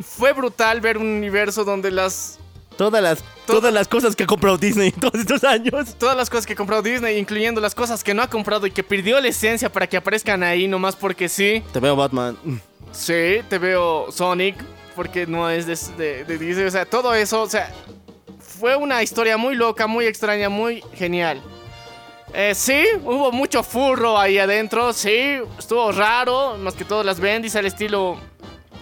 [0.00, 2.38] fue brutal ver un universo donde las
[2.80, 5.94] Todas las, todas las cosas que ha comprado Disney todos estos años.
[5.98, 8.82] todas las cosas que compró Disney, incluyendo las cosas que no ha comprado y que
[8.82, 11.62] perdió la esencia para que aparezcan ahí nomás porque sí.
[11.74, 12.38] Te veo Batman.
[12.90, 14.56] Sí, te veo Sonic,
[14.96, 16.64] porque no es de, de- de Disney.
[16.64, 17.70] O sea, todo eso, o sea,
[18.40, 21.42] fue una historia muy loca, muy extraña, muy genial.
[22.32, 27.56] Eh, sí, hubo mucho furro ahí adentro, sí, estuvo raro, más que todo las bendis
[27.56, 28.18] al estilo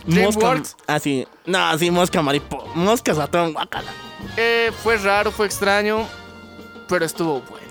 [0.08, 0.40] Mosca.
[0.40, 0.76] DreamWorks.
[0.86, 1.26] Ah, sí.
[1.46, 2.64] No, sí, mosca maripo.
[2.74, 3.90] Mosca ratón, guácala.
[4.36, 6.06] Eh, fue raro, fue extraño,
[6.88, 7.66] pero estuvo bueno.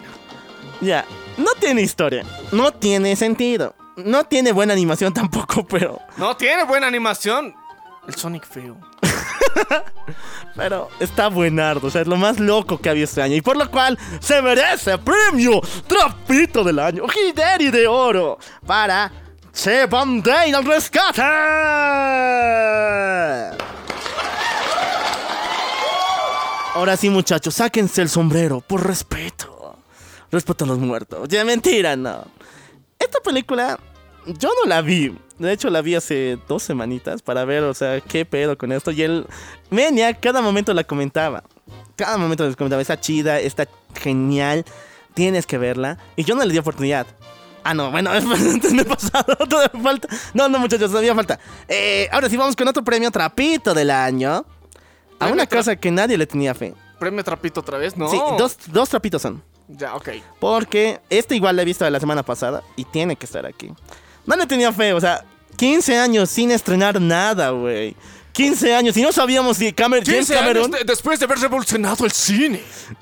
[0.82, 1.06] Ya.
[1.38, 2.24] No tiene historia.
[2.52, 3.76] No tiene sentido.
[3.96, 6.00] No tiene buena animación tampoco, pero.
[6.18, 7.56] No tiene buena animación.
[8.08, 8.78] El Sonic feo.
[10.56, 11.88] Pero está buenardo.
[11.88, 13.36] O sea, es lo más loco que había este año.
[13.36, 17.04] Y por lo cual se merece premio Trapito del año.
[17.06, 18.38] Hideri de oro.
[18.66, 19.12] Para
[19.58, 21.22] Che Dale al rescate.
[26.76, 29.80] Ahora sí, muchachos, sáquense el sombrero por respeto.
[30.32, 31.28] Respeto a los muertos.
[31.28, 32.26] Ya, mentira, no.
[33.00, 33.80] Esta película
[34.28, 35.18] yo no la vi.
[35.40, 38.92] De hecho, la vi hace dos semanitas para ver, o sea, qué pedo con esto.
[38.92, 39.26] Y el
[39.72, 41.44] Menia cada momento la comentaba.
[41.96, 43.68] Cada momento les comentaba, está chida, está
[44.00, 44.66] genial,
[45.16, 45.98] tienes que verla.
[46.16, 47.08] Y yo no le di oportunidad.
[47.70, 50.08] Ah, no, bueno, antes me he pasado, todavía falta.
[50.34, 51.38] No, no, muchachos, todavía falta.
[51.68, 54.46] Eh, ahora sí, vamos con otro premio trapito del año.
[55.20, 56.74] A una cosa que nadie le tenía fe.
[56.98, 58.10] Premio Trapito otra vez, no.
[58.10, 59.44] Sí, dos, dos trapitos son.
[59.68, 60.10] Ya, ok.
[60.40, 63.70] Porque este igual la he visto la semana pasada y tiene que estar aquí.
[64.26, 65.26] No le tenía fe, o sea,
[65.58, 67.96] 15 años sin estrenar nada, güey.
[68.38, 70.72] 15 años y no sabíamos si Camer- James 15 años Cameron.
[70.72, 72.62] de- después de haber revolucionado el cine.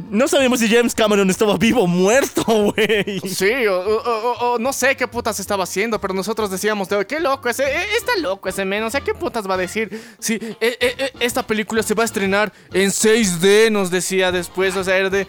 [0.09, 2.43] No sabíamos si James Cameron estaba vivo o muerto,
[2.73, 3.19] güey.
[3.27, 7.05] Sí, o, o- o- o no sé qué putas estaba haciendo, pero nosotros decíamos, de,
[7.05, 10.01] qué loco ese, eh, está loco ese men, o sea, qué putas va a decir.
[10.19, 14.83] Sí, eh, eh, esta película se va a estrenar en 6D, nos decía después, o
[14.83, 15.27] sea, era de...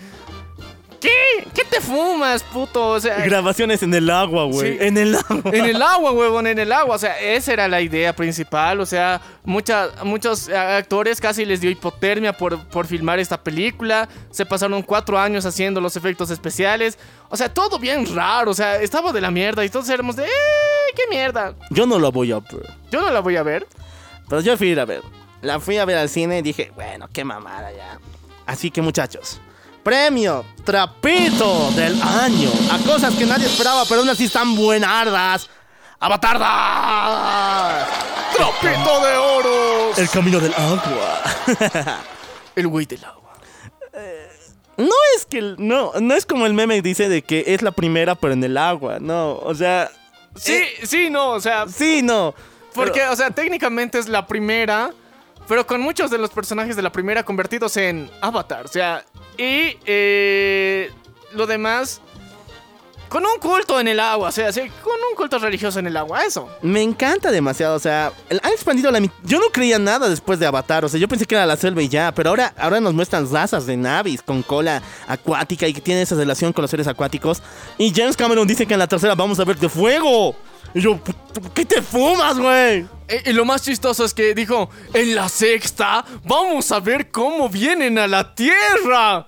[1.06, 1.48] ¿Qué?
[1.54, 2.88] ¿Qué te fumas, puto?
[2.88, 4.72] O sea, Grabaciones en el agua, güey.
[4.72, 4.78] Sí.
[4.84, 5.50] En el agua.
[5.52, 6.96] en el agua, huevón, en el agua.
[6.96, 8.80] O sea, esa era la idea principal.
[8.80, 14.08] O sea, mucha- muchos eh, actores casi les dio hipotermia por, por filmar esta película.
[14.30, 16.98] Se pasaron cuatro años haciendo los efectos especiales.
[17.28, 18.50] O sea, todo bien raro.
[18.50, 20.92] O sea, estaba de la mierda y todos éramos de, ¡eh!
[20.94, 21.54] ¡Qué mierda!
[21.70, 22.66] Yo no lo voy a ver.
[22.90, 23.66] Yo no la voy a ver.
[24.28, 25.02] Pero yo fui a ir a ver.
[25.42, 27.98] La fui a ver al cine y dije, bueno, qué mamada ya.
[28.46, 29.40] Así que muchachos,
[29.86, 32.50] premio trapito del año.
[32.72, 35.48] A cosas que nadie esperaba, pero aún así están buenardas.
[36.00, 37.86] ¡Avatarda!
[38.36, 39.92] ¡Trapito de oro!
[39.96, 41.22] El camino del agua.
[42.56, 43.34] El güey del agua.
[44.76, 48.14] No es que no, no es como el meme dice de que es la primera
[48.16, 49.90] pero en el agua, no, o sea,
[50.34, 52.34] Sí, sí, no, o sea, sí, no.
[52.74, 54.90] Porque, o sea, técnicamente es la primera,
[55.48, 58.66] pero con muchos de los personajes de la primera convertidos en Avatar.
[58.66, 59.04] O sea,
[59.36, 60.90] y eh,
[61.32, 62.00] lo demás,
[63.08, 65.96] con un culto en el agua, o sea, sí, con un culto religioso en el
[65.96, 66.48] agua, eso.
[66.62, 70.84] Me encanta demasiado, o sea, han expandido la Yo no creía nada después de Avatar,
[70.84, 73.30] o sea, yo pensé que era la selva y ya, pero ahora, ahora nos muestran
[73.30, 77.42] razas de navis con cola acuática y que tienen esa relación con los seres acuáticos.
[77.78, 80.34] Y James Cameron dice que en la tercera vamos a ver de fuego.
[80.74, 81.00] Y yo,
[81.54, 82.86] ¿qué te fumas, güey?
[83.24, 87.48] Y, y lo más chistoso es que dijo, en la sexta, vamos a ver cómo
[87.48, 89.26] vienen a la Tierra.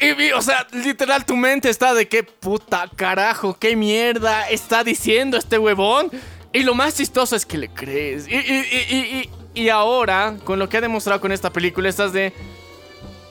[0.00, 4.82] Y, vi- o sea, literal, tu mente está de qué puta carajo, qué mierda está
[4.82, 6.10] diciendo este huevón.
[6.52, 8.26] Y lo más chistoso es que le crees.
[8.28, 11.88] Y, y- y- y- y- y ahora, con lo que ha demostrado con esta película,
[11.88, 12.32] estás de.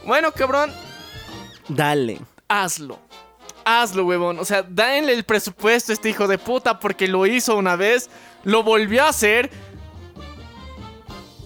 [0.06, 0.72] Bueno, cabrón,
[1.68, 2.20] Dale.
[2.48, 3.00] hazlo.
[3.66, 4.40] Hazlo, huevón.
[4.40, 8.10] O sea, denle el presupuesto a este hijo de puta porque lo hizo una vez,
[8.44, 9.50] lo volvió a hacer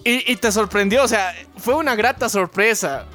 [0.04, 1.04] y, y te sorprendió.
[1.04, 3.06] O sea, fue una grata sorpresa.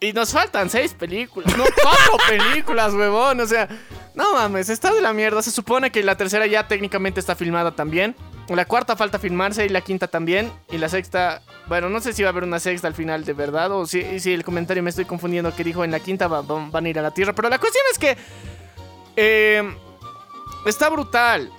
[0.00, 3.40] Y nos faltan seis películas, no cuatro películas, huevón.
[3.40, 3.68] O sea,
[4.14, 5.42] no mames, está de la mierda.
[5.42, 8.14] Se supone que la tercera ya técnicamente está filmada también.
[8.48, 10.52] La cuarta falta filmarse y la quinta también.
[10.70, 13.32] Y la sexta, bueno, no sé si va a haber una sexta al final de
[13.32, 16.42] verdad o si, si el comentario me estoy confundiendo que dijo en la quinta va-
[16.42, 17.32] van, van a ir a la Tierra.
[17.32, 18.16] Pero la cuestión es que
[19.16, 19.62] eh,
[20.66, 21.50] está brutal.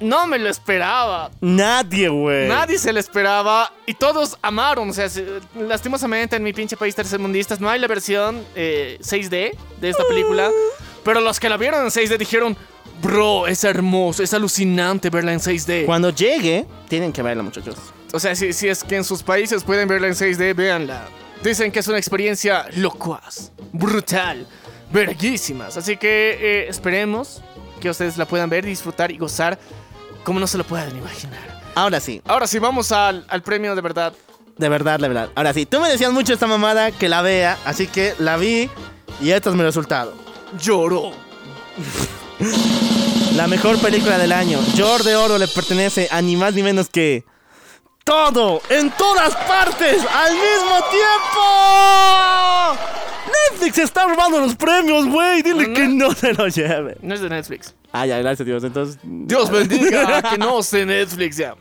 [0.00, 1.30] No me lo esperaba.
[1.40, 2.48] Nadie, güey.
[2.48, 4.90] Nadie se lo esperaba y todos amaron.
[4.90, 9.56] O sea, se- lastimosamente en mi pinche país tercermundistas no hay la versión eh, 6D
[9.80, 10.50] de esta película.
[11.04, 12.56] Pero los que la vieron en 6D dijeron,
[13.02, 15.84] bro, es hermoso, es alucinante verla en 6D.
[15.86, 17.76] Cuando llegue, tienen que verla, muchachos.
[18.12, 21.06] O sea, si, si es que en sus países pueden verla en 6D, véanla.
[21.42, 24.46] Dicen que es una experiencia locuaz, brutal,
[24.92, 25.76] verguísimas.
[25.76, 27.42] Así que eh, esperemos
[27.80, 29.58] que ustedes la puedan ver, disfrutar y gozar
[30.22, 31.40] como no se lo pueden imaginar.
[31.74, 34.12] Ahora sí, Ahora sí, vamos al, al premio de verdad.
[34.56, 35.30] de verdad, de verdad.
[35.34, 38.70] Ahora sí, tú me decías mucho esta mamada que la vea, así que la vi
[39.20, 40.14] y este es mi resultado.
[40.60, 41.12] Lloró.
[43.36, 44.58] La mejor película del año.
[44.74, 47.24] Yor de Oro le pertenece a ni más ni menos que.
[48.04, 48.60] ¡Todo!
[48.68, 50.02] ¡En todas partes!
[50.12, 51.40] ¡Al mismo tiempo!
[53.52, 55.42] Netflix está robando los premios, güey.
[55.42, 56.96] Dile que no se lo lleve.
[57.00, 57.74] No es de Netflix.
[57.92, 58.64] Ah, ya, gracias Dios.
[58.64, 58.98] Entonces.
[59.02, 61.54] Dios bendiga que no es de Netflix ya.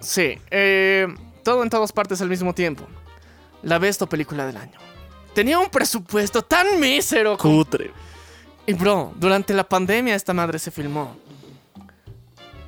[0.00, 1.06] Sí, eh,
[1.44, 2.84] todo en todas partes al mismo tiempo.
[3.62, 4.78] La besto película del año.
[5.34, 7.38] Tenía un presupuesto tan mísero.
[7.38, 7.90] con- Cutre.
[8.66, 11.16] Y bro, durante la pandemia esta madre se filmó.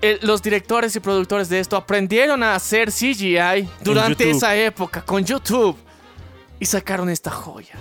[0.03, 5.25] El- los directores y productores de esto aprendieron a hacer CGI durante esa época con
[5.25, 5.77] YouTube.
[6.61, 7.75] Y sacaron esta joya.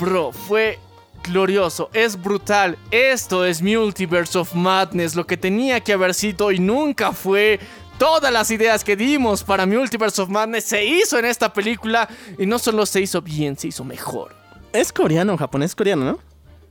[0.00, 0.78] Bro, fue
[1.22, 2.76] glorioso, es brutal.
[2.90, 7.58] Esto es Multiverse of Madness, lo que tenía que haber sido y nunca fue.
[7.98, 12.08] Todas las ideas que dimos para Multiverse of Madness se hizo en esta película
[12.38, 14.34] y no solo se hizo bien, se hizo mejor.
[14.72, 16.18] Es coreano, japonés coreano, ¿no?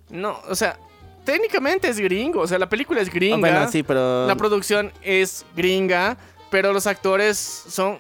[0.09, 0.77] No, o sea,
[1.23, 2.41] técnicamente es gringo.
[2.41, 3.38] O sea, la película es gringa.
[3.38, 4.27] Bueno, sí, pero.
[4.27, 6.17] La producción es gringa,
[6.49, 7.99] pero los actores son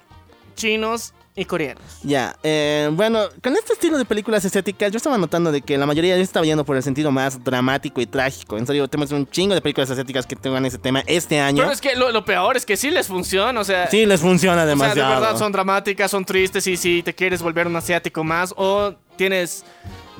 [0.55, 1.83] chinos y coreanos.
[2.03, 5.87] Ya, eh, bueno, con este estilo de películas estéticas, yo estaba notando de que la
[5.87, 8.57] mayoría ya estaba yendo por el sentido más dramático y trágico.
[8.57, 11.63] En serio, tenemos un chingo de películas estéticas que tengan ese tema este año.
[11.63, 13.87] Pero es que lo, lo peor es que sí les funciona, o sea...
[13.89, 15.09] Sí, les funciona O sea, demasiado.
[15.09, 18.93] de verdad son dramáticas, son tristes y si te quieres volver un asiático más o
[19.15, 19.65] tienes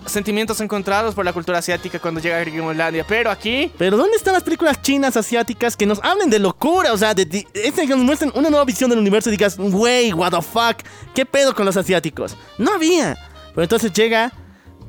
[0.08, 3.06] sentimientos encontrados por la cultura asiática cuando llega a Gringolandia.
[3.08, 3.72] Pero aquí...
[3.78, 6.94] Pero ¿dónde están las películas chinas asiáticas que nos hablen de locura?
[6.94, 10.14] O sea, de, de- que nos muestren una nueva visión del universo y digas, wey,
[10.14, 10.78] what the fuck,
[11.14, 12.36] ¿qué pedo con los asiáticos?
[12.58, 13.18] No había.
[13.54, 14.32] Pero entonces llega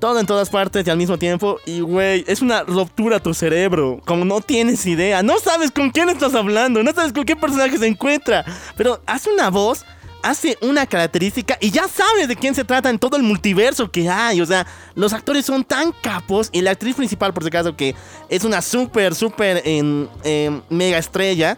[0.00, 3.32] todo en todas partes y al mismo tiempo y, güey, es una ruptura a tu
[3.32, 4.00] cerebro.
[4.04, 7.78] Como no tienes idea, no sabes con quién estás hablando, no sabes con qué personaje
[7.78, 8.44] se encuentra.
[8.76, 9.84] Pero hace una voz
[10.24, 14.08] hace una característica y ya sabes de quién se trata en todo el multiverso que
[14.08, 14.40] hay.
[14.40, 17.94] O sea, los actores son tan capos y la actriz principal, por si acaso, que
[18.28, 21.56] es una súper, súper en, em, mega estrella.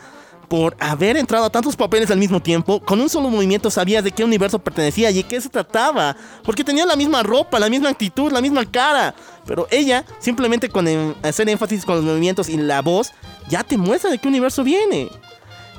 [0.48, 4.12] Por haber entrado a tantos papeles al mismo tiempo, con un solo movimiento sabías de
[4.12, 6.16] qué universo pertenecía y de qué se trataba.
[6.44, 9.12] Porque tenía la misma ropa, la misma actitud, la misma cara.
[9.44, 13.10] Pero ella, simplemente con em- hacer énfasis con los movimientos y la voz,
[13.48, 15.10] ya te muestra de qué universo viene.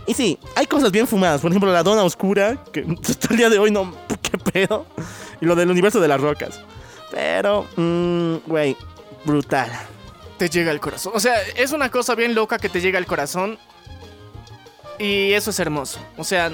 [0.07, 1.41] Y sí, hay cosas bien fumadas.
[1.41, 3.93] Por ejemplo, la dona oscura, que hasta el día de hoy no.
[4.21, 4.85] ¿Qué pedo?
[5.41, 6.59] Y lo del universo de las rocas.
[7.11, 8.75] Pero, mmm, güey,
[9.25, 9.69] brutal.
[10.37, 11.11] Te llega al corazón.
[11.15, 13.57] O sea, es una cosa bien loca que te llega al corazón.
[14.99, 15.99] Y eso es hermoso.
[16.17, 16.51] O sea,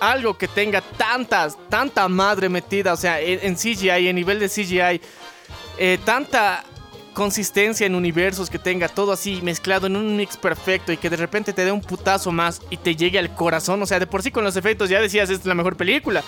[0.00, 2.92] algo que tenga tantas, tanta madre metida.
[2.92, 5.00] O sea, en, en CGI, en nivel de CGI.
[5.78, 6.64] eh, tanta
[7.16, 11.16] consistencia en universos que tenga todo así mezclado en un mix perfecto y que de
[11.16, 13.80] repente te dé un putazo más y te llegue al corazón.
[13.82, 16.22] O sea, de por sí con los efectos ya decías, es la mejor película.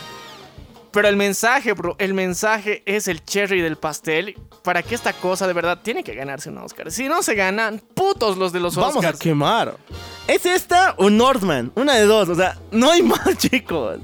[0.90, 5.46] Pero el mensaje, bro, el mensaje es el cherry del pastel para que esta cosa
[5.46, 6.90] de verdad tiene que ganarse un Oscar.
[6.90, 9.20] Si no se ganan, putos los de los Vamos Oscars.
[9.20, 9.76] a quemar.
[10.26, 11.70] ¿Es esta o Northman?
[11.74, 12.30] Una de dos.
[12.30, 13.98] O sea, no hay más, chicos.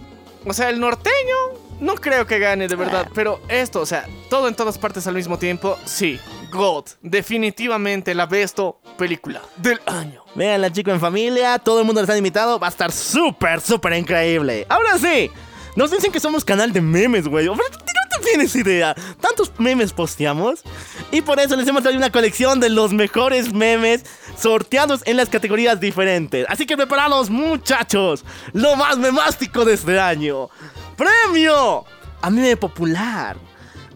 [0.44, 4.48] O sea, el norteño no creo que gane de verdad, pero esto, o sea, todo
[4.48, 6.18] en todas partes al mismo tiempo, sí.
[6.50, 10.22] God, definitivamente la besto película del año.
[10.36, 11.58] Veanla, chicos, en familia.
[11.58, 12.60] Todo el mundo les ha invitado.
[12.60, 14.64] Va a estar súper, súper increíble.
[14.68, 15.30] Ahora sí.
[15.74, 17.46] Nos dicen que somos canal de memes, güey.
[17.46, 18.94] No te tienes idea.
[19.20, 20.62] Tantos memes posteamos.
[21.10, 24.04] Y por eso les hemos traído una colección de los mejores memes
[24.36, 26.46] sorteados en las categorías diferentes.
[26.48, 28.24] Así que preparados, muchachos.
[28.52, 30.48] Lo más memástico de este año.
[30.96, 31.84] Premio
[32.22, 33.36] a meme popular.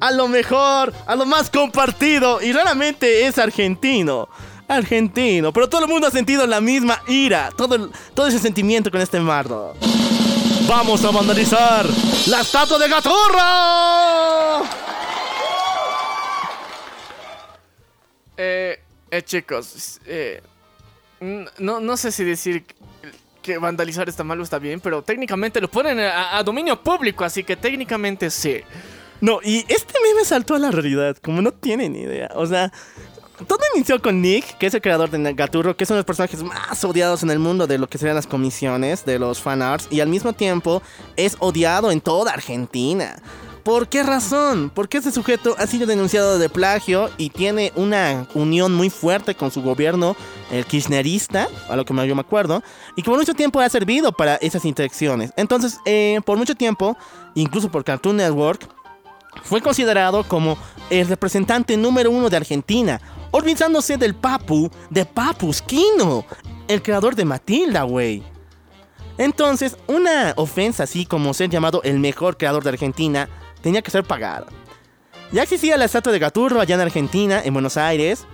[0.01, 2.41] A lo mejor, a lo más compartido.
[2.43, 4.29] Y raramente es argentino.
[4.69, 5.53] Argentino.
[5.53, 7.51] Pero todo el mundo ha sentido la misma ira.
[7.57, 9.75] Todo, todo ese sentimiento con este mardo.
[10.69, 11.87] Vamos a vandalizar
[12.27, 14.63] la estatua de Gatorra.
[18.37, 18.81] Eh,
[19.11, 20.43] eh, chicos, eh,
[21.59, 22.65] no, no sé si decir
[23.49, 27.43] que vandalizar está mal o está bien, pero técnicamente lo ponen a, dominio público, así
[27.43, 28.61] que técnicamente sí.
[29.21, 32.31] No, y este meme saltó a la realidad, como no tienen idea.
[32.35, 32.71] O sea,
[33.47, 36.07] todo inició con Nick, que es el creador de Gaturro, que es uno de los
[36.07, 39.89] personajes más odiados en el mundo de lo que serían las comisiones, de los fanarts,
[39.91, 40.83] y al mismo tiempo
[41.17, 43.17] es odiado en toda Argentina.
[43.69, 44.73] ¿Por qué razón?
[44.75, 49.51] Porque este sujeto ha sido denunciado de plagio y tiene una unión muy fuerte con
[49.51, 50.17] su gobierno,
[50.51, 52.63] el kirchnerista, a lo que yo me acuerdo,
[52.97, 55.35] y que por mucho tiempo ha servido para esas interacciones.
[55.37, 56.97] Entonces, eh, por mucho tiempo,
[57.35, 58.67] incluso por Cartoon Network,
[59.43, 60.57] fue considerado como
[60.89, 62.99] el representante número uno de Argentina,
[63.33, 66.25] olvidándose del Papu, de Papusquino,
[66.69, 68.23] el creador de Matilda, güey.
[69.19, 73.29] Entonces, una ofensa así como ser llamado el mejor creador de Argentina
[73.61, 74.47] tenía que ser pagada.
[75.33, 78.27] Ya existía la estatua de Gaturro allá en Argentina, en Buenos Aires,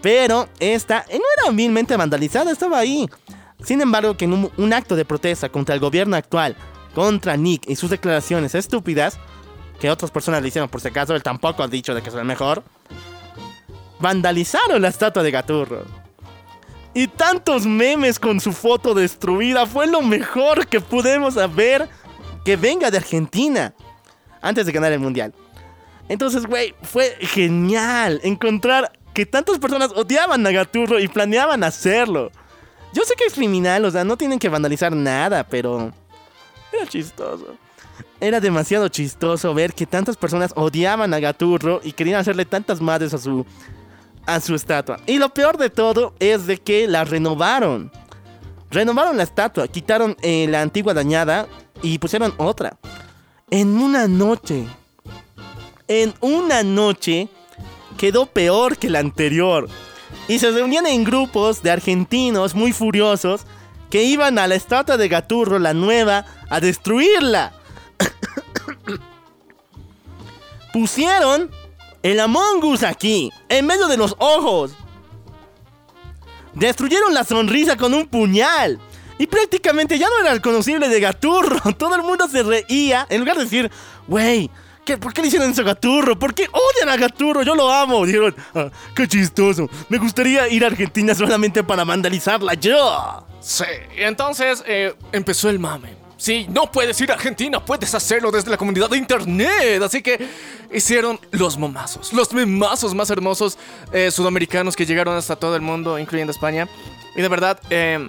[0.00, 3.08] pero esta no era vilmente vandalizada, estaba ahí.
[3.64, 6.56] Sin embargo, que en un, un acto de protesta contra el gobierno actual,
[6.94, 9.18] contra Nick y sus declaraciones estúpidas,
[9.80, 12.14] que otras personas le hicieron por si acaso, él tampoco ha dicho de que es
[12.14, 12.62] el mejor,
[13.98, 15.84] vandalizaron la estatua de Gaturro.
[16.94, 21.88] Y tantos memes con su foto destruida fue lo mejor que pudimos ver
[22.44, 23.74] que venga de Argentina
[24.46, 25.32] antes de ganar el mundial.
[26.08, 32.30] Entonces, güey, fue genial encontrar que tantas personas odiaban a Gaturro y planeaban hacerlo.
[32.92, 35.92] Yo sé que es criminal, o sea, no tienen que vandalizar nada, pero
[36.72, 37.56] era chistoso.
[38.20, 43.12] Era demasiado chistoso ver que tantas personas odiaban a Gaturro y querían hacerle tantas madres
[43.14, 43.44] a su
[44.26, 44.98] a su estatua.
[45.06, 47.90] Y lo peor de todo es de que la renovaron.
[48.70, 51.46] Renovaron la estatua, quitaron eh, la antigua dañada
[51.82, 52.76] y pusieron otra.
[53.50, 54.66] En una noche.
[55.86, 57.28] En una noche
[57.96, 59.68] quedó peor que la anterior.
[60.26, 63.42] Y se reunían en grupos de argentinos muy furiosos
[63.88, 67.52] que iban a la estatua de Gaturro, la nueva, a destruirla.
[70.72, 71.48] Pusieron
[72.02, 74.72] el Among Us aquí, en medio de los ojos.
[76.52, 78.80] Destruyeron la sonrisa con un puñal.
[79.18, 81.72] Y prácticamente ya no era reconocible de Gaturro.
[81.78, 83.06] Todo el mundo se reía.
[83.08, 83.70] En lugar de decir,
[84.08, 84.50] wey,
[84.84, 86.18] ¿qué, ¿por qué le hicieron eso a Gaturro?
[86.18, 87.42] ¿Por qué odian a Gaturro?
[87.42, 88.04] Yo lo amo.
[88.04, 89.68] Dijeron, "Ah, qué chistoso.
[89.88, 93.26] Me gustaría ir a Argentina solamente para vandalizarla yo.
[93.40, 93.64] Sí,
[93.96, 95.96] entonces eh, empezó el mame.
[96.18, 99.82] Sí, no puedes ir a Argentina, puedes hacerlo desde la comunidad de internet.
[99.82, 100.26] Así que
[100.72, 103.58] hicieron los momazos, los memazos más hermosos
[103.92, 106.68] eh, sudamericanos que llegaron hasta todo el mundo, incluyendo España.
[107.14, 108.06] Y de verdad, eh,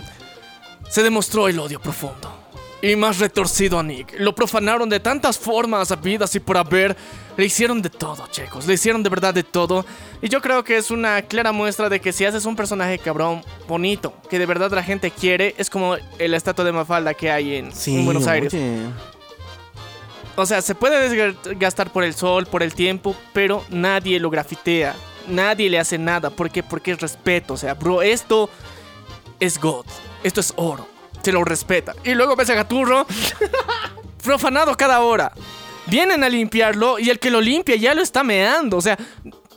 [0.89, 2.33] se demostró el odio profundo.
[2.79, 4.19] y más retorcido a Nick.
[4.19, 6.95] Lo profanaron de tantas formas habidas y por haber.
[7.35, 8.67] Le hicieron de todo, chicos.
[8.67, 9.83] Le hicieron de verdad de todo.
[10.21, 13.43] Y yo creo que es una clara muestra de que si haces un personaje cabrón,
[13.67, 17.55] bonito, que de verdad la gente quiere, es como la estatua de Mafalda que hay
[17.55, 18.53] en, en Buenos Aires.
[18.53, 18.81] oye.
[20.35, 24.95] O sea, se puede desgastar por el sol, por el tiempo, pero nadie lo grafitea.
[25.27, 26.29] Nadie le hace nada.
[26.29, 26.61] ¿Por qué?
[26.61, 27.55] Porque es respeto.
[27.55, 28.49] O sea, bro, esto
[29.39, 29.85] es God.
[30.27, 30.87] Esto es oro.
[31.23, 31.93] Se lo respeta.
[32.03, 33.05] Y luego ves a Gaturro
[34.23, 35.31] profanado cada hora.
[35.87, 38.77] Vienen a limpiarlo y el que lo limpia ya lo está meando.
[38.77, 38.97] O sea,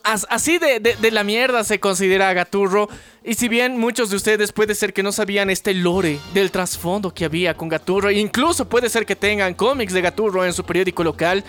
[0.04, 2.88] as- así de, la mierda se considera a Gaturro.
[3.24, 7.12] Y si bien muchos de ustedes puede ser que no sabían este lore del trasfondo
[7.12, 11.02] que había con Gaturro, incluso puede ser que tengan cómics de Gaturro en su periódico
[11.04, 11.44] local,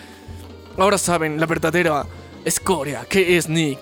[0.77, 2.06] ahora saben la verdadera
[2.43, 3.80] escoria que es Nick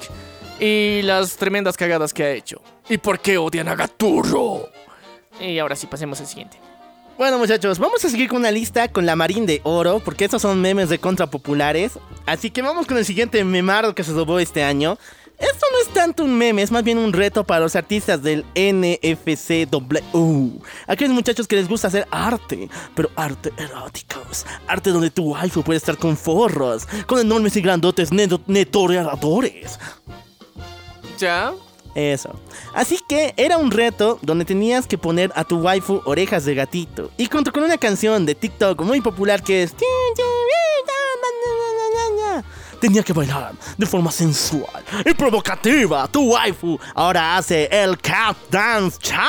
[0.59, 2.61] y las tremendas cagadas que ha hecho.
[2.89, 4.67] ¿Y por qué odian a Gaturro?
[5.39, 6.57] Y ahora sí, pasemos al siguiente.
[7.17, 10.41] Bueno, muchachos, vamos a seguir con una lista con la Marín de Oro, porque estos
[10.41, 11.93] son memes de contra populares.
[12.25, 14.97] Así que vamos con el siguiente memardo que se robó este año.
[15.37, 18.43] Esto no es tanto un meme, es más bien un reto para los artistas del
[18.55, 20.59] NFCW.
[20.87, 24.45] Aquellos muchachos que les gusta hacer arte, pero arte eróticos.
[24.67, 29.79] Arte donde tu waifu puede estar con forros, con enormes y grandotes neto- netoreadores.
[31.17, 31.53] ¿Ya?
[31.99, 32.33] Eso.
[32.73, 37.11] Así que era un reto donde tenías que poner a tu waifu orejas de gatito.
[37.17, 39.75] Y junto con una canción de TikTok muy popular que es...
[42.79, 46.07] Tenía que bailar de forma sensual y provocativa.
[46.07, 49.19] Tu waifu ahora hace el Cat Dance Challenge.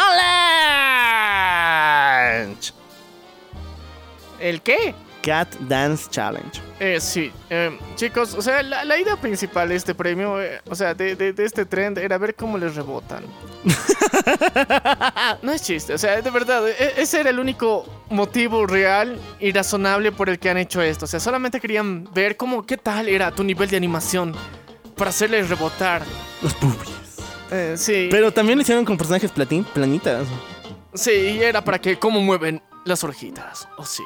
[4.38, 4.94] ¿El qué?
[5.22, 6.60] Cat Dance Challenge.
[6.78, 10.74] Eh, sí, eh, chicos, o sea, la, la idea principal de este premio, eh, o
[10.74, 13.22] sea, de, de- de este trend, era ver cómo les rebotan.
[15.42, 19.52] no es chiste, o sea, de verdad, e- ese era el único motivo real y
[19.52, 21.04] razonable por el que han hecho esto.
[21.04, 24.34] O sea, solamente querían ver cómo, qué tal era tu nivel de animación
[24.96, 26.02] para hacerles rebotar.
[26.42, 26.90] Los boobies.
[27.50, 30.26] Eh, sí, Pero también lo hicieron con personajes platín, planitas.
[30.94, 33.68] sí, y era para que cómo mueven las orejitas.
[33.76, 34.04] Oh, sí.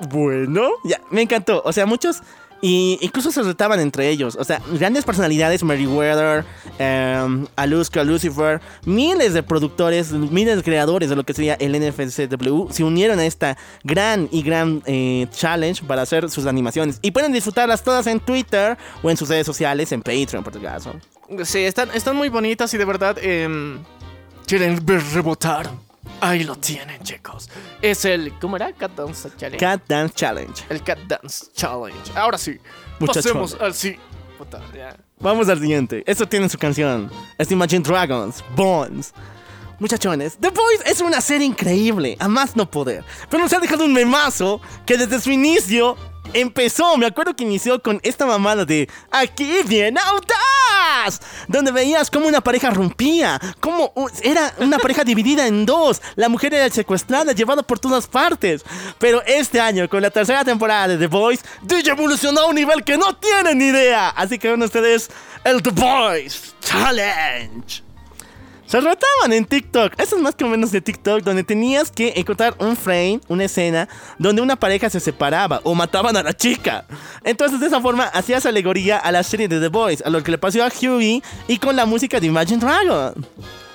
[0.00, 1.62] Bueno, ya, me encantó.
[1.64, 2.22] O sea, muchos.
[2.60, 4.36] Y incluso se retaban entre ellos.
[4.36, 6.44] O sea, grandes personalidades, Meriwether,
[6.80, 12.70] um, Aluska, Lucifer, miles de productores, miles de creadores de lo que sería el NFCW
[12.70, 16.98] se unieron a esta gran y gran eh, challenge para hacer sus animaciones.
[17.00, 20.60] Y pueden disfrutarlas todas en Twitter o en sus redes sociales, en Patreon, por tu
[20.60, 20.94] caso.
[21.44, 23.78] Sí, están, están muy bonitas y de verdad em,
[24.46, 25.70] quieren ver rebotar.
[26.20, 27.48] Ahí lo tienen, chicos.
[27.80, 28.32] Es el.
[28.40, 28.72] ¿Cómo era?
[28.72, 29.58] Cat Dance Challenge.
[29.58, 30.64] Cat Dance Challenge.
[30.68, 32.12] El Cat Dance Challenge.
[32.14, 32.58] Ahora sí.
[32.98, 33.24] Muchachones.
[33.24, 33.96] Pasemos al sí.
[34.36, 34.96] Puta, ya.
[35.20, 36.02] Vamos al siguiente.
[36.06, 37.10] Esto tiene su canción.
[37.38, 39.12] Es Imagine Dragons, Bones.
[39.80, 43.04] Muchachones, The Voice es una serie increíble, a más no poder.
[43.30, 45.96] Pero nos ha dejado un memazo que desde su inicio
[46.32, 46.96] empezó.
[46.96, 52.40] Me acuerdo que inició con esta mamada de Aquí viene Audaz, donde veías cómo una
[52.40, 53.92] pareja rompía, cómo
[54.22, 56.00] era una pareja dividida en dos.
[56.16, 58.64] La mujer era secuestrada, llevada por todas partes.
[58.98, 62.84] Pero este año, con la tercera temporada de The Voice, DJ evolucionó a un nivel
[62.84, 64.10] que no tienen ni idea.
[64.10, 65.10] Así que con ustedes,
[65.44, 67.87] el The Voice Challenge.
[68.68, 69.94] Se retaban en TikTok.
[69.98, 73.44] Eso es más que o menos de TikTok, donde tenías que encontrar un frame, una
[73.44, 73.88] escena,
[74.18, 76.84] donde una pareja se separaba o mataban a la chica.
[77.24, 80.32] Entonces, de esa forma, hacías alegoría a la serie de The Boys, a lo que
[80.32, 83.14] le pasó a Hughie y con la música de Imagine Dragon.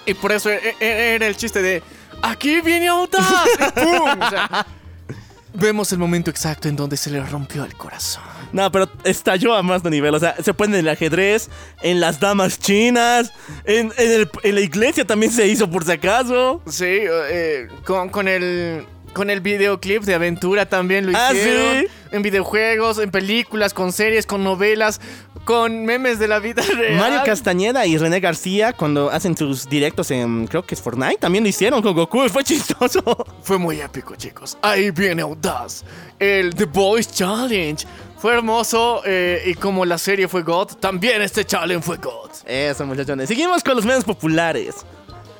[0.05, 1.81] Y por eso e- e- era el chiste de.
[2.21, 3.25] Aquí viene Audaz.
[3.59, 4.21] y ¡pum!
[4.21, 4.65] O sea,
[5.55, 8.32] vemos el momento exacto en donde se le rompió el corazón.
[8.51, 10.13] No, pero estalló a más de nivel.
[10.15, 11.49] O sea, se pone en el ajedrez,
[11.81, 13.31] en las damas chinas,
[13.65, 16.61] en, en el- en la iglesia también se hizo por si acaso.
[16.67, 18.85] Sí, eh, con, con el.
[19.13, 21.81] Con el videoclip de aventura también lo Ah, hicieron.
[21.81, 21.87] ¿sí?
[22.13, 24.99] En videojuegos, en películas, con series, con novelas,
[25.45, 26.97] con memes de la vida real.
[26.97, 31.43] Mario Castañeda y René García, cuando hacen sus directos en, creo que es Fortnite, también
[31.43, 32.27] lo hicieron con Goku.
[32.29, 33.03] Fue chistoso.
[33.43, 34.57] Fue muy épico, chicos.
[34.63, 35.83] Ahí viene Audaz.
[36.17, 37.85] El The Boys Challenge.
[38.23, 39.01] Fue hermoso.
[39.03, 42.31] eh, y como la serie fue God, también este challenge fue God.
[42.45, 43.27] Eso, muchachones.
[43.27, 44.85] Seguimos con los medios populares.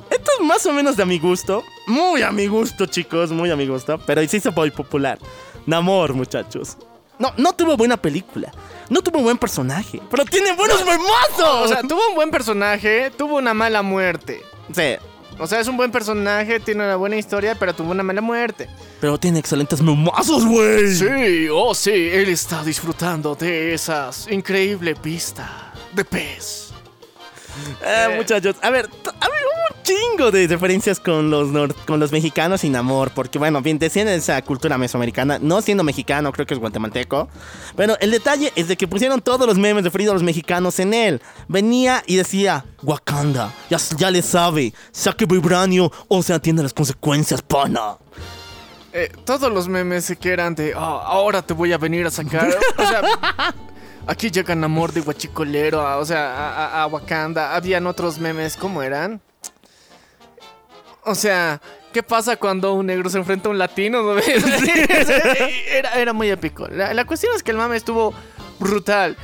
[0.10, 1.64] Esto es más o menos de mi gusto.
[1.88, 3.32] Muy a mi gusto, chicos.
[3.32, 3.98] Muy a mi gusto.
[4.06, 5.18] Pero sí se muy popular.
[5.66, 6.76] Namor, muchachos.
[7.20, 8.52] No, no tuvo buena película.
[8.90, 10.02] No tuvo buen personaje.
[10.12, 11.62] Pero tiene buenos memazos.
[11.64, 14.42] O sea, tuvo un buen personaje, tuvo una mala muerte.
[14.76, 14.98] sí.
[15.40, 18.70] O sea, es un buen personaje, tiene una buena historia, pero tuvo una mala muerte.
[19.02, 20.94] Pero tiene excelentes memazos, güey.
[20.94, 26.73] Sí, oh sí, él está disfrutando de esas increíble vista de pez.
[27.86, 32.76] Eh, muchachos, a ver, un chingo de referencias con los, nor- con los mexicanos sin
[32.76, 37.28] amor, porque bueno, bien, de esa cultura mesoamericana, no siendo mexicano, creo que es guatemalteco.
[37.76, 40.94] Pero el detalle es de que pusieron todos los memes referidos a los mexicanos en
[40.94, 41.22] él.
[41.48, 47.42] Venía y decía, Wakanda, ya, ya le sabe, saque vibranio o se atiende las consecuencias,
[47.42, 47.98] pana.
[48.94, 52.48] Eh, todos los memes que eran de, "Ah, ahora te voy a venir a sacar.
[52.78, 53.02] O sea,
[54.08, 57.56] aquí llega Namor de Guachicolero, a- o sea, a, a- a Wakanda.
[57.56, 59.22] Habían otros memes, ¿cómo eran?
[61.06, 61.62] O sea,
[61.92, 64.02] ¿qué pasa cuando un negro se enfrenta a un latino?
[64.14, 64.18] no?
[64.20, 66.68] era, era muy épico.
[66.68, 68.14] La, la cuestión es que el mame estuvo
[68.60, 69.18] brutal.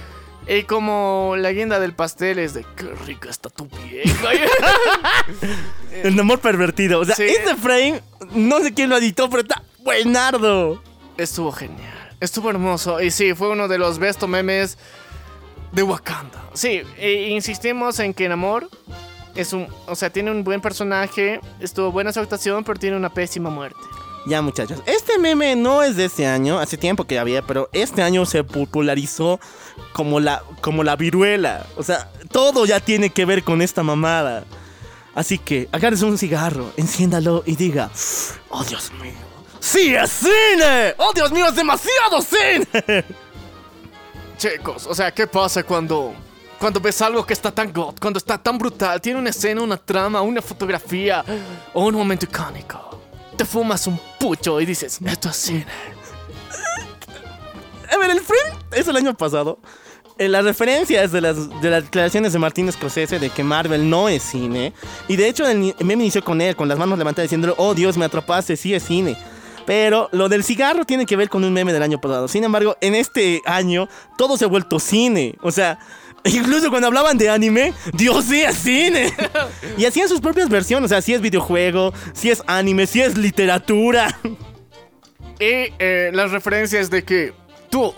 [0.48, 4.30] Y como la guinda del pastel es de, qué rica está tu vieja.
[6.04, 7.00] El amor pervertido.
[7.02, 7.24] O sea, Sí.
[7.26, 8.02] este frame,
[8.32, 10.82] no sé quién lo editó, pero está buenardo.
[11.18, 11.99] Estuvo genial.
[12.20, 13.02] Estuvo hermoso.
[13.02, 14.78] Y sí, fue uno de los besto memes
[15.72, 16.50] de Wakanda.
[16.54, 18.70] Sí, e insistimos en que Namor
[19.36, 19.68] es un.
[19.88, 21.40] O sea, tiene un buen personaje.
[21.60, 23.80] Estuvo buena su actuación, pero tiene una pésima muerte.
[24.26, 28.04] Ya muchachos, este meme no es de este año, hace tiempo que había, pero este
[28.04, 29.40] año se popularizó
[29.94, 31.66] como la, como la viruela.
[31.78, 34.44] O sea, todo ya tiene que ver con esta mamada.
[35.16, 37.90] Así que agárrese un cigarro, enciéndalo y diga,
[38.50, 39.14] oh Dios mío,
[39.60, 43.06] sí es cine, oh Dios mío, es demasiado cine.
[44.38, 46.14] Chicos, o sea, ¿qué pasa cuando.
[46.60, 49.78] Cuando ves algo que está tan god, cuando está tan brutal, tiene una escena, una
[49.78, 51.24] trama, una fotografía
[51.74, 53.02] o un momento icónico.
[53.38, 55.66] Te fumas un pucho y dices, esto es cine.
[57.90, 59.58] A ver, el frame es el año pasado.
[60.18, 63.90] Eh, La referencia es de las, de las declaraciones de Martín Scorsese de que Marvel
[63.90, 64.74] no es cine.
[65.08, 67.98] Y de hecho, el, meme inició con él, con las manos levantadas diciendo, oh Dios,
[67.98, 69.18] me atrapaste, sí es cine.
[69.66, 72.28] Pero lo del cigarro tiene que ver con un meme del año pasado.
[72.28, 73.88] Sin embargo, en este año
[74.18, 75.36] todo se ha vuelto cine.
[75.42, 75.80] O sea,
[76.26, 79.14] incluso cuando hablaban de anime, Dios sí cine.
[79.78, 80.88] y hacían sus propias versiones.
[80.88, 84.20] O sea, si es videojuego, si es anime, si es literatura.
[85.40, 87.34] Y eh, las referencias de que
[87.70, 87.94] tú,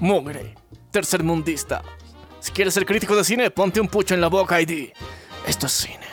[0.00, 0.54] mugre,
[0.90, 1.82] tercermundista,
[2.40, 4.92] si quieres ser crítico de cine, ponte un pucho en la boca y di:
[5.46, 6.03] Esto es cine,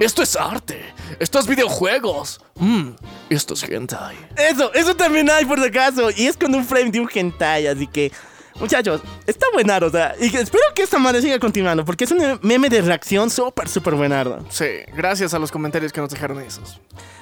[0.00, 0.82] esto es arte,
[1.18, 2.88] esto es videojuegos, mmm,
[3.28, 4.16] esto es hentai.
[4.36, 6.10] Eso, eso también hay por si acaso.
[6.10, 8.10] Y es con un frame de un hentai, así que.
[8.58, 12.38] Muchachos, está buenardo, o sea, y espero que esta madre siga continuando, porque es un
[12.42, 14.44] meme de reacción súper, súper buenardo.
[14.50, 16.78] Sí, gracias a los comentarios que nos dejaron esos.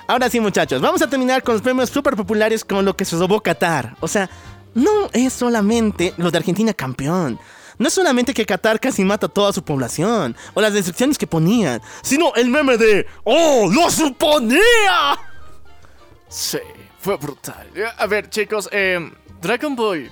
[0.09, 3.15] Ahora sí, muchachos, vamos a terminar con los premios súper populares con lo que se
[3.17, 3.95] robó Qatar.
[4.01, 4.29] O sea,
[4.75, 7.39] no es solamente lo de Argentina campeón.
[7.79, 11.27] No es solamente que Qatar casi mata a toda su población, o las decepciones que
[11.27, 15.19] ponían, sino el meme de ¡Oh, lo suponía!
[16.29, 16.59] Sí,
[17.01, 17.69] fue brutal.
[17.97, 19.11] A ver, chicos, eh,
[19.41, 20.11] Dragon Ball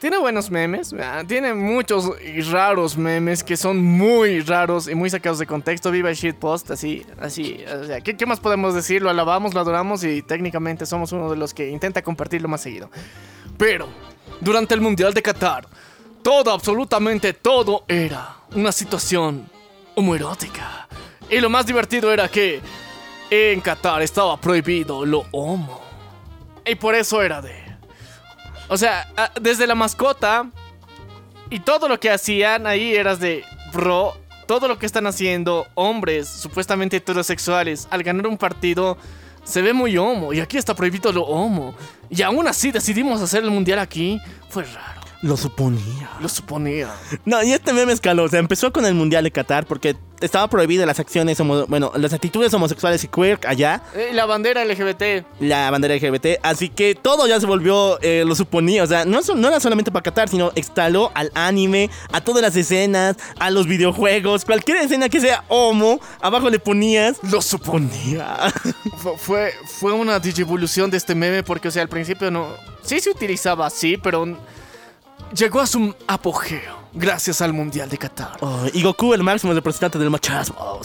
[0.00, 5.10] tiene buenos memes, ah, tiene muchos y raros memes que son muy raros y muy
[5.10, 5.90] sacados de contexto.
[5.90, 7.62] Viva el shitpost, así, así.
[7.70, 9.02] O sea, ¿qué, qué más podemos decir?
[9.02, 12.90] Lo alabamos, lo adoramos y técnicamente somos uno de los que intenta compartirlo más seguido.
[13.58, 13.88] Pero,
[14.40, 15.68] durante el Mundial de Qatar,
[16.22, 19.48] todo, absolutamente todo era una situación
[19.94, 20.88] homoerótica.
[21.28, 22.60] Y lo más divertido era que
[23.30, 25.80] en Qatar estaba prohibido lo homo.
[26.66, 27.54] Y por eso era de...
[28.68, 29.08] O sea,
[29.40, 30.50] desde la mascota
[31.48, 33.44] y todo lo que hacían ahí eras de...
[33.72, 34.16] Bro,
[34.46, 38.98] todo lo que están haciendo hombres supuestamente heterosexuales al ganar un partido
[39.44, 40.32] se ve muy homo.
[40.32, 41.74] Y aquí está prohibido lo homo.
[42.08, 44.20] Y aún así decidimos hacer el mundial aquí.
[44.48, 44.99] Fue raro.
[45.22, 46.10] Lo suponía.
[46.20, 46.88] Lo suponía.
[47.26, 48.24] No, y este meme escaló.
[48.24, 51.92] O sea, empezó con el Mundial de Qatar porque estaba prohibida las acciones, homo- bueno,
[51.96, 55.24] las actitudes homosexuales y queer allá, Eh, la bandera LGBT.
[55.40, 56.38] la bandera LGBT.
[56.42, 58.82] Así que todo ya se volvió, eh, lo suponía.
[58.82, 62.56] O sea, no, no era solamente para Qatar, sino instaló al anime, a todas las
[62.56, 64.46] escenas, a los videojuegos.
[64.46, 67.18] Cualquier escena que sea homo, abajo le ponías.
[67.30, 68.52] Lo suponía.
[69.02, 72.48] Fu- fue, fue una digivolución de este meme porque, o sea, al principio no...
[72.82, 74.26] Sí se utilizaba así, pero
[75.34, 78.36] llegó a su apogeo gracias al Mundial de Qatar.
[78.40, 80.80] Oh, y Goku, el máximo representante del machismo.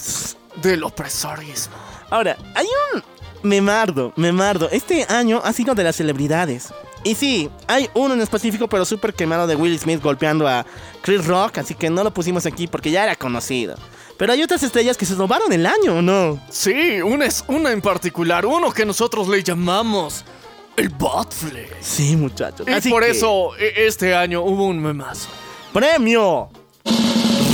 [0.61, 1.75] Del opresorismo.
[2.09, 3.03] Ahora, hay un
[3.43, 4.69] memardo, memardo.
[4.69, 6.73] Este año ha sido de las celebridades.
[7.03, 10.65] Y sí, hay uno en específico, pero súper quemado de Will Smith golpeando a
[11.01, 13.75] Chris Rock, así que no lo pusimos aquí porque ya era conocido.
[14.17, 16.39] Pero hay otras estrellas que se robaron el año, ¿o no?
[16.49, 20.25] Sí, una es una en particular, uno que nosotros le llamamos
[20.77, 21.71] el Botflex.
[21.81, 22.67] Sí, muchachos.
[22.67, 25.29] Y Así por que, eso e- este año hubo un memazo.
[25.73, 26.49] Premio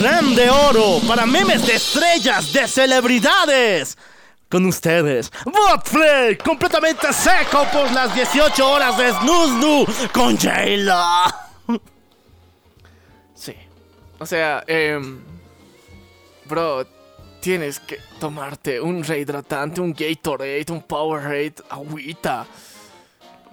[0.02, 3.98] Ram de Oro para memes de estrellas de celebridades.
[4.50, 11.80] Con ustedes, Botflay, completamente seco por las 18 horas de Snooze con J-Lo.
[13.34, 13.56] Sí.
[14.20, 15.22] O sea, em,
[16.46, 16.86] bro,
[17.40, 22.46] tienes que tomarte un rehidratante, un Gatorade, un Powerade, agüita,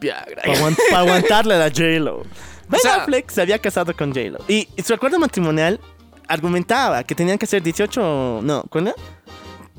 [0.00, 0.42] Viagra.
[0.90, 2.22] Para aguantarle a la J-Lo.
[2.68, 4.38] Ben sea- Affleck se había casado con J-Lo.
[4.48, 5.80] Y su acuerdo matrimonial
[6.28, 8.40] argumentaba que tenían que hacer 18.
[8.42, 8.94] No, ¿cuándo?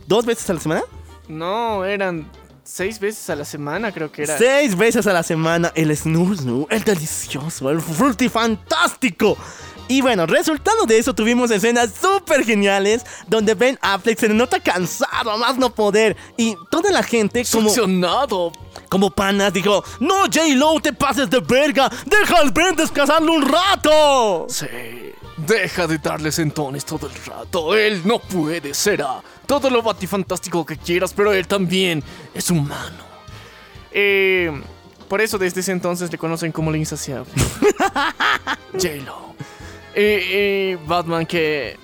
[0.08, 0.82] ¿Dos veces a la semana?
[1.28, 2.28] No, eran
[2.64, 4.38] seis veces a la semana, creo que era.
[4.38, 5.72] Seis veces a la semana.
[5.76, 9.38] El snoo snoo, el delicioso, el fruity fantástico.
[9.90, 15.32] Y bueno, resultado de eso tuvimos escenas súper geniales donde Ben Affleck se nota cansado
[15.32, 16.16] a más no poder.
[16.38, 18.52] Y toda la gente como, Succionado.
[18.88, 24.45] como panas dijo, no J-Lo te pases de verga, deja al Ben descansarlo un rato.
[24.48, 24.68] Sí.
[25.38, 27.76] Deja de darle sentones todo el rato.
[27.76, 29.24] Él no puede, será.
[29.48, 32.03] Todo lo batifantástico que quieras, pero él también
[32.36, 33.10] es humano.
[33.91, 34.52] Eh,
[35.07, 37.32] por eso desde ese entonces le conocen como la insaciable.
[38.74, 39.30] J-Lo.
[39.95, 41.78] Y, y Batman que...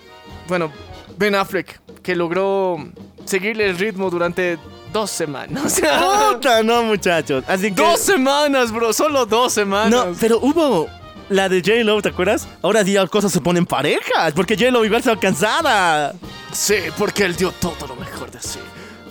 [0.47, 0.71] Bueno,
[1.17, 2.77] Ben Affleck, que logró
[3.25, 4.57] seguirle el ritmo durante
[4.93, 5.81] dos semanas.
[6.31, 7.43] Puta, no muchachos.
[7.47, 7.81] Así que...
[7.81, 8.93] dos semanas, bro.
[8.93, 9.91] Solo dos semanas.
[9.91, 10.87] No, pero hubo
[11.29, 12.47] la de J-Lo, ¿te acuerdas?
[12.61, 16.13] Ahora día cosas se ponen parejas, porque J-Lo igual se cansada.
[16.51, 18.59] Sí, porque él dio todo lo mejor de sí.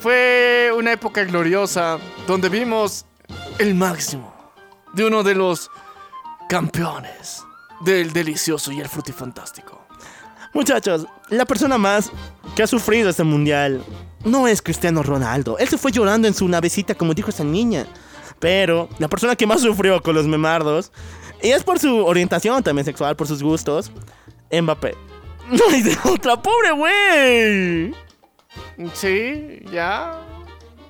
[0.00, 3.06] Fue una época gloriosa donde vimos
[3.58, 4.34] el máximo
[4.92, 5.70] de uno de los
[6.48, 7.42] campeones
[7.80, 9.84] del delicioso y el frutifantástico.
[10.52, 12.12] Muchachos, la persona más
[12.54, 13.84] que ha sufrido este mundial
[14.24, 15.58] no es Cristiano Ronaldo.
[15.58, 17.86] Él se fue llorando en su navecita, como dijo esa niña.
[18.38, 20.92] Pero la persona que más sufrió con los memardos,
[21.42, 23.90] y es por su orientación también sexual, por sus gustos,
[24.50, 24.94] Mbappé.
[25.50, 27.94] No hay de otra, pobre güey.
[28.94, 30.22] Sí, ya.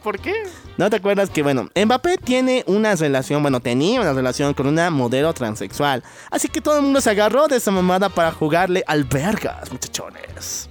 [0.00, 0.44] ¿Por qué?
[0.76, 4.90] ¿No te acuerdas que, bueno, Mbappé tiene una relación, bueno, tenía una relación con una
[4.90, 6.02] modelo transexual.
[6.30, 10.68] Así que todo el mundo se agarró de esa mamada para jugarle al vergas, muchachones.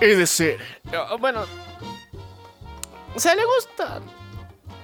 [0.00, 0.56] Es decir,
[0.92, 1.44] ah, bueno.
[3.14, 4.00] O sea, le gusta.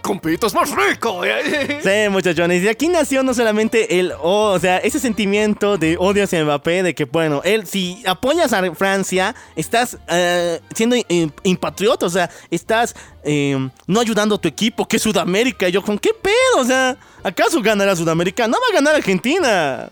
[0.04, 1.24] Compitos más rico.
[1.24, 1.80] ¿eh?
[1.82, 2.62] Sí, muchachones.
[2.62, 6.82] Y aquí nació no solamente el, oh, o sea, ese sentimiento de odio hacia Mbappé,
[6.82, 12.28] de que, bueno, él, si apoyas a Francia, estás eh, siendo im- impatriota, o sea,
[12.50, 12.94] estás
[13.24, 13.56] eh,
[13.86, 15.70] no ayudando a tu equipo, que es Sudamérica.
[15.70, 16.58] Y yo, ¿con qué pedo?
[16.58, 18.46] O sea, ¿acaso ganará Sudamérica?
[18.46, 19.88] No va a ganar Argentina.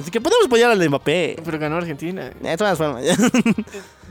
[0.00, 1.36] Así que podemos apoyar al Mbappé.
[1.44, 2.30] Pero ganó Argentina.
[2.40, 3.04] De todas formas.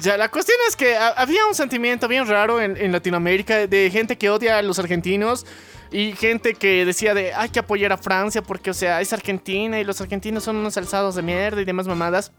[0.02, 3.90] Ya, la cuestión es que ha- había un sentimiento bien raro en, en Latinoamérica de
[3.92, 5.46] gente que odia a los argentinos
[5.92, 9.78] y gente que decía de hay que apoyar a Francia porque, o sea, es Argentina
[9.78, 12.32] y los argentinos son unos alzados de mierda y demás mamadas.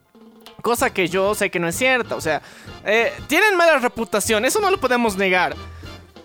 [0.62, 2.40] Cosa que yo sé que no es cierta, o sea,
[2.86, 5.54] eh, tienen mala reputación, eso no lo podemos negar.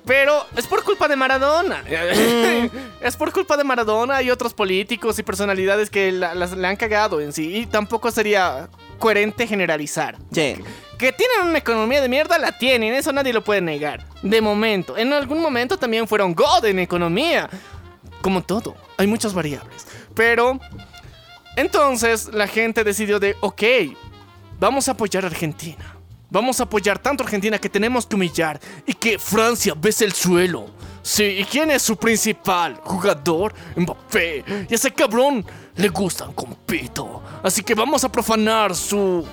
[0.06, 1.84] Pero es por culpa de Maradona.
[3.02, 6.76] es por culpa de Maradona y otros políticos y personalidades que la, las- la han
[6.76, 7.56] cagado en sí.
[7.57, 8.69] Y tampoco sería
[8.99, 10.18] coherente generalizar.
[10.32, 10.56] Sí.
[10.99, 14.06] Que tienen una economía de mierda, la tienen, eso nadie lo puede negar.
[14.22, 17.49] De momento, en algún momento también fueron God en economía.
[18.22, 19.88] Como todo, hay muchas variables.
[20.14, 20.60] Pero,
[21.56, 23.64] entonces la gente decidió de, ok,
[24.60, 25.95] vamos a apoyar a Argentina.
[26.30, 30.14] Vamos a apoyar tanto a Argentina que tenemos que humillar y que Francia bese el
[30.14, 30.68] suelo.
[31.02, 33.53] Sí, ¿y quién es su principal jugador?
[33.76, 34.43] Mbappé.
[34.69, 35.45] Y a ese cabrón
[35.76, 37.22] le gustan con pito.
[37.43, 39.26] Así que vamos a profanar su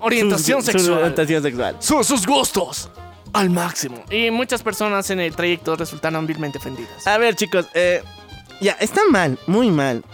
[0.00, 0.98] orientación Su- su sexual.
[0.98, 1.76] orientación sexual.
[1.80, 2.90] Su- sus gustos
[3.32, 4.04] al máximo.
[4.10, 7.06] Y muchas personas en el trayecto resultaron vilmente ofendidas.
[7.06, 8.02] A ver, chicos, eh,
[8.60, 10.04] ya, está mal, muy mal.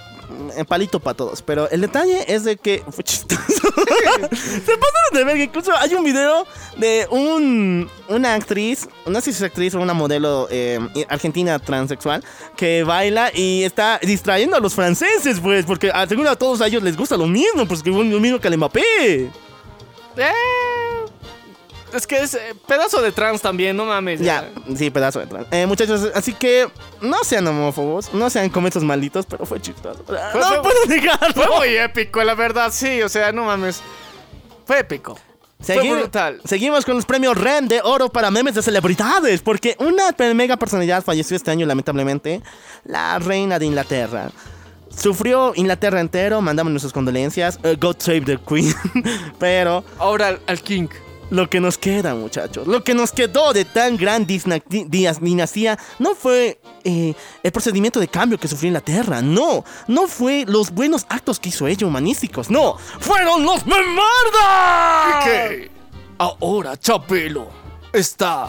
[0.69, 3.41] Palito para todos, pero el detalle es de que fue chistoso.
[4.33, 5.43] Se pasaron de verga.
[5.43, 6.47] Incluso hay un video
[6.77, 10.79] de un, una actriz, no sé si es actriz o una modelo eh,
[11.09, 12.25] argentina transexual,
[12.57, 16.83] que baila y está distrayendo a los franceses, pues, porque ah, seguro a todos ellos
[16.83, 19.31] les gusta lo mismo, pues que lo mismo que al Mbappé.
[20.17, 20.33] Eh,
[21.95, 24.21] es que es eh, pedazo de trans también, no mames.
[24.21, 25.47] Ya, sí, pedazo de trans.
[25.51, 26.69] Eh, muchachos, así que
[27.01, 30.03] no sean homófobos, no sean cometos malditos, pero fue chistoso.
[30.07, 31.33] Fue- no fue- puedo negarlo.
[31.35, 33.03] Fue muy épico, la verdad, sí.
[33.03, 33.81] O sea, no mames.
[34.67, 35.19] Fue épico.
[35.63, 36.41] Segui- Fue brutal.
[36.45, 40.05] Seguimos con los premios REM de oro para memes de celebridades, porque una
[40.35, 42.41] mega personalidad falleció este año, lamentablemente,
[42.85, 44.31] la reina de Inglaterra.
[44.97, 47.59] Sufrió Inglaterra entero, mandamos nuestras condolencias.
[47.63, 48.75] eh, God save the Queen.
[49.39, 50.89] Pero Ahora al, al King.
[51.31, 56.61] Lo que nos queda, muchachos, lo que nos quedó de tan gran dinastía no fue
[56.85, 61.49] eh, el procedimiento de cambio que sufrió Inglaterra, no, no fue los buenos actos que
[61.49, 65.31] hizo ella humanísticos, no, fueron los memardas.
[66.19, 67.49] Ahora Chabelo
[67.93, 68.49] está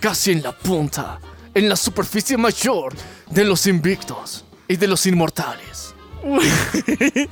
[0.00, 1.20] casi en la punta,
[1.54, 2.94] en la superficie mayor
[3.30, 5.94] de los invictos y de los inmortales.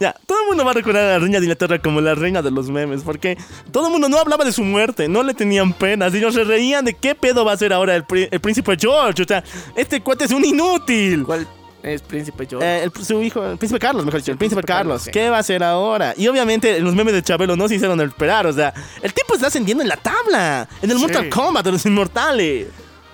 [0.00, 2.42] Ya, todo el mundo va a recordar a la reina de Inglaterra como la reina
[2.42, 3.38] de los memes, porque
[3.72, 6.84] todo el mundo no hablaba de su muerte, no le tenían penas, ellos se reían
[6.84, 9.42] de qué pedo va a ser ahora el, pri- el príncipe George, o sea,
[9.74, 11.24] este cuate es un inútil.
[11.24, 11.46] ¿Cuál
[11.82, 12.66] es Príncipe George?
[12.66, 15.10] Eh, el- su hijo, el príncipe Carlos, mejor dicho, el príncipe príncipe Carlos, Carlos, sí.
[15.12, 16.12] ¿qué va a hacer ahora?
[16.16, 19.46] Y obviamente los memes de Chabelo no se hicieron esperar, o sea, el tipo está
[19.46, 21.02] ascendiendo en la tabla, en el Sí.
[21.02, 22.66] Mortal Kombat de los inmortales.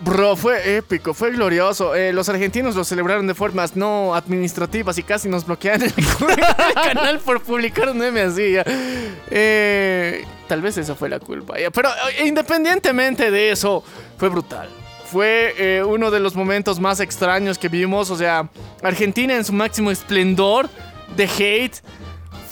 [0.05, 1.95] Bro, fue épico, fue glorioso.
[1.95, 7.21] Eh, los argentinos lo celebraron de formas no administrativas y casi nos bloquearon el, canal
[7.21, 8.57] por publicar un meme así.
[9.31, 11.55] Eh, tal vez esa fue la culpa.
[11.73, 13.85] Pero eh, independientemente de eso,
[14.19, 14.69] fue brutal.
[15.07, 18.11] Fue uno de los momentos más extraños que vimos.
[18.11, 18.49] O sea,
[18.83, 20.69] Argentina en su máximo esplendor
[21.17, 21.77] de hate.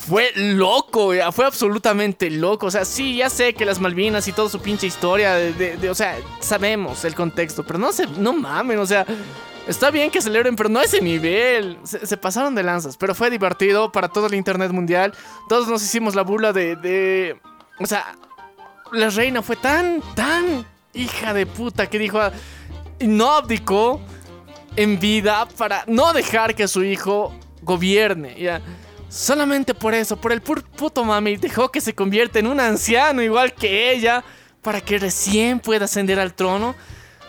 [0.08, 2.66] Fue loco, ya, fue absolutamente loco.
[2.66, 5.94] O sea, sí, ya sé que las Malvinas y toda su pinche historia, de, o
[5.94, 9.04] sea, sabemos el contexto, pero no se, no mamen, o sea,
[9.66, 11.78] está bien que celebren, pero no a ese nivel.
[11.84, 15.12] Se, pasaron de lanzas, pero fue divertido para todo el internet mundial.
[15.48, 17.38] Todos nos hicimos la burla de, de
[17.78, 18.16] o sea,
[18.92, 22.18] la reina fue tan, tan hija de puta que dijo,
[22.98, 24.00] y no abdicó
[24.76, 28.36] en vida para no dejar que su hijo gobierne.
[28.38, 28.60] Ya.
[29.10, 33.20] Solamente por eso, por el pur puto mami, dejó que se convierta en un anciano
[33.22, 34.22] igual que ella
[34.62, 36.76] para que recién pueda ascender al trono.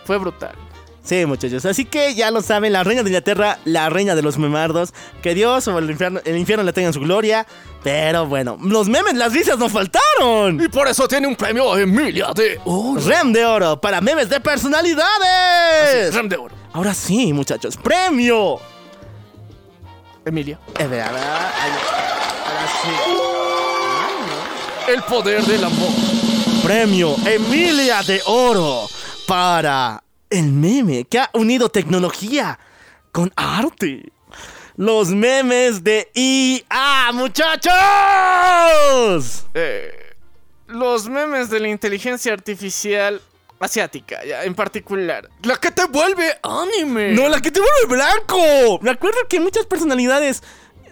[0.04, 0.54] Fue brutal.
[1.02, 1.64] Sí, muchachos.
[1.64, 4.94] Así que ya lo saben, la reina de Inglaterra, la reina de los memardos.
[5.20, 7.44] Que Dios o el infierno, el infierno le tenga en su gloria.
[7.82, 10.62] Pero bueno, los memes, las risas no faltaron.
[10.62, 13.00] Y por eso tiene un premio Emilia de oro.
[13.00, 16.14] Rem de oro para memes de personalidades.
[16.14, 16.54] Rem de oro.
[16.72, 18.60] Ahora sí, muchachos, premio.
[20.24, 20.58] Emilia.
[20.78, 21.52] Es verdad.
[21.60, 21.70] Ay,
[22.46, 22.88] Ahora sí.
[24.92, 25.90] El poder del amor.
[26.62, 28.88] Premio Emilia de oro
[29.26, 32.58] para el meme que ha unido tecnología
[33.10, 34.12] con arte.
[34.76, 37.72] Los memes de IA, muchachos.
[39.54, 40.14] Eh,
[40.68, 43.20] los memes de la inteligencia artificial
[43.66, 45.28] asiática, ya, en particular.
[45.42, 47.12] La que te vuelve anime.
[47.12, 48.78] No, la que te vuelve blanco.
[48.82, 50.42] Me acuerdo que muchas personalidades,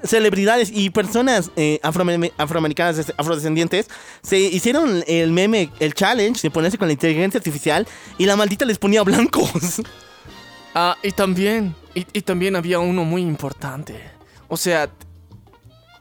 [0.05, 3.89] celebridades y personas eh, afroamer- afroamericanas, afrodescendientes,
[4.23, 7.87] se hicieron el meme, el challenge de ponerse con la inteligencia artificial
[8.19, 9.51] y la maldita les ponía blancos.
[10.73, 14.01] Ah, y también, y, y también había uno muy importante.
[14.47, 14.89] O sea,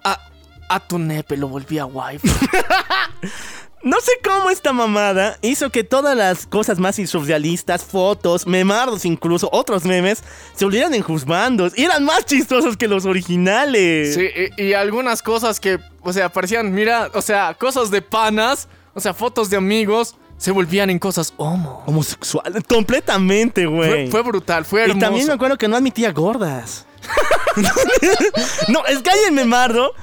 [0.04, 0.30] a,
[0.70, 2.30] a tu nepe lo volvía wife.
[3.82, 9.50] No sé cómo esta mamada hizo que todas las cosas más surrealistas, fotos, memardos incluso,
[9.54, 10.22] otros memes,
[10.54, 14.16] se volvieran en juzbandos y eran más chistosos que los originales.
[14.16, 14.28] Sí,
[14.58, 19.00] y, y algunas cosas que, o sea, parecían, mira, o sea, cosas de panas, o
[19.00, 21.84] sea, fotos de amigos, se volvían en cosas homo.
[21.86, 24.10] Homosexual, completamente, güey.
[24.10, 25.00] Fue, fue brutal, fue Y hermoso.
[25.00, 26.86] también me acuerdo que no admitía gordas.
[28.70, 29.94] no, es que hay en Memardo.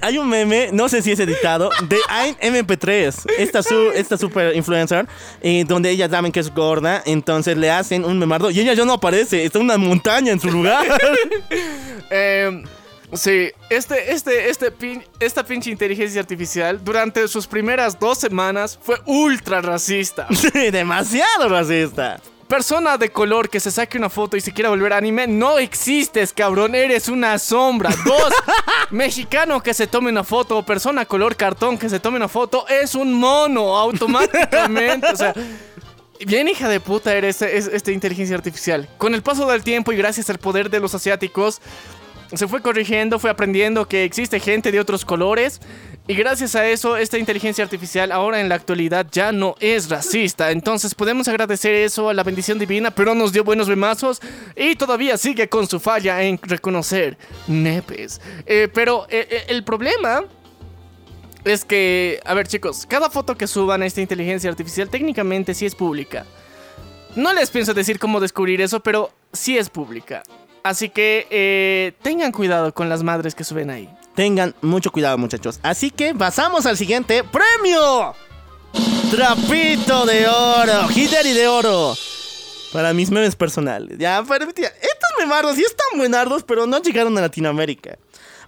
[0.00, 4.54] Hay un meme, no sé si es editado, de Ain MP3, esta, su, esta super
[4.54, 5.06] influencer,
[5.42, 8.84] eh, donde ella saben que es gorda, entonces le hacen un memardo y ella ya
[8.84, 10.86] no aparece, está una montaña en su lugar.
[12.10, 12.62] Eh,
[13.14, 18.96] sí, este, este, este pin- esta pinche inteligencia artificial durante sus primeras dos semanas fue
[19.06, 20.28] ultra racista.
[20.32, 22.20] Sí, demasiado racista.
[22.48, 26.32] Persona de color que se saque una foto y se quiera volver anime, no existes,
[26.32, 27.90] cabrón, eres una sombra.
[28.04, 28.32] Dos,
[28.90, 32.66] mexicano que se tome una foto o persona color cartón que se tome una foto
[32.68, 35.08] es un mono automáticamente.
[35.08, 35.34] O sea,
[36.24, 38.88] bien hija de puta eres es- esta inteligencia artificial.
[38.96, 41.60] Con el paso del tiempo y gracias al poder de los asiáticos,
[42.32, 45.60] se fue corrigiendo, fue aprendiendo que existe gente de otros colores.
[46.08, 50.52] Y gracias a eso, esta inteligencia artificial ahora en la actualidad ya no es racista.
[50.52, 54.20] Entonces podemos agradecer eso a la bendición divina, pero nos dio buenos remazos
[54.54, 58.20] y todavía sigue con su falla en reconocer nepes.
[58.46, 60.24] Eh, pero eh, eh, el problema
[61.44, 65.66] es que, a ver chicos, cada foto que suban a esta inteligencia artificial técnicamente sí
[65.66, 66.24] es pública.
[67.16, 70.22] No les pienso decir cómo descubrir eso, pero sí es pública.
[70.66, 73.88] Así que eh, tengan cuidado con las madres que suben ahí.
[74.16, 75.60] Tengan mucho cuidado, muchachos.
[75.62, 78.16] Así que pasamos al siguiente premio.
[79.08, 81.94] Trapito de oro, Hidari de oro.
[82.72, 83.96] Para mis memes personales.
[83.96, 87.96] Ya, pero tía, estos memardos sí están buenardos, pero no llegaron a Latinoamérica.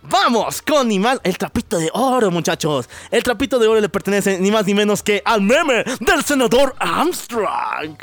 [0.02, 2.88] Vamos con ni más el trapito de oro, muchachos.
[3.12, 6.74] El trapito de oro le pertenece ni más ni menos que al meme del senador
[6.80, 7.96] Armstrong.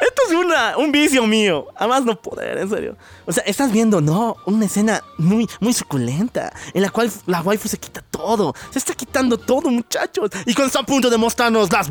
[0.00, 1.66] Esto es una, un vicio mío.
[1.76, 2.96] Además no poder, en serio.
[3.26, 4.36] O sea, estás viendo, ¿no?
[4.46, 6.52] Una escena muy, muy suculenta.
[6.72, 8.54] En la cual la waifu se quita todo.
[8.70, 10.30] Se está quitando todo, muchachos.
[10.46, 11.90] Y cuando está a punto de mostrarnos las...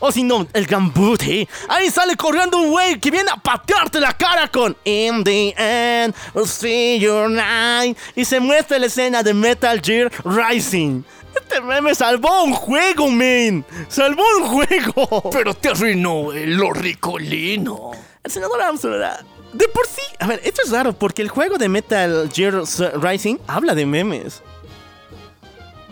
[0.00, 1.46] O si no, el gambuti.
[1.68, 4.76] Ahí sale corriendo un güey que viene a patearte la cara con...
[4.84, 7.96] In the end, we'll see your night.
[8.16, 11.04] Y se muestra la escena de Metal Gear Rising.
[11.40, 13.64] Este meme salvó un juego, man.
[13.88, 15.30] Salvó un juego.
[15.30, 17.90] Pero te arruinó el ricolino.
[18.22, 19.20] El senador Armstrong era-
[19.52, 20.00] De por sí.
[20.18, 22.62] A ver, esto es raro porque el juego de Metal Gear
[23.00, 24.42] Rising habla de memes.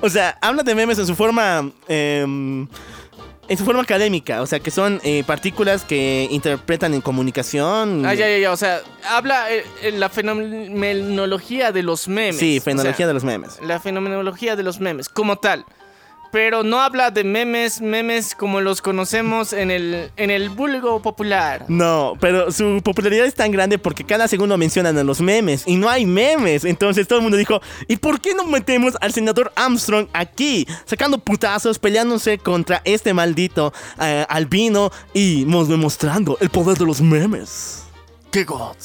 [0.01, 1.70] O sea, habla de memes en su forma.
[1.89, 2.66] em,
[3.53, 4.41] en su forma académica.
[4.41, 8.07] O sea, que son eh, partículas que interpretan en comunicación.
[8.07, 8.51] Ah, ya, ya, ya.
[8.53, 8.81] O sea,
[9.11, 9.62] habla eh,
[9.93, 12.39] la fenomenología de los memes.
[12.39, 13.59] Sí, O fenomenología sea, de los memes.
[13.62, 15.66] La fenomenología de los memes, como tal.
[16.33, 21.67] Pero no habla de memes, memes como los conocemos en el, en el vulgo popular.
[21.69, 25.77] No, pero su popularidad es tan grande porque cada segundo mencionan a los memes y
[25.77, 26.65] no hay memes.
[26.65, 30.67] Entonces todo el mundo dijo, ¿y por qué no metemos al senador Armstrong aquí?
[30.87, 37.03] Sacando putazos, peleándose contra este maldito eh, albino y mos- demostrando el poder de los
[37.03, 37.83] memes.
[38.31, 38.77] ¡Qué god!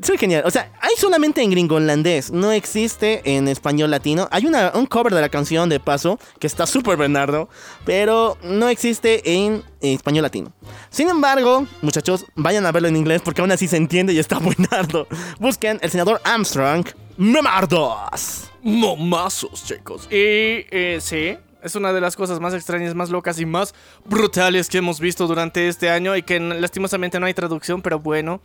[0.00, 0.44] Soy genial.
[0.46, 2.30] O sea, hay solamente en gringolandés.
[2.30, 4.26] No existe en español latino.
[4.30, 7.48] Hay una, un cover de la canción de paso que está súper Bernardo.
[7.84, 10.52] Pero no existe en español latino.
[10.88, 14.38] Sin embargo, muchachos, vayan a verlo en inglés porque aún así se entiende y está
[14.40, 15.06] buenardo.
[15.38, 16.86] Busquen el senador Armstrong.
[17.18, 18.50] Memardos.
[18.62, 20.06] Momazos, chicos.
[20.10, 23.74] Y eh, sí, es una de las cosas más extrañas, más locas y más
[24.04, 28.40] brutales que hemos visto durante este año y que lastimosamente no hay traducción, pero bueno.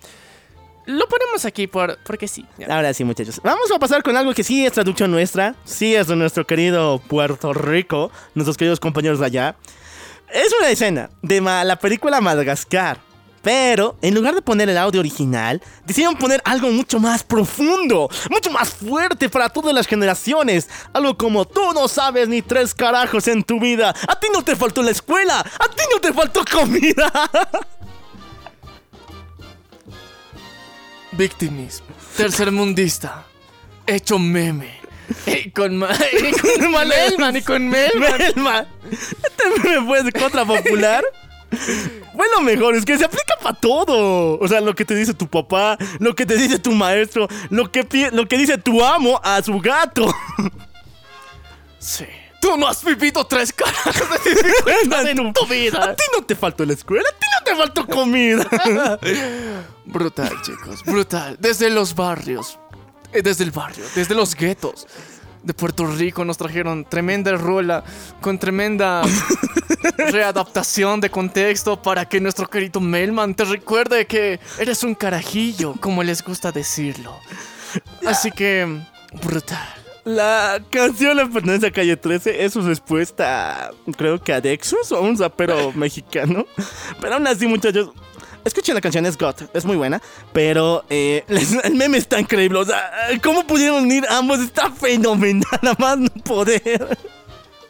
[0.88, 2.46] Lo ponemos aquí por, porque sí.
[2.70, 3.42] Ahora sí, muchachos.
[3.44, 5.54] Vamos a pasar con algo que sí es traducción nuestra.
[5.66, 8.10] Sí es de nuestro querido Puerto Rico.
[8.36, 9.56] Nuestros queridos compañeros de allá.
[10.32, 13.00] Es una escena de la película Madagascar.
[13.42, 18.50] Pero en lugar de poner el audio original, decidieron poner algo mucho más profundo, mucho
[18.50, 20.70] más fuerte para todas las generaciones.
[20.94, 23.94] Algo como tú no sabes ni tres carajos en tu vida.
[24.08, 27.12] A ti no te faltó la escuela, a ti no te faltó comida.
[31.18, 31.88] Victimismo.
[32.16, 33.26] Tercermundista.
[33.86, 34.78] Hecho meme.
[35.26, 38.18] Y con, ma- y con Melman y con Melman.
[38.20, 38.68] Melman.
[38.92, 41.04] Este meme fue de contra popular.
[42.14, 44.38] Bueno, mejor, es que se aplica para todo.
[44.40, 47.72] O sea, lo que te dice tu papá, lo que te dice tu maestro, lo
[47.72, 50.14] que, lo que dice tu amo a su gato.
[51.80, 52.06] Sí.
[52.48, 53.94] Tú no has vivido tres carajos
[54.24, 55.84] de dificultad en tu vida.
[55.84, 58.48] A ti no te faltó la escuela, a ti no te faltó comida.
[59.86, 61.36] Brutal, chicos, brutal.
[61.42, 62.58] Desde los barrios,
[63.12, 64.88] eh, desde el barrio, desde los guetos
[65.44, 67.84] de Puerto Rico nos trajeron tremenda rola
[68.22, 69.02] con tremenda
[69.98, 76.02] readaptación de contexto para que nuestro querido Melman te recuerde que eres un carajillo, como
[76.02, 77.14] les gusta decirlo.
[78.06, 78.84] Así que,
[79.22, 79.87] brutal.
[80.08, 84.96] La canción Le pertenece a Calle 13 es su respuesta, creo que a Dexus o
[84.96, 86.46] a un zapero mexicano.
[87.02, 87.90] Pero aún así, muchachos,
[88.46, 90.02] escuchen la canción, es God, es muy buena.
[90.32, 91.26] Pero eh,
[91.66, 92.58] el meme está increíble.
[92.60, 92.90] O sea,
[93.22, 94.40] ¿cómo pudieron unir ambos?
[94.40, 96.98] Está fenomenal, nada más no poder.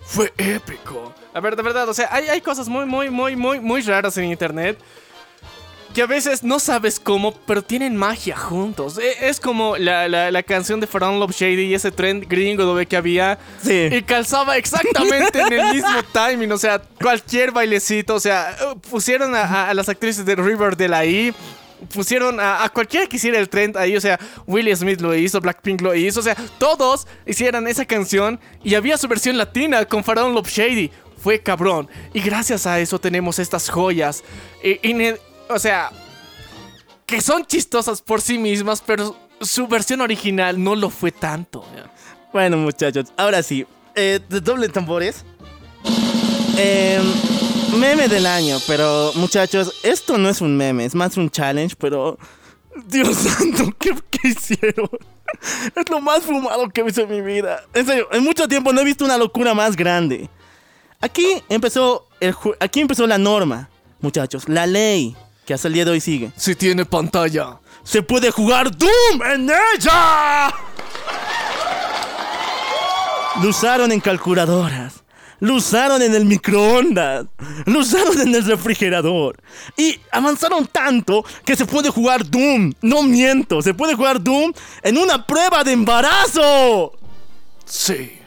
[0.03, 1.15] Fue épico.
[1.33, 4.15] A ver, de verdad, o sea, hay, hay cosas muy, muy, muy, muy, muy raras
[4.19, 4.77] en internet.
[5.97, 8.99] Que a veces no sabes cómo, pero tienen magia juntos.
[8.99, 12.77] E- Es como la, la- la canción de From Love Shady y ese trend gringo
[12.87, 13.39] que había.
[13.63, 13.89] Sí.
[13.91, 16.51] Y calzaba exactamente en el mismo timing.
[16.51, 18.13] O sea, cualquier bailecito.
[18.13, 21.33] O sea, eh, pusieron a, las actrices de River de la I.
[21.91, 23.97] Pusieron a, a cualquiera que hiciera el trend ahí.
[23.97, 26.19] O sea, Will Smith lo hizo, Blackpink lo hizo.
[26.19, 28.39] O sea, todos hicieran esa canción.
[28.63, 30.91] Y había su versión latina con Pharaoh Love Shady.
[31.23, 31.89] Fue cabrón.
[32.13, 34.23] Y gracias a eso tenemos estas joyas.
[34.61, 35.17] E- ine-
[35.49, 35.91] o sea,
[37.05, 41.63] que son chistosas por sí mismas, pero su versión original no lo fue tanto.
[42.33, 43.65] Bueno, muchachos, ahora sí.
[43.95, 45.25] Eh, de doble tambores.
[46.57, 46.99] Eh,
[47.77, 52.17] meme del año, pero muchachos, esto no es un meme, es más un challenge, pero.
[52.85, 54.89] Dios santo, ¿qué, qué hicieron?
[55.75, 57.63] Es lo más fumado que he visto en mi vida.
[57.73, 60.29] En serio, en mucho tiempo no he visto una locura más grande.
[60.99, 63.69] Aquí empezó, el aquí empezó la norma,
[63.99, 65.15] muchachos, la ley,
[65.47, 66.33] que hasta el día de hoy sigue.
[66.35, 67.57] Si tiene pantalla.
[67.81, 70.53] ¡Se puede jugar Doom en ella!
[73.41, 75.05] Lo usaron en calculadoras.
[75.39, 77.27] Lo usaron en el microondas.
[77.65, 79.37] Lo usaron en el refrigerador.
[79.77, 82.73] Y avanzaron tanto que se puede jugar Doom.
[82.81, 84.51] No miento, se puede jugar Doom
[84.83, 86.91] en una prueba de embarazo.
[87.63, 88.19] Sí,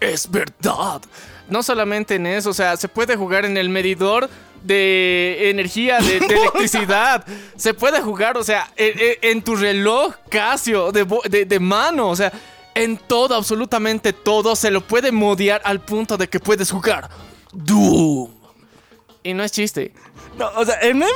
[0.00, 1.00] es verdad.
[1.48, 4.28] No solamente en eso, o sea, se puede jugar en el medidor
[4.62, 7.24] de energía, de, de electricidad.
[7.56, 12.08] Se puede jugar, o sea, en, en- en tu reloj Casio de, de- de mano,
[12.08, 12.32] o sea,
[12.74, 17.08] en todo, absolutamente todo, se lo puede modear al punto de que puedes jugar
[17.52, 18.30] Doom.
[19.22, 19.92] Y no es chiste.
[20.38, 21.10] No, o sea, el meme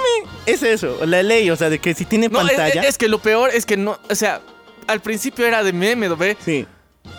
[0.46, 2.82] es eso, la ley, o sea, de que si tiene No, es, pantalla.
[2.82, 4.40] es que lo peor es que no, o sea,
[4.88, 6.36] al principio era de meme, ¿no ve?
[6.44, 6.66] Sí.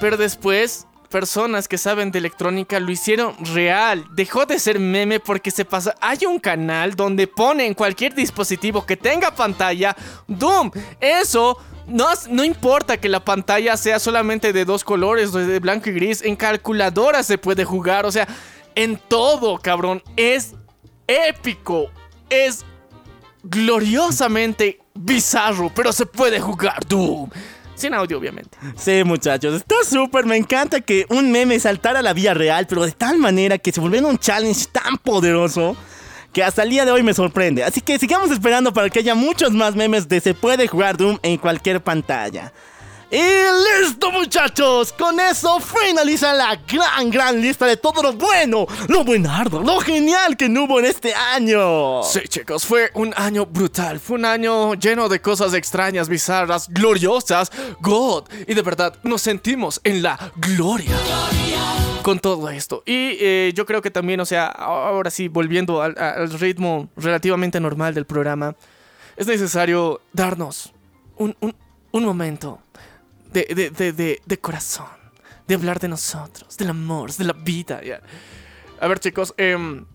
[0.02, 4.04] Pero después, personas que saben de electrónica lo hicieron real.
[4.16, 5.94] Dejó de ser meme porque se pasa.
[6.02, 9.96] Hay un canal donde ponen cualquier dispositivo que tenga pantalla.
[10.28, 10.72] Doom.
[11.00, 11.60] Eso.
[11.86, 16.24] No, no importa que la pantalla sea solamente de dos colores, de blanco y gris.
[16.24, 18.08] En calculadora se puede jugar.
[18.08, 18.28] O sea,
[18.74, 20.02] en todo, cabrón.
[20.18, 20.56] Es
[21.06, 21.92] épico.
[22.28, 22.66] Es
[23.44, 25.72] gloriosamente bizarro.
[25.76, 27.30] Pero se puede jugar Doom.
[27.84, 28.58] Sin audio, obviamente.
[28.78, 30.26] Sí, muchachos, está súper.
[30.26, 33.74] Me encanta que un meme saltara a la vida real, pero de tal manera que
[33.74, 35.76] se volviera un challenge tan poderoso
[36.32, 37.62] que hasta el día de hoy me sorprende.
[37.62, 41.20] Así que sigamos esperando para que haya muchos más memes de se puede jugar Doom
[41.24, 42.54] en cualquier pantalla.
[43.16, 49.04] Y listo muchachos, con eso finaliza la gran, gran lista de todo lo bueno, lo
[49.04, 52.02] buenardo, lo genial que hubo en este año.
[52.02, 54.00] Sí, chicos, fue un año brutal.
[54.00, 57.52] Fue un año lleno de cosas extrañas, bizarras, gloriosas.
[57.82, 58.24] God.
[58.48, 60.96] Y de verdad, nos sentimos en la gloria.
[62.02, 62.82] Con todo esto.
[62.84, 67.60] Y eh, yo creo que también, o sea, ahora sí, volviendo al, al ritmo relativamente
[67.60, 68.56] normal del programa,
[69.16, 70.74] es necesario darnos
[71.18, 71.56] un, un-
[71.92, 72.60] un momento
[73.34, 74.88] de, de- de- de- de corazón,
[75.48, 77.82] de hablar de nosotros, del amor, de la vida.
[77.84, 78.02] ya.
[78.80, 79.86] A ver, chicos, em,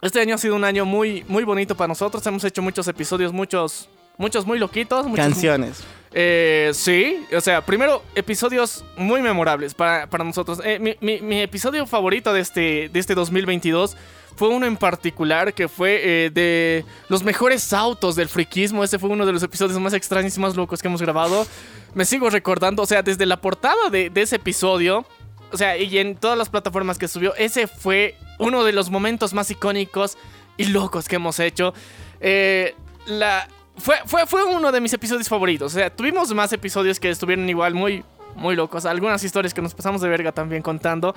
[0.00, 2.24] este año ha sido un año muy, muy bonito para nosotros.
[2.26, 5.06] Hemos hecho muchos episodios, muchos, muchos muy loquitos.
[5.06, 5.82] muchos- Canciones.
[6.12, 10.60] Eh, sí, o sea, primero, episodios muy memorables para, para nosotros.
[10.64, 13.94] Eh, mi, mi- mi episodio favorito de este, de este 2022
[14.36, 18.84] fue uno en particular que fue eh, de los mejores autos del friquismo.
[18.84, 21.46] Ese fue uno de los episodios más extraños y más locos que hemos grabado.
[21.94, 25.06] Me sigo recordando, o sea, desde la portada de, ese episodio,
[25.50, 29.34] o sea, y en todas las plataformas que subió, ese fue uno de los momentos
[29.34, 30.18] más icónicos
[30.56, 31.72] y locos que hemos hecho.
[32.20, 32.74] Eh,
[33.06, 35.72] la, fue, fue, fue uno de mis episodios favoritos.
[35.72, 38.04] O sea, tuvimos más episodios que estuvieron igual muy,
[38.36, 38.84] muy locos.
[38.86, 41.14] Algunas historias que nos pasamos de verga también contando.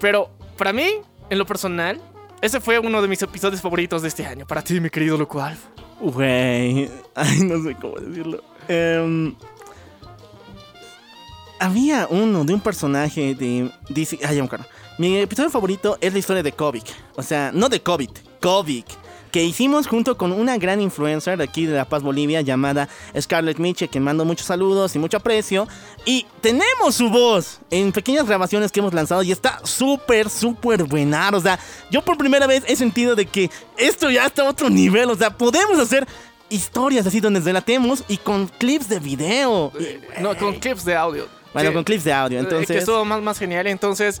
[0.00, 0.88] Pero para mí,
[1.30, 2.00] en lo personal,
[2.40, 4.46] ese fue uno de mis episodios favoritos de este año.
[4.46, 5.60] Para ti, mi querido Loco Alf.
[6.00, 8.42] Güey, ay, no sé cómo decirlo.
[8.68, 9.34] Em,
[11.58, 14.18] había uno de un personaje de DC.
[14.22, 14.66] Me acuerdo.
[14.98, 16.86] Mi episodio favorito es la historia de Kovic.
[17.16, 18.10] O sea, no de COVID,
[18.40, 18.86] Kovic.
[19.30, 23.58] Que hicimos junto con una gran influencer de aquí de La Paz, Bolivia, llamada Scarlett
[23.58, 25.68] Miche, que mando muchos saludos y mucho aprecio.
[26.06, 31.30] Y tenemos su voz en pequeñas grabaciones que hemos lanzado y está súper, súper buena.
[31.34, 31.58] O sea,
[31.90, 35.10] yo por primera vez he sentido de que esto ya está a otro nivel.
[35.10, 36.08] O sea, podemos hacer
[36.48, 39.70] historias así donde relatemos y con clips de video.
[40.20, 41.37] No, con clips de audio.
[41.64, 42.38] Bueno, con clips de audio.
[42.38, 43.66] eh, Entonces, que estuvo más, más genial.
[43.66, 44.20] Entonces,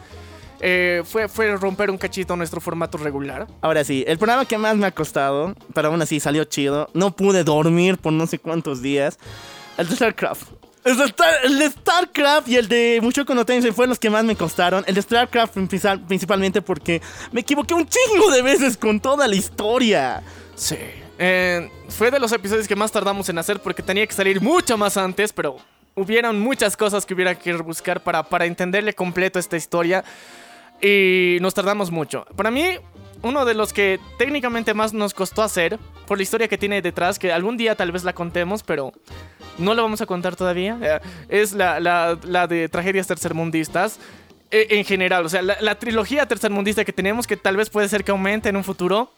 [0.60, 3.46] eh, fue, fue romper un cachito nuestro formato regular.
[3.60, 6.88] ahora sí, el programa que más me ha costado, pero aún así salió chido.
[6.94, 9.18] No pude dormir por no sé cuántos días.
[9.76, 10.42] El de StarCraft.
[10.84, 14.08] El de, Star- el de StarCraft y el de Mushoku no Tensei fueron los que
[14.08, 14.84] más me costaron.
[14.86, 19.34] El de StarCraft principal- principalmente porque me equivoqué un chingo de veces con toda la
[19.36, 20.22] historia.
[20.54, 20.76] Sí.
[21.18, 24.78] Eh, fue de los episodios que más tardamos en hacer porque tenía que salir mucho
[24.78, 25.56] más antes, pero
[25.98, 30.04] hubieron muchas cosas que hubiera que buscar para, para entenderle completo esta historia
[30.80, 32.24] y nos tardamos mucho.
[32.36, 32.64] Para mí,
[33.22, 37.18] uno de los que técnicamente más nos costó hacer, por la historia que tiene detrás,
[37.18, 38.92] que algún día tal vez la contemos, pero
[39.58, 43.98] no la vamos a contar todavía, eh, es la, la- la de tragedias tercermundistas.
[44.50, 47.88] eh, En general, o sea, la, la trilogía tercermundista que tenemos, que tal vez puede
[47.88, 49.10] ser que aumente en un futuro,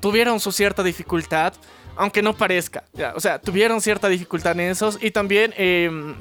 [0.00, 1.52] tuvieron su cierta dificultad,
[1.96, 2.84] aunque no parezca.
[2.92, 4.98] ya, O sea, tuvieron cierta dificultad en esos.
[5.00, 6.14] Y también em,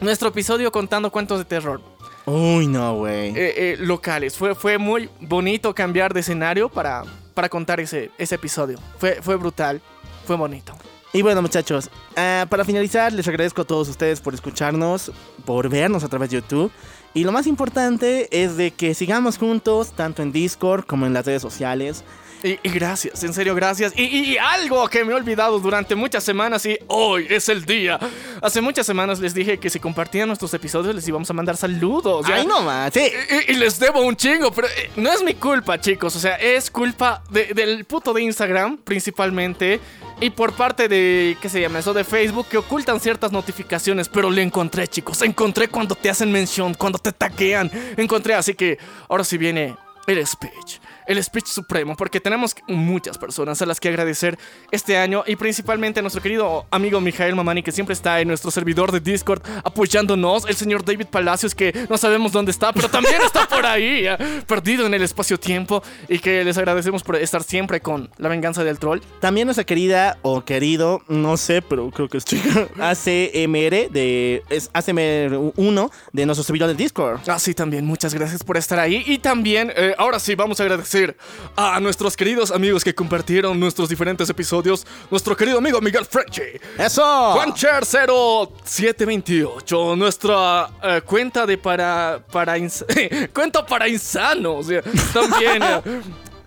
[0.00, 1.80] nuestro episodio contando cuentos de terror
[2.26, 3.28] Uy, no, güey.
[3.30, 4.36] eh, eh, locales.
[4.36, 7.04] Fue, fue muy bonito cambiar de escenario para,
[7.34, 8.78] para contar ese, ese episodio.
[8.98, 9.80] Fue, fue brutal,
[10.26, 10.74] fue bonito.
[11.12, 15.12] Y bueno, muchachos, ah, para finalizar, les agradezco a todos ustedes por escucharnos,
[15.44, 16.72] por vernos a través de YouTube.
[17.12, 21.24] Y lo más importante es de que sigamos juntos, tanto en Discord como en las
[21.24, 22.02] redes sociales.
[22.44, 23.94] Y, y gracias, en serio, gracias.
[23.96, 27.64] Y, y- y algo que me he olvidado durante muchas semanas y hoy es el
[27.64, 27.98] día.
[28.42, 32.26] Hace muchas semanas les dije que si compartían nuestros episodios les íbamos a mandar saludos.
[32.28, 32.34] ¿ya?
[32.34, 32.92] ¡Ay, no más!
[32.92, 33.10] Sí.
[33.48, 36.14] Y, les debo un chingo, pero eh, no es mi culpa, chicos.
[36.16, 39.80] O sea, es culpa de- del puto de Instagram, principalmente.
[40.20, 41.94] Y por parte de, ¿qué se llama eso?
[41.94, 44.10] De Facebook, que ocultan ciertas notificaciones.
[44.10, 45.22] Pero le encontré, chicos.
[45.22, 47.70] Encontré cuando te hacen mención, cuando te taquean.
[47.96, 49.74] Encontré, así que ahora sí viene
[50.06, 50.78] el speech.
[51.06, 54.38] El speech supremo, porque tenemos muchas personas a las que agradecer
[54.70, 58.50] este año y principalmente a nuestro querido amigo Mijael Mamani, que siempre está en nuestro
[58.50, 63.20] servidor de Discord apoyándonos, el señor David Palacios, que no sabemos dónde está, pero también
[63.24, 67.80] está por ahí, ya, perdido en el espacio-tiempo, y que les agradecemos por estar siempre
[67.80, 69.00] con la venganza del troll.
[69.20, 74.72] También nuestra querida o querido, no sé, pero creo que es chica, ACMR de es
[74.72, 77.20] ACMR1 de nuestro servidor de Discord.
[77.26, 79.02] Ah, sí, también muchas gracias por estar ahí.
[79.06, 80.93] Y también, eh, ahora sí, vamos a agradecer
[81.56, 84.86] a nuestros queridos amigos que compartieron nuestros diferentes episodios.
[85.10, 86.60] Nuestro querido amigo Miguel Freche.
[86.78, 87.32] ¡Eso!
[87.32, 89.96] Juancher 0728.
[89.96, 92.20] Nuestra eh, cuenta de para.
[92.30, 92.54] para
[93.34, 94.68] cuenta para insanos.
[95.12, 95.62] También.
[95.84, 96.02] eh,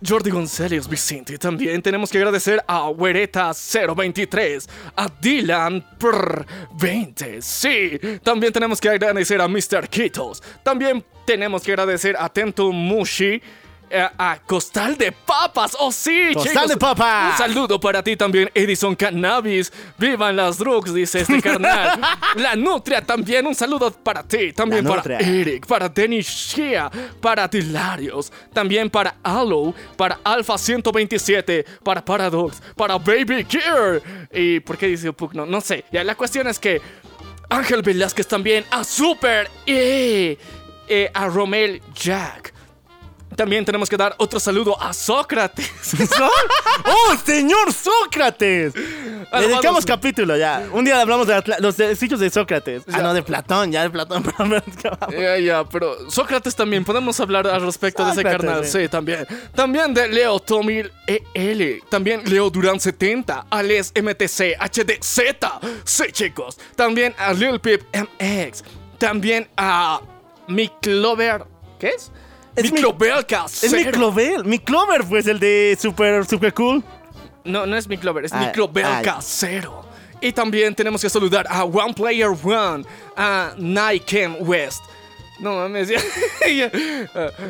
[0.05, 1.37] Jordi González Vicente.
[1.37, 3.51] También tenemos que agradecer a Huereta
[3.95, 6.45] 023, a Dylan Prr
[6.79, 7.41] 20.
[7.41, 9.87] Sí, también tenemos que agradecer a Mr.
[9.89, 10.43] Kitos.
[10.63, 13.41] También tenemos que agradecer a Tento Mushi.
[13.89, 16.69] Eh, a Costal de Papas, oh sí, Costal chicos.
[16.69, 17.31] de Papas.
[17.31, 19.71] Un saludo para ti también, Edison Cannabis.
[19.97, 21.99] Vivan las drugs, dice este carnal.
[22.35, 24.51] La Nutria también, un saludo para ti.
[24.53, 25.19] También La para Nutria.
[25.19, 26.89] Eric, para Dennis Shea,
[27.21, 34.01] para Dilarios, también para Alo, para Alpha 127, para Paradox, para Baby Gear.
[34.33, 35.45] ¿Y por qué dice Pugno?
[35.45, 35.85] No sé.
[35.91, 36.81] Ya, la cuestión es que
[37.49, 40.37] Ángel Velázquez también, a Super y
[40.89, 42.56] eh, a Romel Jack.
[43.37, 45.69] También tenemos que dar otro saludo a Sócrates.
[46.85, 48.73] ¡Oh, señor Sócrates!
[49.31, 49.85] Ah, dedicamos vamos.
[49.85, 50.67] capítulo ya.
[50.71, 52.81] Un día hablamos de los sitios de Sócrates.
[52.87, 53.03] Ah, Ya.
[53.03, 54.23] no, de Platón, ya de Platón.
[55.11, 58.65] Ya, ya, pero Sócrates también, podemos hablar al respecto de ese carnal.
[58.65, 58.77] sí.
[58.81, 59.27] Sí, también.
[59.53, 61.83] También de Leo Tomil EL.
[61.89, 63.45] También Leo Durán 70.
[63.51, 65.03] Alex MTC HDZ.
[65.85, 66.57] Sí, chicos.
[66.75, 68.63] También a Lil Pip MX.
[68.97, 70.01] También a
[70.47, 71.45] Mi Clover.
[71.79, 72.11] ¿Qué es?
[72.57, 72.81] Es mi mi-
[73.63, 73.91] Es mi.
[73.91, 74.43] Clover.
[74.45, 76.83] Mi Clover, pues, el de Super, super Cool.
[77.43, 79.21] No, no es mi Clover, es Ah, mi Cloverca ah.
[79.21, 79.85] cero.
[80.19, 82.83] Y también tenemos que saludar a One Player One,
[83.15, 84.81] a Nike West.
[85.39, 85.99] No mames, ya.
[86.49, 86.71] ya.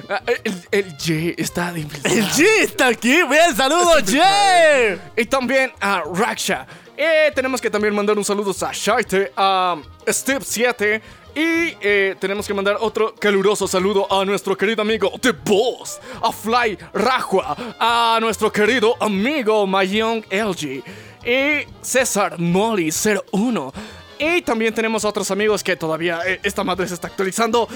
[0.09, 1.89] Ah, el, el J está de El
[2.25, 3.23] G está aquí.
[3.23, 4.99] Vean, saludo, G.
[5.15, 6.67] Y también a Raksha.
[6.97, 9.77] Eh, tenemos que también mandar un saludo a Shaite, a
[10.09, 11.01] Steve 7.
[11.38, 16.31] Y eh, tenemos que mandar otro caluroso saludo a nuestro querido amigo The Boss, a
[16.31, 20.84] Fly Rajua, a nuestro querido amigo Mayong LG
[21.23, 22.89] y César Molly
[23.31, 23.72] 01.
[24.18, 27.68] Y también tenemos otros amigos que todavía eh, esta madre se está actualizando.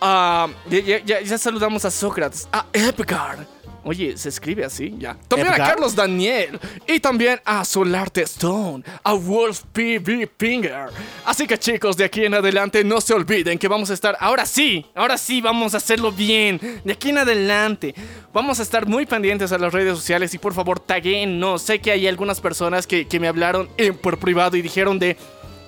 [0.00, 3.46] Ah, ya, ya- saludamos a Sócrates, a Epgar.
[3.84, 5.16] Oye, se escribe así, ya.
[5.28, 5.56] También a.
[5.56, 6.58] Carlos Daniel.
[6.86, 8.84] Y también a Solarte Stone.
[9.02, 10.88] A Wolf PB Pinger.
[11.24, 14.16] Así que chicos, de aquí en adelante no se olviden que vamos a estar.
[14.20, 16.80] Ahora sí, ahora sí vamos a hacerlo bien.
[16.84, 17.94] De aquí en adelante.
[18.32, 21.62] Vamos a estar muy pendientes a las redes sociales y por favor taguenos.
[21.62, 23.68] Sé que hay algunas personas que, que me hablaron
[24.02, 25.16] por privado y dijeron de.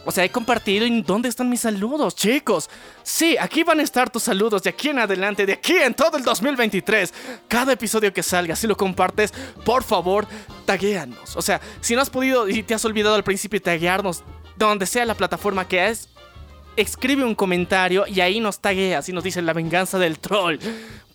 [0.05, 2.69] O sea, he compartido y ¿dónde están mis saludos, chicos?
[3.03, 6.17] Sí, aquí van a estar tus saludos de aquí en adelante, de aquí en todo
[6.17, 7.15] el 2023.
[7.49, 9.33] Cada episodio que salga, si lo compartes,
[9.65, 10.27] por favor,
[10.65, 11.37] taguéanos.
[11.37, 14.25] O sea, si no has podido y te has olvidado al principio taguearnos,
[14.57, 16.09] donde sea la plataforma que es,
[16.77, 20.59] escribe un comentario y ahí nos tagueas y nos dice la venganza del troll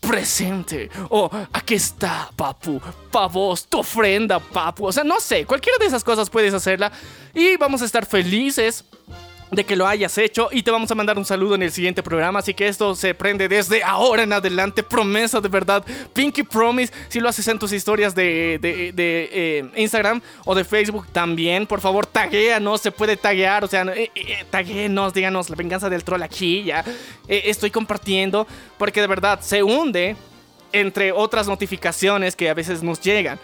[0.08, 0.90] presente.
[1.10, 2.80] O aquí está papu.
[3.10, 3.28] Pa
[3.68, 4.86] tu ofrenda papu.
[4.86, 6.90] O sea no sé cualquiera de esas cosas puedes hacerla.
[7.34, 8.84] Y vamos a estar felices
[9.50, 12.02] de que lo hayas hecho y te vamos a mandar un saludo en el siguiente
[12.02, 12.40] programa.
[12.40, 14.82] Así que esto se prende desde ahora en adelante.
[14.82, 15.84] Promesa de verdad.
[16.12, 16.92] Pinky Promise.
[17.08, 18.94] Si lo haces en tus historias de, de-
[19.32, 21.66] eh, Instagram o de Facebook también.
[21.66, 22.80] Por favor, taguéanos.
[22.82, 23.64] Se puede taguear.
[23.64, 25.14] O sea, eh, eh, taguéanos.
[25.14, 26.64] Díganos la venganza del troll aquí.
[26.64, 26.84] Ya
[27.26, 28.46] Eh, estoy compartiendo
[28.78, 30.16] porque de verdad se hunde
[30.72, 33.38] entre otras notificaciones que a veces nos llegan.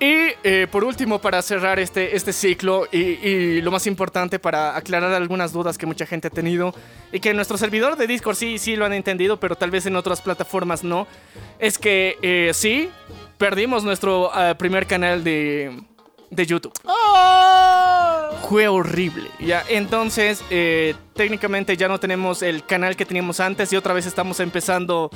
[0.00, 4.74] Y eh, por último, para cerrar este, este ciclo y, y lo más importante para
[4.74, 6.74] aclarar algunas dudas que mucha gente ha tenido
[7.12, 9.84] y que en nuestro servidor de Discord sí, sí lo han entendido, pero tal vez
[9.84, 11.06] en otras plataformas no,
[11.58, 12.88] es que eh, sí,
[13.36, 15.82] perdimos nuestro eh, primer canal de,
[16.30, 16.72] de YouTube.
[18.48, 19.30] Fue horrible.
[19.38, 24.06] Ya, entonces, eh, técnicamente ya no tenemos el canal que teníamos antes y otra vez
[24.06, 25.10] estamos empezando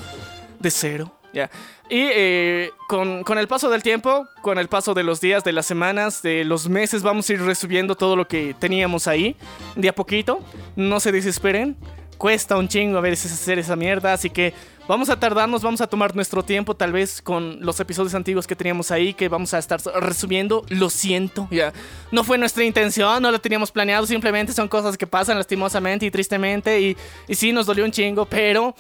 [0.65, 1.13] de cero.
[1.33, 1.51] Ya.
[1.91, 5.53] Y eh, con, con el paso del tiempo, con el paso de los días, de
[5.53, 9.37] las semanas, de los meses, vamos a ir resubiendo todo lo que teníamos ahí,
[9.75, 10.41] de a poquito.
[10.77, 11.77] No se desesperen.
[12.19, 14.55] Cuesta un chingo a veces hacer esa mierda, así que
[14.87, 18.55] vamos a tardarnos, vamos a tomar nuestro tiempo, tal vez con los episodios antiguos que
[18.55, 20.65] teníamos ahí, que vamos a estar resumiendo.
[20.69, 21.73] Lo siento, ya.
[22.13, 26.11] No fue nuestra intención, no lo teníamos planeado, simplemente son cosas que pasan lastimosamente y
[26.13, 26.97] tristemente, y,
[27.27, 28.77] y sí, nos dolió un chingo, pero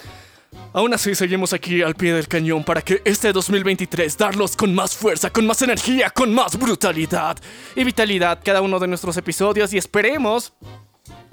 [0.72, 4.96] Aún así, seguimos aquí al pie del cañón para que este 2023 darlos con más
[4.96, 7.36] fuerza, con más energía, con más brutalidad
[7.76, 9.72] y vitalidad cada uno de nuestros episodios.
[9.72, 10.52] Y esperemos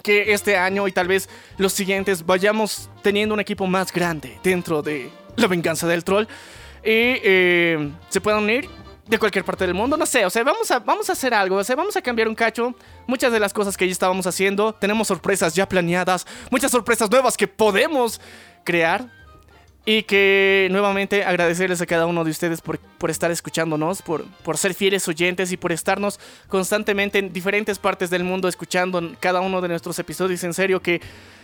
[0.04, 4.82] que este año y tal vez los siguientes vayamos teniendo un equipo más grande dentro
[4.82, 6.26] de la venganza del troll
[6.84, 8.68] y eh, se puedan unir
[9.08, 11.58] de cualquier parte del mundo, no sé, o sea, vamos a, vamos a hacer algo,
[11.58, 12.74] o sea, vamos a cambiar un cacho.
[13.08, 17.36] Muchas de las cosas que ya estábamos haciendo, tenemos sorpresas ya planeadas, muchas sorpresas nuevas
[17.36, 18.22] que podemos
[18.64, 19.10] crear
[19.86, 24.58] y que nuevamente agradecerles a cada uno de ustedes por, por estar escuchándonos, por, por
[24.58, 29.60] ser fieles oyentes y por estarnos constantemente en diferentes partes del mundo escuchando cada uno
[29.60, 30.44] de nuestros episodios.
[30.44, 31.02] En serio que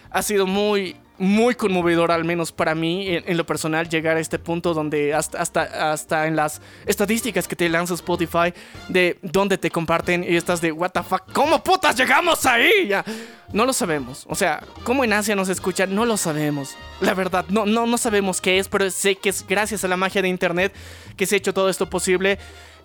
[0.10, 4.38] ha sido muy, muy conmovedor, al menos para mí, en, lo personal, llegar a este
[4.40, 8.54] punto donde hasta, hasta, hasta en las estadísticas que te lanza Spotify,
[8.88, 12.88] de donde te comparten y estás de, what the fuck, ¿cómo putas llegamos ahí?
[12.88, 13.04] Ya,
[13.52, 14.26] no lo sabemos.
[14.30, 15.94] O sea, ¿cómo en Asia nos escuchan?
[15.96, 16.76] No lo sabemos.
[17.02, 19.98] La verdad, no, no, no sabemos qué es, pero sé que es gracias a la
[19.98, 20.74] magia de Internet
[21.16, 22.38] que se ha hecho todo esto posible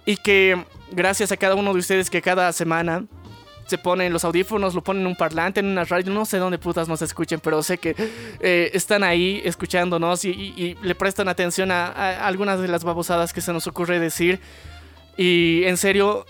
[0.05, 3.05] y que gracias a cada uno de ustedes que cada semana
[3.73, 6.59] se ponen los audífonos, lo ponen en un parlante, en una radio, no sé dónde
[6.59, 7.95] putas nos escuchen, pero sé que
[8.41, 12.85] eh, están ahí escuchándonos y, y- y le prestan atención a, a algunas de las
[12.85, 14.41] babosadas que se nos ocurre decir.
[15.17, 16.27] Y en serio,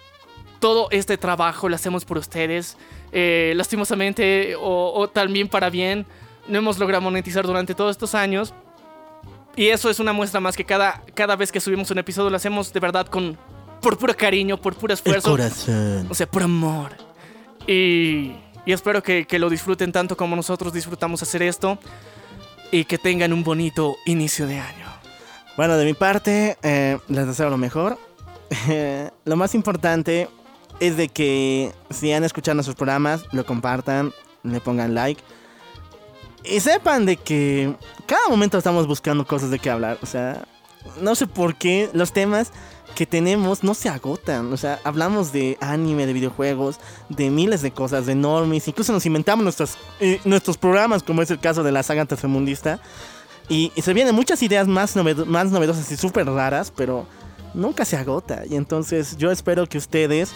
[0.60, 2.76] todo este trabajo lo hacemos por ustedes.
[3.12, 6.06] Eh, lastimosamente, o, o también para bien,
[6.48, 8.54] no hemos logrado monetizar durante todos estos años.
[9.56, 12.36] Y eso es una muestra más que cada, cada vez que subimos un episodio lo
[12.36, 13.36] hacemos de verdad con
[13.82, 15.30] por puro cariño, por puro El esfuerzo.
[15.30, 16.06] corazón.
[16.08, 16.92] O sea, por amor.
[17.66, 18.32] Y,
[18.64, 21.78] y espero que, que lo disfruten tanto como nosotros disfrutamos hacer esto.
[22.70, 24.86] Y que tengan un bonito inicio de año.
[25.56, 27.98] Bueno, de mi parte, eh, les deseo lo mejor.
[29.24, 30.28] lo más importante
[30.80, 34.12] es de que si han escuchado nuestros programas, lo compartan,
[34.42, 35.22] le pongan like.
[36.44, 37.74] Y sepan de que
[38.06, 39.98] cada momento estamos buscando cosas de qué hablar.
[40.02, 40.44] O sea,
[41.00, 42.52] no sé por qué los temas
[42.94, 44.52] que tenemos no se agotan.
[44.52, 46.78] O sea, hablamos de anime, de videojuegos,
[47.08, 48.68] de miles de cosas, de normies.
[48.68, 52.80] Incluso nos inventamos nuestros, eh, nuestros programas, como es el caso de la saga tercermundista.
[53.48, 57.06] Y, se vienen muchas ideas más, novedo- más novedosas y súper raras, pero
[57.54, 58.44] nunca se agota.
[58.48, 60.30] Y entonces yo espero que ustedes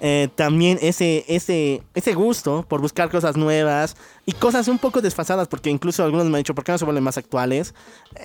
[0.00, 3.96] eh, también ese, ese, ese gusto por buscar cosas nuevas
[4.26, 6.84] y cosas un poco desfasadas, porque incluso algunos me han dicho, ¿por qué no se
[6.84, 7.74] vuelven más actuales?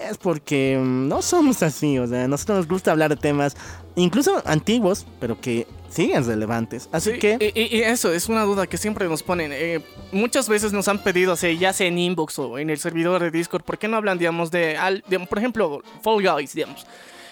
[0.10, 3.56] Es porque mm, no somos así, o sea, a nosotros nos gusta hablar de temas
[3.96, 6.88] incluso antiguos, pero que siguen relevantes.
[6.94, 7.38] Así Sí, que...
[7.54, 9.52] Y, y- y eso es una duda que siempre nos ponen.
[9.54, 9.82] eh,
[10.12, 13.22] muchas veces nos han pedido, o sea, ya sea en inbox o en el servidor
[13.22, 16.86] de Discord, ¿por qué no hablan, digamos, de, al- de- por ejemplo, Fall Guys, digamos?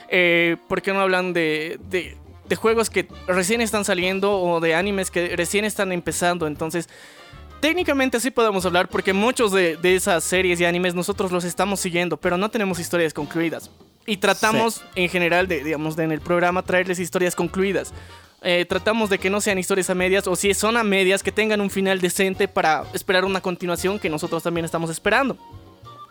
[0.09, 2.17] Eh, ¿Por qué no hablan de, de,
[2.49, 6.47] de juegos que recién están saliendo o de animes que recién están empezando?
[6.47, 6.89] Entonces,
[7.61, 11.79] técnicamente sí podemos hablar porque muchos de, de esas series y animes nosotros los estamos
[11.79, 13.69] siguiendo, pero no tenemos historias concluidas.
[14.05, 17.93] Y tratamos en general de, digamos, de en el programa traerles historias concluidas.
[18.41, 21.31] Eh, tratamos de que no sean historias a medias o si son a medias que
[21.31, 25.37] tengan un final decente para esperar una continuación que nosotros también estamos esperando.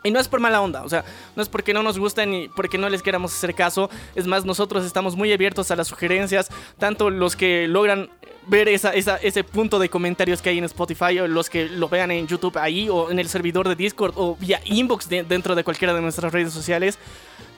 [0.04, 1.04] Y no es por mala onda, o sea,
[1.34, 3.90] no es porque no nos gusten ni porque no les queramos hacer caso.
[4.14, 6.48] Es más, nosotros estamos muy abiertos a las sugerencias,
[6.78, 8.08] tanto los que logran
[8.46, 12.10] ver esa, ese punto de comentarios que hay en Spotify, o los que lo vean
[12.12, 15.64] en YouTube ahí, o en el servidor de Discord, o vía inbox de- dentro de
[15.64, 16.98] cualquiera de nuestras redes sociales.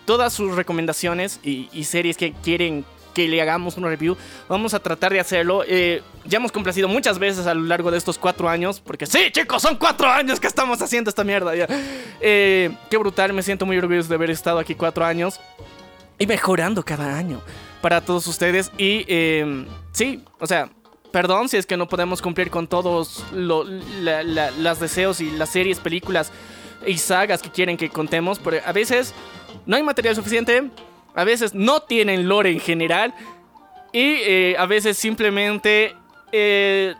[0.06, 2.84] Todas sus recomendaciones y series que quieren
[3.14, 4.16] que le hagamos una review,
[4.48, 5.62] vamos a tratar de hacerlo.
[5.66, 9.30] Eh, ya hemos complacido muchas veces a lo largo de estos cuatro años, porque sí,
[9.32, 11.66] chicos, son cuatro años que estamos haciendo esta mierda ya.
[12.20, 15.40] Eh, qué brutal, me siento muy orgulloso de haber estado aquí cuatro años
[16.18, 17.40] y mejorando cada año
[17.80, 18.70] para todos ustedes.
[18.78, 20.68] Y eh, sí, o sea,
[21.12, 25.30] perdón si es que no podemos cumplir con todos lo- la- la- las deseos y
[25.32, 26.30] las series, películas
[26.86, 29.12] y sagas que quieren que contemos, pero a veces
[29.66, 30.70] no hay material suficiente,
[31.14, 33.14] a veces no tienen lore en general
[33.92, 35.94] y eh, a veces simplemente
[36.32, 36.94] eh,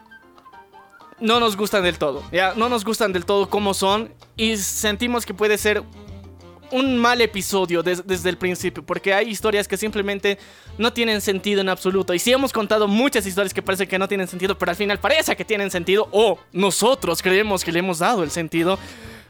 [1.20, 5.27] no nos gustan del todo, ya no nos gustan del todo como son y sentimos
[5.27, 5.82] que puede ser
[6.73, 10.39] un mal episodio des- desde el principio, porque hay historias que simplemente
[10.78, 12.15] no tienen sentido en absoluto.
[12.15, 14.99] Y sí hemos contado muchas historias que parece que no tienen sentido, pero al final
[15.01, 18.78] parece que tienen sentido, o nosotros creemos que le hemos dado el sentido.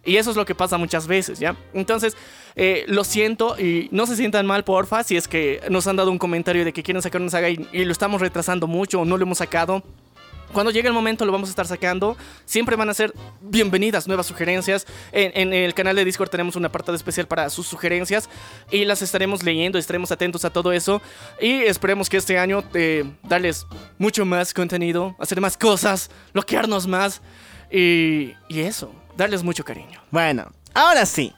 [0.05, 1.57] Y eso es lo que pasa muchas veces, ¿ya?
[1.75, 2.17] Entonces,
[2.57, 6.11] eh, lo siento y no se sientan mal, porfa, si es que nos han dado
[6.11, 9.05] un comentario de que quieren sacar una saga y, y lo estamos retrasando mucho o
[9.05, 9.83] no lo hemos sacado.
[10.53, 12.17] Cuando llegue el momento lo vamos a estar sacando.
[12.45, 14.87] Siempre van a ser bienvenidas nuevas sugerencias.
[15.13, 18.29] En, el canal de Discord tenemos un apartado especial para sus sugerencias
[18.71, 21.01] y las estaremos leyendo, estaremos atentos a todo eso.
[21.41, 23.67] Y esperemos que este año eh, darles
[23.99, 27.23] mucho más contenido, hacer más cosas, bloquearnos más
[27.71, 30.01] y, y eso, darles mucho cariño.
[30.11, 31.33] Bueno, ahora sí.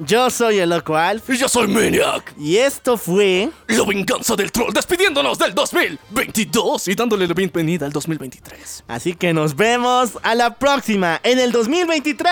[0.00, 1.28] Yo soy el Loco Alf.
[1.28, 2.32] Y yo soy Maniac.
[2.38, 3.50] Y esto fue.
[3.66, 8.84] La venganza del troll, despidiéndonos del 2022 y dándole la bienvenida al 2023.
[8.86, 12.28] Así que nos vemos a la próxima en el 2023.